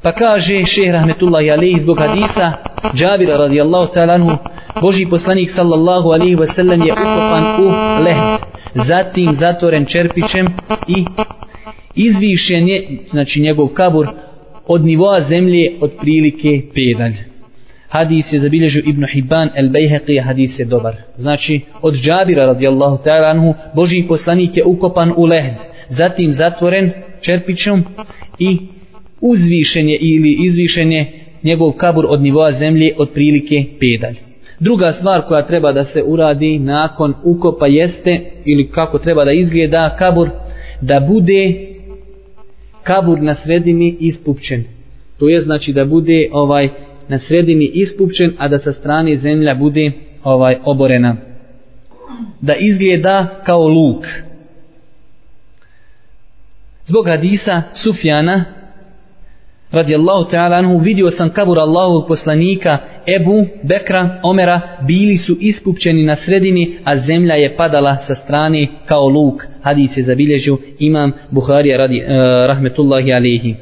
Pa 0.03 0.13
kaže 0.13 0.65
šehr 0.67 0.93
Rahmetullahi 0.93 1.51
Alehi 1.51 1.81
zbog 1.81 1.99
hadisa 1.99 2.53
Džabira 2.95 3.37
radijallahu 3.37 3.93
ta'ala 3.95 4.15
anhu 4.15 4.37
Boži 4.81 5.07
poslanik 5.11 5.51
sallallahu 5.51 6.09
alaihi 6.09 6.37
wasallam 6.37 6.87
je 6.87 6.93
ukopan 6.93 7.45
u 7.61 7.69
lehd 8.05 8.41
zatim 8.87 9.35
zatvoren 9.35 9.87
čerpićem 9.87 10.47
i 10.89 11.05
izvišen 11.95 12.69
je 12.69 12.99
znači 13.11 13.41
njegov 13.41 13.69
kabur 13.69 14.09
od 14.67 14.85
nivoa 14.85 15.21
zemlje 15.21 15.73
od 15.81 15.91
prilike 16.01 16.63
pedalj 16.75 17.15
hadis 17.89 18.33
je 18.33 18.41
zabilježio 18.41 18.83
Ibn 18.87 19.05
Hibban 19.07 19.51
el 19.55 19.69
Bejheqi, 19.69 20.21
hadis 20.21 20.59
je 20.59 20.65
dobar. 20.65 20.95
Znači, 21.17 21.61
od 21.83 21.95
Džabira 21.95 22.47
radijallahu 22.47 22.99
ta'ala 23.05 23.31
anhu, 23.31 23.55
Boži 23.75 24.05
poslanik 24.09 24.57
je 24.57 24.65
ukopan 24.65 25.13
u 25.17 25.25
lehd, 25.25 25.55
zatim 25.91 26.33
zatvoren 26.33 26.93
čerpićom 27.21 27.85
i 28.39 28.59
uzvišenje 29.21 29.97
ili 30.01 30.37
izvišenje 30.41 31.07
njegov 31.43 31.73
kabur 31.73 32.07
od 32.09 32.23
nivoa 32.23 32.53
zemlje 32.53 32.95
otprilike 32.99 33.65
pedalj. 33.81 34.17
Druga 34.61 34.93
stvar 34.93 35.23
koja 35.23 35.47
treba 35.47 35.73
da 35.73 35.85
se 35.85 36.03
uradi 36.03 36.59
nakon 36.59 37.15
ukopa 37.25 37.67
jeste, 37.67 38.21
ili 38.45 38.71
kako 38.71 38.99
treba 38.99 39.25
da 39.25 39.33
izgleda 39.33 39.97
kabur, 39.99 40.29
da 40.81 41.01
bude 41.09 41.55
kabur 42.83 43.23
na 43.23 43.35
sredini 43.35 43.97
ispupčen. 44.01 44.65
To 45.19 45.29
je 45.29 45.41
znači 45.41 45.73
da 45.73 45.85
bude 45.85 46.29
ovaj 46.33 46.69
na 47.09 47.19
sredini 47.19 47.65
ispupčen, 47.65 48.33
a 48.39 48.49
da 48.49 48.59
sa 48.59 48.73
strane 48.73 49.17
zemlja 49.17 49.55
bude 49.55 49.93
ovaj 50.25 50.57
oborena. 50.65 51.17
Da 52.41 52.55
izgleda 52.55 53.43
kao 53.47 53.69
luk. 53.69 54.05
Zbog 56.89 57.09
hadisa 57.09 57.63
Sufjana, 57.75 58.45
radijallahu 59.73 60.31
ta'ala 60.31 60.57
anhu, 60.57 60.79
vidio 60.79 61.11
sam 61.11 61.31
kabur 61.31 61.59
Allahovog 61.59 62.09
poslanika 62.09 62.79
Ebu, 63.07 63.47
Bekra, 63.63 64.21
Omera, 64.23 64.61
bili 64.87 65.17
su 65.17 65.37
iskupčeni 65.41 66.03
na 66.03 66.17
sredini, 66.17 66.79
a 66.85 66.97
zemlja 66.97 67.35
je 67.35 67.57
padala 67.57 67.97
sa 68.07 68.15
strane 68.15 68.67
kao 68.87 69.09
luk. 69.09 69.47
Hadis 69.63 69.97
je 69.97 70.05
zabilježio 70.05 70.59
imam 70.79 71.13
Buharija 71.31 71.79
radi, 71.79 72.03
uh, 72.03 72.11
rahmetullahi 72.47 73.13
alihi. 73.13 73.55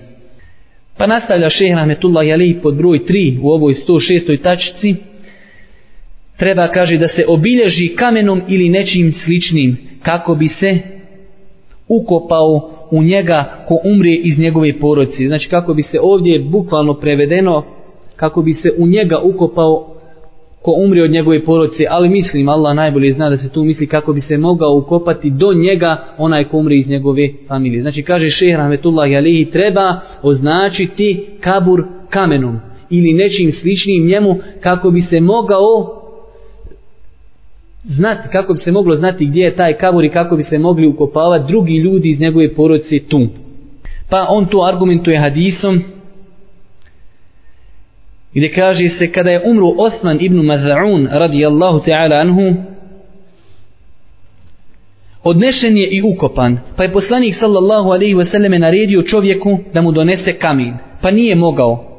Pa 0.97 1.07
nastavlja 1.07 1.51
šeh 1.51 1.74
rahmetullahi 1.74 2.33
alihi 2.33 2.61
pod 2.62 2.74
broj 2.74 2.99
3 2.99 3.39
u 3.43 3.49
ovoj 3.51 3.74
106. 3.74 4.43
tačci 4.43 4.95
Treba 6.37 6.68
kaže 6.68 6.99
da 6.99 7.09
se 7.09 7.24
obilježi 7.29 7.89
kamenom 7.89 8.43
ili 8.49 8.68
nečim 8.68 9.12
sličnim 9.12 9.77
kako 10.03 10.35
bi 10.35 10.49
se 10.49 10.79
ukopao 11.89 12.76
u 12.91 13.03
njega 13.03 13.45
ko 13.68 13.78
umre 13.84 14.14
iz 14.14 14.39
njegove 14.39 14.78
porodice. 14.80 15.26
Znači 15.26 15.49
kako 15.49 15.74
bi 15.74 15.82
se 15.82 16.01
ovdje 16.03 16.39
bukvalno 16.39 16.95
prevedeno 16.95 17.62
kako 18.16 18.43
bi 18.43 18.53
se 18.53 18.72
u 18.78 18.87
njega 18.87 19.18
ukopao 19.18 19.97
ko 20.62 20.72
umri 20.72 21.03
od 21.03 21.11
njegove 21.11 21.45
porodice, 21.45 21.84
ali 21.91 22.09
mislim 22.09 22.49
Allah 22.49 22.76
najbolje 22.76 23.12
zna 23.12 23.30
da 23.30 23.37
se 23.37 23.53
tu 23.53 23.64
misli 23.64 23.87
kako 23.87 24.12
bi 24.12 24.20
se 24.20 24.39
mogao 24.39 24.76
ukopati 24.76 25.30
do 25.30 25.53
njega 25.53 25.97
onaj 26.18 26.45
ko 26.45 26.59
umri 26.59 26.78
iz 26.78 26.89
njegove 26.89 27.28
familije. 27.49 27.82
Znači 27.82 28.03
kaže 28.03 28.30
šehr 28.30 28.59
Rahmetullah 28.59 29.11
Alihi 29.16 29.51
treba 29.51 30.01
označiti 30.22 31.24
kabur 31.41 31.84
kamenom 32.11 32.61
ili 32.91 33.12
nečim 33.12 33.53
sličnim 33.53 34.07
njemu 34.07 34.37
kako 34.61 34.91
bi 34.91 35.03
se 35.03 35.20
mogao 35.20 36.03
znati, 37.89 38.28
kako 38.32 38.53
bi 38.53 38.59
se 38.59 38.72
moglo 38.72 38.97
znati 38.97 39.26
gdje 39.26 39.45
je 39.45 39.57
taj 39.57 39.72
kabur 39.72 40.05
i 40.05 40.09
kako 40.09 40.37
bi 40.37 40.43
se 40.43 40.59
mogli 40.59 40.87
ukopavati 40.87 41.53
drugi 41.53 41.76
ljudi 41.76 42.09
iz 42.09 42.20
njegove 42.20 42.55
porodice 42.55 42.99
tu. 43.09 43.28
Pa 44.11 44.26
on 44.28 44.47
to 44.47 44.62
argumentuje 44.62 45.18
hadisom 45.18 45.82
gdje 48.34 48.53
kaže 48.53 48.89
se 48.89 49.12
kada 49.12 49.30
je 49.30 49.43
umro 49.51 49.66
Osman 49.78 50.18
ibn 50.20 50.37
Maz'un 50.37 51.09
radijallahu 51.12 51.80
ta'ala 51.87 52.20
anhu 52.20 52.55
odnešen 55.24 55.76
je 55.76 55.87
i 55.87 56.03
ukopan. 56.03 56.59
Pa 56.76 56.82
je 56.82 56.93
poslanik 56.93 57.34
sallallahu 57.34 57.89
alaihi 57.89 58.14
wasallam 58.14 58.59
naredio 58.59 59.03
čovjeku 59.03 59.59
da 59.74 59.82
mu 59.82 59.93
donese 59.93 60.32
kamin. 60.32 60.74
Pa 61.03 61.11
nije 61.11 61.34
mogao 61.34 61.95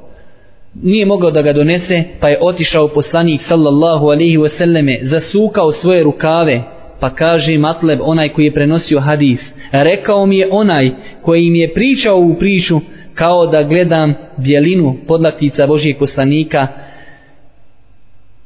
nije 0.84 1.06
mogao 1.06 1.32
da 1.32 1.42
ga 1.42 1.54
donese 1.54 2.04
pa 2.20 2.30
je 2.30 2.38
otišao 2.42 2.88
poslanik 2.88 3.42
sallallahu 3.42 4.06
alaihi 4.06 4.38
wasallame, 4.38 4.98
zasukao 5.04 5.72
svoje 5.72 6.04
rukave. 6.04 6.62
Pa 7.00 7.10
kaže 7.10 7.58
Matleb 7.58 8.00
onaj 8.02 8.30
koji 8.30 8.46
je 8.46 8.54
prenosio 8.54 9.00
hadis 9.00 9.40
rekao 9.72 10.26
mi 10.26 10.38
je 10.38 10.48
onaj 10.52 10.92
koji 11.22 11.50
mi 11.50 11.60
je 11.60 11.74
pričao 11.74 12.18
u 12.18 12.36
priču 12.40 12.80
kao 13.14 13.48
da 13.48 13.64
gledam 13.64 14.14
bjelinu 14.38 14.96
podlaktica 15.08 15.68
Božijeg 15.68 15.98
poslanika. 15.98 16.68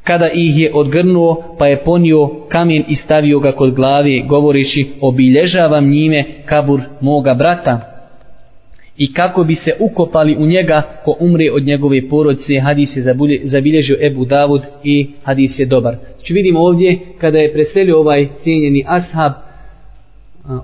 Kada 0.04 0.30
ih 0.34 0.60
je 0.60 0.72
odgrnuo 0.74 1.56
pa 1.60 1.68
je 1.68 1.78
ponio 1.78 2.30
kamen 2.50 2.84
i 2.88 2.96
stavio 2.96 3.40
ga 3.40 3.52
kod 3.52 3.74
glave 3.74 4.20
govoreći 4.20 4.88
obilježavam 5.02 5.90
njime 5.90 6.24
kabur 6.46 6.82
moga 7.02 7.34
brata 7.34 7.91
i 8.98 9.14
kako 9.14 9.44
bi 9.44 9.56
se 9.56 9.74
ukopali 9.80 10.36
u 10.40 10.46
njega 10.46 10.82
ko 11.06 11.16
umre 11.20 11.52
od 11.52 11.64
njegove 11.64 12.10
porodice 12.10 12.60
hadis 12.60 12.90
je 12.98 13.16
zabilježio 13.44 13.98
Ebu 14.02 14.26
Davud 14.26 14.62
i 14.84 15.08
hadis 15.24 15.60
je 15.60 15.66
dobar. 15.66 15.96
Znači 16.16 16.34
vidimo 16.34 16.60
ovdje 16.60 17.00
kada 17.18 17.38
je 17.38 17.54
preselio 17.54 18.00
ovaj 18.00 18.28
cijenjeni 18.44 18.84
ashab 18.88 19.32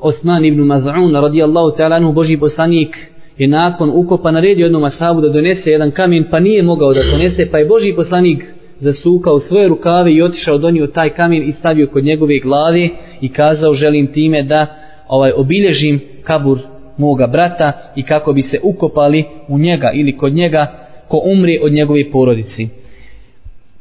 Osman 0.01 0.45
ibn 0.45 0.61
Maz'un 0.61 1.21
radijallahu 1.21 1.78
ta'ala 1.78 2.13
Boži 2.13 2.38
poslanik 2.38 2.97
je 3.38 3.47
nakon 3.47 3.91
ukopa 3.93 4.32
naredio 4.32 4.63
jednom 4.63 4.84
ashabu 4.84 5.21
da 5.21 5.30
donese 5.30 5.71
jedan 5.71 5.91
kamen 5.91 6.25
pa 6.32 6.39
nije 6.39 6.63
mogao 6.63 6.93
da 6.93 7.03
donese 7.11 7.51
pa 7.51 7.57
je 7.57 7.65
Boži 7.65 7.93
poslanik 7.93 8.45
zasukao 8.80 9.39
svoje 9.39 9.67
rukave 9.67 10.13
i 10.13 10.21
otišao 10.21 10.57
donio 10.57 10.88
taj 10.88 11.09
kamen 11.09 11.49
i 11.49 11.51
stavio 11.51 11.88
kod 11.88 12.03
njegove 12.03 12.39
glave 12.39 12.89
i 13.21 13.30
kazao 13.30 13.73
želim 13.73 14.07
time 14.07 14.43
da 14.43 14.67
ovaj 15.07 15.32
obilježim 15.36 15.99
kabur 16.23 16.59
moga 16.97 17.27
brata 17.27 17.91
i 17.95 18.03
kako 18.03 18.33
bi 18.33 18.41
se 18.41 18.59
ukopali 18.63 19.23
u 19.47 19.59
njega 19.59 19.91
ili 19.93 20.17
kod 20.17 20.33
njega 20.33 20.87
ko 21.07 21.21
umri 21.25 21.59
od 21.61 21.73
njegove 21.73 22.11
porodici. 22.11 22.67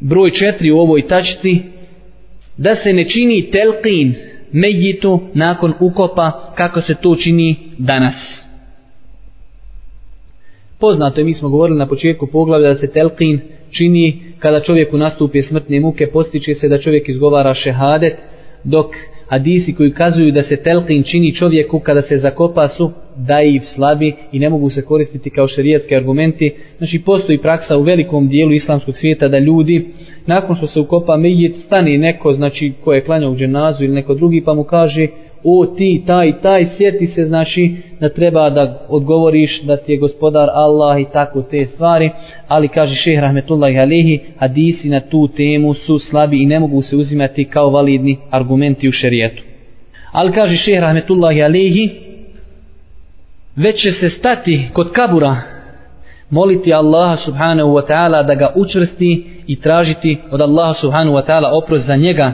Broj 0.01 0.31
četiri 0.31 0.71
u 0.71 0.79
ovoj 0.79 1.09
tačci 1.09 1.59
da 2.57 2.77
se 2.77 2.93
ne 2.93 3.09
čini 3.09 3.51
telqin 3.53 4.15
mejitu 4.53 5.21
nakon 5.35 5.73
ukopa 5.81 6.53
kako 6.57 6.81
se 6.81 6.95
to 6.95 7.17
čini 7.17 7.57
danas. 7.79 8.47
Poznato 10.79 11.21
je, 11.21 11.25
mi 11.25 11.35
smo 11.35 11.49
govorili 11.49 11.79
na 11.79 11.87
početku 11.87 12.27
poglavlja 12.27 12.69
da 12.69 12.77
se 12.77 12.87
telqin 12.87 13.39
čini 13.71 14.21
kada 14.39 14.61
čovjeku 14.61 14.97
nastupi 14.97 15.43
smrtne 15.43 15.81
muke, 15.81 16.07
postiče 16.07 16.55
se 16.55 16.69
da 16.69 16.79
čovjek 16.79 17.09
izgovara 17.09 17.55
šehadet, 17.55 18.15
dok 18.65 18.87
hadisi 19.29 19.75
koji 19.75 19.93
kazuju 19.93 20.33
da 20.33 20.43
se 20.43 20.57
telqin 20.57 21.11
čini 21.11 21.35
čovjeku 21.35 21.79
kada 21.81 22.03
se 22.03 22.19
zakopa 22.19 22.69
su 22.69 22.91
daiv, 23.17 23.61
slabi 23.75 24.15
i 24.33 24.39
ne 24.39 24.51
mogu 24.51 24.71
se 24.71 24.83
koristiti 24.83 25.31
kao 25.31 25.49
šerijatski 25.49 25.97
argumenti. 25.97 26.55
Znači 26.79 27.03
postoji 27.05 27.39
praksa 27.39 27.77
u 27.77 27.83
velikom 27.83 28.29
dijelu 28.29 28.53
islamskog 28.53 28.97
svijeta 28.97 29.29
da 29.29 29.39
ljudi 29.39 29.87
nakon 30.27 30.57
što 30.57 30.67
se 30.67 30.81
ukopa 30.81 31.17
mejit 31.17 31.57
stani 31.57 31.99
neko 31.99 32.33
znači 32.33 32.73
ko 32.85 32.93
je 32.93 33.05
klanjao 33.05 33.31
u 33.31 33.37
dženazu 33.37 33.85
ili 33.85 33.95
neko 33.95 34.15
drugi 34.15 34.43
pa 34.45 34.55
mu 34.55 34.65
kaže 34.65 35.07
o 35.45 35.67
ti 35.67 36.03
taj 36.07 36.41
taj 36.41 36.67
sjeti 36.77 37.07
se 37.07 37.25
znači 37.25 37.77
da 38.01 38.09
treba 38.09 38.51
da 38.51 38.87
odgovoriš 38.89 39.63
da 39.63 39.77
ti 39.77 39.93
je 39.93 39.99
gospodar 39.99 40.49
Allah 40.53 41.01
i 41.01 41.07
tako 41.13 41.43
te 41.43 41.67
stvari. 41.67 42.11
Ali 42.49 42.69
kaže 42.69 42.95
šehr 42.95 43.23
rahmetullahi 43.23 43.79
alihi 43.79 44.21
hadisi 44.37 44.89
na 44.89 45.01
tu 45.01 45.29
temu 45.29 45.75
su 45.75 45.99
slabi 45.99 46.43
i 46.43 46.47
ne 46.47 46.61
mogu 46.61 46.83
se 46.83 46.97
uzimati 46.97 47.45
kao 47.45 47.71
validni 47.71 48.19
argumenti 48.31 48.89
u 48.89 48.93
šerijetu. 48.93 49.43
Ali 50.13 50.33
kaže 50.33 50.57
šehr 50.57 50.81
rahmetullahi 50.81 51.43
alihi 51.43 51.91
već 53.57 53.83
će 53.83 53.91
se 53.91 54.11
stati 54.11 54.61
kod 54.73 54.93
kabura 54.93 55.37
moliti 56.31 56.75
Allaha 56.75 57.17
subhanahu 57.17 57.71
wa 57.71 57.87
ta'ala 57.87 58.23
da 58.23 58.35
ga 58.35 58.53
učvrsti 58.55 59.27
i 59.47 59.61
tražiti 59.61 60.19
od 60.31 60.41
Allaha 60.41 60.75
subhanahu 60.75 61.17
wa 61.17 61.27
ta'ala 61.27 61.51
oprost 61.53 61.87
za 61.87 61.97
njega 61.97 62.33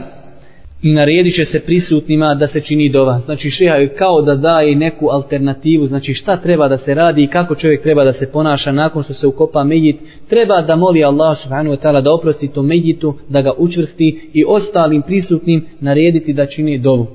i 0.83 0.93
naredit 0.93 1.35
će 1.35 1.45
se 1.45 1.59
prisutnima 1.59 2.35
da 2.35 2.47
se 2.47 2.61
čini 2.61 2.89
dova. 2.89 3.19
Znači 3.19 3.49
šeha 3.49 3.75
je 3.75 3.95
kao 3.95 4.21
da 4.21 4.35
daje 4.35 4.75
neku 4.75 5.09
alternativu, 5.09 5.87
znači 5.87 6.13
šta 6.13 6.37
treba 6.37 6.67
da 6.67 6.77
se 6.77 6.93
radi 6.93 7.23
i 7.23 7.27
kako 7.27 7.55
čovjek 7.55 7.83
treba 7.83 8.03
da 8.03 8.13
se 8.13 8.31
ponaša 8.31 8.71
nakon 8.71 9.03
što 9.03 9.13
se 9.13 9.27
ukopa 9.27 9.63
medjit. 9.63 9.99
Treba 10.29 10.61
da 10.61 10.75
moli 10.75 11.03
Allah 11.03 11.37
subhanahu 11.43 11.75
wa 11.75 11.81
ta'ala 11.81 12.01
da 12.01 12.13
oprosti 12.13 12.47
to 12.47 12.61
medjitu, 12.61 13.15
da 13.29 13.41
ga 13.41 13.51
učvrsti 13.57 14.29
i 14.33 14.45
ostalim 14.47 15.01
prisutnim 15.01 15.65
narediti 15.79 16.33
da 16.33 16.45
čini 16.45 16.77
dovu. 16.77 17.07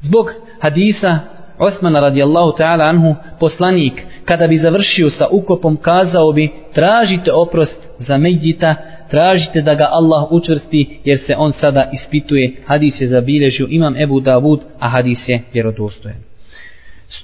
Zbog 0.00 0.32
hadisa 0.60 1.18
Osmana 1.58 2.00
radijallahu 2.00 2.52
ta'ala 2.58 2.88
anhu, 2.88 3.14
poslanik, 3.40 3.92
kada 4.24 4.46
bi 4.46 4.58
završio 4.58 5.10
sa 5.10 5.26
ukopom, 5.30 5.76
kazao 5.76 6.32
bi, 6.32 6.50
tražite 6.74 7.32
oprost 7.32 7.88
za 7.98 8.18
medjita, 8.18 8.74
tražite 9.10 9.62
da 9.62 9.74
ga 9.74 9.88
Allah 9.90 10.32
učvrsti, 10.32 10.98
jer 11.04 11.18
se 11.26 11.34
on 11.38 11.52
sada 11.52 11.90
ispituje. 11.92 12.52
Hadis 12.66 13.00
je 13.00 13.08
zabilježio 13.08 13.66
imam 13.70 13.96
Ebu 13.96 14.20
Davud, 14.20 14.60
a 14.78 14.88
hadis 14.88 15.28
je 15.28 15.42
vjerodostojen. 15.52 16.16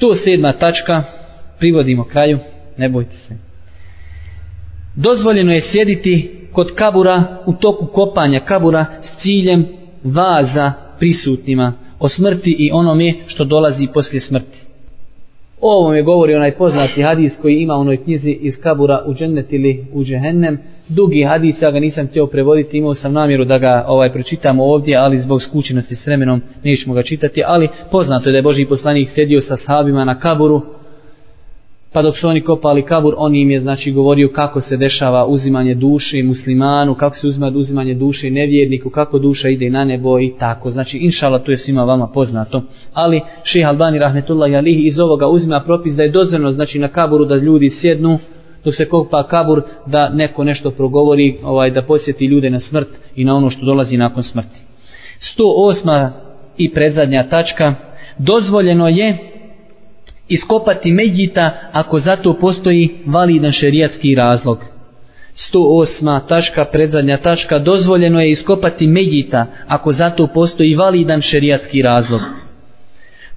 107. 0.00 0.58
tačka, 0.58 1.02
privodimo 1.58 2.04
kraju, 2.04 2.38
ne 2.76 2.88
bojte 2.88 3.16
se. 3.16 3.34
Dozvoljeno 4.96 5.52
je 5.52 5.62
sjediti 5.72 6.40
kod 6.52 6.74
kabura 6.74 7.24
u 7.46 7.52
toku 7.52 7.86
kopanja 7.86 8.40
kabura 8.40 8.86
s 9.02 9.22
ciljem 9.22 9.66
vaza 10.04 10.72
prisutnima 10.98 11.72
o 11.98 12.08
smrti 12.08 12.56
i 12.58 12.70
onome 12.72 13.14
što 13.26 13.44
dolazi 13.44 13.88
poslije 13.94 14.20
smrti. 14.20 14.71
O 15.64 15.78
ovom 15.78 15.94
je 15.94 16.02
govori 16.02 16.34
onaj 16.34 16.52
poznati 16.52 17.02
hadis 17.02 17.32
koji 17.42 17.54
ima 17.54 17.74
u 17.74 17.80
onoj 17.80 17.96
knjizi 17.96 18.30
iz 18.30 18.54
kabura 18.62 19.02
u 19.06 19.14
džennet 19.14 19.52
ili 19.52 19.86
u 19.92 20.04
džehennem. 20.04 20.58
Dugi 20.88 21.22
hadis, 21.22 21.62
ja 21.62 21.70
ga 21.70 21.80
nisam 21.80 22.06
htio 22.06 22.26
prevoditi, 22.26 22.78
imao 22.78 22.94
sam 22.94 23.12
namjeru 23.12 23.44
da 23.44 23.58
ga 23.58 23.84
ovaj 23.88 24.12
pročitamo 24.12 24.64
ovdje, 24.64 24.96
ali 24.96 25.20
zbog 25.20 25.42
skućenosti 25.42 25.96
s 25.96 26.06
vremenom 26.06 26.42
nećemo 26.64 26.94
ga 26.94 27.02
čitati. 27.02 27.42
Ali 27.46 27.68
poznato 27.90 28.28
je 28.28 28.32
da 28.32 28.38
je 28.38 28.42
Boži 28.42 28.66
poslanik 28.66 29.08
sedio 29.08 29.40
sa 29.40 29.56
sahabima 29.56 30.04
na 30.04 30.20
kaburu, 30.20 30.62
Pa 31.92 32.02
dok 32.02 32.18
su 32.18 32.28
oni 32.28 32.40
kopali 32.40 32.82
kabur, 32.82 33.14
on 33.16 33.34
im 33.34 33.50
je 33.50 33.60
znači 33.60 33.92
govorio 33.92 34.28
kako 34.28 34.60
se 34.60 34.76
dešava 34.76 35.26
uzimanje 35.26 35.74
duše 35.74 36.22
muslimanu, 36.22 36.94
kako 36.94 37.16
se 37.16 37.26
uzima 37.26 37.52
uzimanje 37.54 37.94
duše 37.94 38.30
nevjerniku, 38.30 38.90
kako 38.90 39.18
duša 39.18 39.48
ide 39.48 39.70
na 39.70 39.84
nebo 39.84 40.20
i 40.20 40.32
tako. 40.38 40.70
Znači, 40.70 40.98
inšala, 40.98 41.38
to 41.38 41.50
je 41.50 41.58
svima 41.58 41.84
vama 41.84 42.06
poznato. 42.06 42.62
Ali, 42.92 43.20
šeha 43.44 43.68
Albani, 43.68 43.98
rahmetullahi 43.98 44.56
alihi, 44.56 44.82
iz 44.82 44.98
ovoga 44.98 45.28
uzima 45.28 45.60
propis 45.60 45.94
da 45.94 46.02
je 46.02 46.10
dozirno, 46.10 46.50
znači, 46.52 46.78
na 46.78 46.88
kaburu 46.88 47.24
da 47.24 47.36
ljudi 47.36 47.70
sjednu, 47.70 48.18
dok 48.64 48.74
se 48.74 48.88
kopa 48.88 49.22
kabur, 49.22 49.62
da 49.86 50.08
neko 50.08 50.44
nešto 50.44 50.70
progovori, 50.70 51.36
ovaj 51.44 51.70
da 51.70 51.82
podsjeti 51.82 52.26
ljude 52.26 52.50
na 52.50 52.60
smrt 52.60 52.88
i 53.16 53.24
na 53.24 53.36
ono 53.36 53.50
što 53.50 53.66
dolazi 53.66 53.96
nakon 53.96 54.22
smrti. 54.22 54.60
108. 55.38 56.10
i 56.58 56.74
predzadnja 56.74 57.28
tačka, 57.28 57.74
dozvoljeno 58.18 58.88
je 58.88 59.31
iskopati 60.28 60.92
Medjita 60.92 61.50
ako 61.72 62.00
zato 62.00 62.34
postoji 62.34 62.88
validan 63.06 63.52
šerijatski 63.52 64.14
razlog. 64.14 64.58
108. 65.52 66.20
tačka, 66.28 66.64
predzadnja 66.64 67.16
tačka, 67.16 67.58
dozvoljeno 67.58 68.20
je 68.20 68.30
iskopati 68.30 68.86
Medjita 68.86 69.46
ako 69.66 69.92
zato 69.92 70.26
postoji 70.26 70.74
validan 70.74 71.20
šerijatski 71.22 71.82
razlog. 71.82 72.20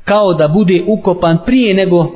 Kao 0.04 0.34
da 0.34 0.48
bude 0.48 0.82
ukopan 0.88 1.38
prije 1.46 1.74
nego 1.74 2.12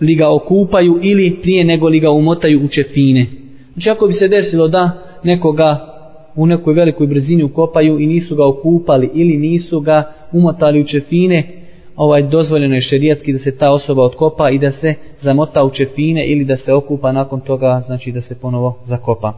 li 0.00 0.14
ga 0.14 0.34
okupaju 0.34 0.98
ili 1.02 1.38
prije 1.42 1.64
nego 1.64 1.88
li 1.88 2.00
ga 2.00 2.10
umotaju 2.10 2.64
u 2.64 2.68
čefine. 2.68 3.26
Znači 3.72 3.90
ako 3.90 4.06
bi 4.06 4.12
se 4.12 4.28
desilo 4.28 4.68
da 4.68 4.90
nekoga 5.22 5.88
u 6.36 6.46
nekoj 6.46 6.74
velikoj 6.74 7.06
brzini 7.06 7.42
ukopaju 7.42 8.00
i 8.00 8.06
nisu 8.06 8.36
ga 8.36 8.46
okupali 8.46 9.10
ili 9.14 9.36
nisu 9.36 9.80
ga 9.80 10.12
umotali 10.32 10.80
u 10.80 10.84
čefine, 10.84 11.61
ovaj 12.04 12.22
dozvoljeno 12.22 12.74
je 12.74 12.80
šerijatski 12.80 13.32
da 13.32 13.38
se 13.38 13.56
ta 13.56 13.70
osoba 13.70 14.02
otkopa 14.02 14.50
i 14.50 14.58
da 14.58 14.72
se 14.72 14.94
zamota 15.20 15.64
u 15.64 15.70
čefine 15.70 16.26
ili 16.26 16.44
da 16.44 16.56
se 16.56 16.72
okupa 16.72 17.12
nakon 17.12 17.40
toga, 17.40 17.80
znači 17.86 18.12
da 18.12 18.20
se 18.20 18.40
ponovo 18.40 18.78
zakopa. 18.84 19.32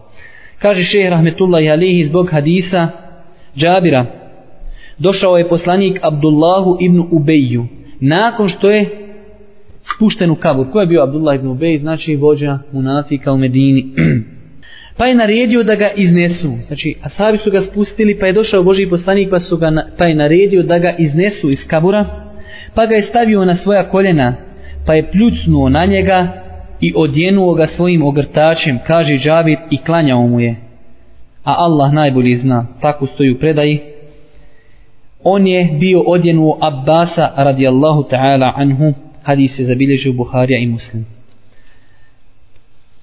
Kaže 0.59 0.83
šehr 0.83 1.11
Rahmetullahi 1.11 1.71
Alihi 1.71 2.05
zbog 2.05 2.31
hadisa 2.31 2.89
Džabira, 3.57 4.07
došao 4.99 5.39
je 5.39 5.49
poslanik 5.49 5.99
Abdullahu 6.03 6.77
ibn 6.81 7.05
Ubeju, 7.11 7.67
nakon 8.01 8.49
što 8.49 8.71
je 8.71 8.87
spušten 9.97 10.31
u 10.31 10.35
kabur. 10.35 10.71
Ko 10.71 10.81
je 10.81 10.87
bio 10.87 11.03
Abdullah 11.03 11.37
ibn 11.37 11.47
Ubej? 11.47 11.79
Znači 11.79 12.17
vođa 12.17 12.59
munafika 12.73 13.33
u 13.33 13.39
Medini. 13.39 13.87
pa 14.99 15.07
je 15.07 15.15
naredio 15.15 15.63
da 15.63 15.75
ga 15.75 15.91
iznesu. 15.97 16.53
Znači, 16.67 16.95
asabi 17.03 17.39
su 17.39 17.51
ga 17.51 17.63
spustili, 17.63 18.19
pa 18.19 18.27
je 18.27 18.33
došao 18.33 18.63
Boži 18.63 18.87
poslanik, 18.87 19.31
pa, 19.31 19.41
su 19.41 19.57
ga, 19.57 19.73
pa 19.99 20.05
je 20.05 20.15
naredio 20.15 20.63
da 20.63 20.79
ga 20.79 20.95
iznesu 20.99 21.51
iz 21.51 21.67
kabura, 21.67 22.24
pa 22.75 22.87
ga 22.87 22.95
je 22.95 23.03
stavio 23.03 23.45
na 23.45 23.57
svoja 23.57 23.89
koljena, 23.89 24.35
pa 24.87 24.95
je 24.95 25.11
pljucnuo 25.11 25.69
na 25.69 25.85
njega 25.85 26.29
i 26.81 26.93
odjenuo 26.97 27.55
ga 27.55 27.67
svojim 27.67 28.03
ogrtačem, 28.03 28.79
kaže 28.87 29.15
Džabir 29.17 29.59
i 29.71 29.79
klanjao 29.79 30.27
mu 30.27 30.41
je. 30.41 30.57
A 31.45 31.55
Allah 31.59 31.93
najbolji 31.93 32.37
zna, 32.37 32.67
tako 32.81 33.07
stoji 33.07 33.31
u 33.31 33.39
predaji. 33.39 33.81
On 35.25 35.47
je 35.47 35.69
bio 35.81 36.01
odjenuo 36.01 36.59
Abbasa 36.61 37.31
radijallahu 37.37 38.03
ta'ala 38.03 38.53
anhu, 38.57 38.95
hadis 39.23 39.57
se 39.57 39.65
zabilježio 39.65 40.13
Buharija 40.13 40.59
i 40.59 40.67
Muslim. 40.67 41.07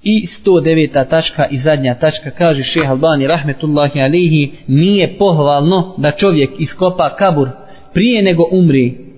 I 0.03 0.27
109. 0.45 1.09
tačka 1.09 1.45
i 1.51 1.57
zadnja 1.57 1.95
tačka 1.95 2.29
kaže 2.29 2.63
šeha 2.63 2.91
Albani 2.91 3.27
rahmetullahi 3.27 4.01
alihi 4.01 4.51
nije 4.67 5.17
pohvalno 5.17 5.95
da 5.97 6.11
čovjek 6.11 6.49
iskopa 6.59 7.15
kabur 7.15 7.49
prije 7.93 8.21
nego 8.21 8.43
umri 8.51 9.10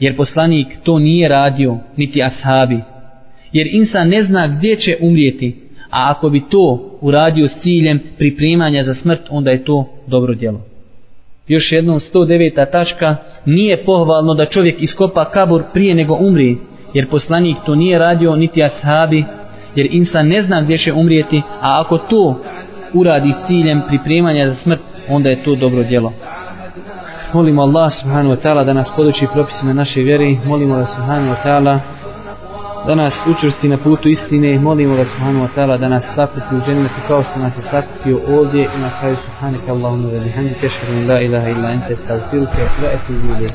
jer 0.00 0.16
poslanik 0.16 0.66
to 0.82 0.98
nije 0.98 1.28
radio, 1.28 1.78
niti 1.96 2.22
ashabi. 2.22 2.78
Jer 3.52 3.66
insan 3.72 4.08
ne 4.08 4.24
zna 4.24 4.46
gdje 4.46 4.76
će 4.76 4.96
umrijeti, 5.00 5.56
a 5.90 6.10
ako 6.10 6.30
bi 6.30 6.42
to 6.50 6.98
uradio 7.00 7.48
s 7.48 7.62
ciljem 7.62 8.00
pripremanja 8.18 8.84
za 8.84 8.94
smrt, 8.94 9.20
onda 9.30 9.50
je 9.50 9.64
to 9.64 9.88
dobro 10.06 10.34
djelo. 10.34 10.60
Još 11.48 11.72
jednom 11.72 12.00
109. 12.14 12.70
tačka, 12.70 13.16
nije 13.46 13.84
pohvalno 13.84 14.34
da 14.34 14.46
čovjek 14.46 14.82
iskopa 14.82 15.30
kabur 15.30 15.62
prije 15.72 15.94
nego 15.94 16.18
umri, 16.20 16.56
jer 16.94 17.06
poslanik 17.06 17.56
to 17.66 17.74
nije 17.74 17.98
radio, 17.98 18.36
niti 18.36 18.62
ashabi, 18.62 19.24
jer 19.76 19.88
insan 19.90 20.28
ne 20.28 20.42
zna 20.42 20.62
gdje 20.62 20.78
će 20.78 20.92
umrijeti, 20.92 21.42
a 21.60 21.80
ako 21.80 21.98
to 21.98 22.40
uradi 22.94 23.32
s 23.32 23.46
ciljem 23.46 23.82
pripremanja 23.88 24.48
za 24.48 24.54
smrt, 24.54 24.80
onda 25.08 25.30
je 25.30 25.42
to 25.42 25.54
dobro 25.54 25.82
djelo 25.82 26.12
molimo 27.34 27.62
Allah 27.62 27.90
subhanahu 28.00 28.30
wa 28.34 28.40
ta'ala 28.42 28.64
da 28.64 28.72
nas 28.72 28.88
poduči 28.96 29.26
propisima 29.32 29.72
naše 29.72 30.00
vjere, 30.00 30.36
molimo 30.46 30.76
ga 30.76 30.86
subhanahu 30.86 31.30
wa 31.34 31.42
ta'ala 31.42 31.80
da 32.86 32.94
nas 32.94 33.14
učvrsti 33.26 33.68
na 33.68 33.76
putu 33.76 34.08
istine. 34.08 34.58
Molimo 34.58 34.96
ga 34.96 35.04
subhanahu 35.04 35.44
wa 35.46 35.48
ta'ala 35.54 35.76
da 35.76 35.88
nas 35.88 36.04
sakupi 36.14 36.54
u 36.56 36.60
džennetu 36.66 37.00
kao 37.08 37.22
što 37.22 37.40
nas 37.40 37.56
je 37.56 37.62
sakupio 37.62 38.20
ovdje. 38.28 38.62
I 38.76 38.80
na 38.80 38.90
kraju 39.00 39.16
subhanaka 39.16 39.72
Allahumma 39.72 40.08
wa 40.08 40.24
bihamdika 40.24 40.66
ashhadu 40.66 40.92
an 40.92 41.08
la 41.08 41.20
ilaha 41.20 41.48
illa 41.48 41.68
anta 41.68 41.92
astaghfiruka 41.92 42.58
wa 42.82 42.88
atubu 42.94 43.26
ilayk. 43.34 43.54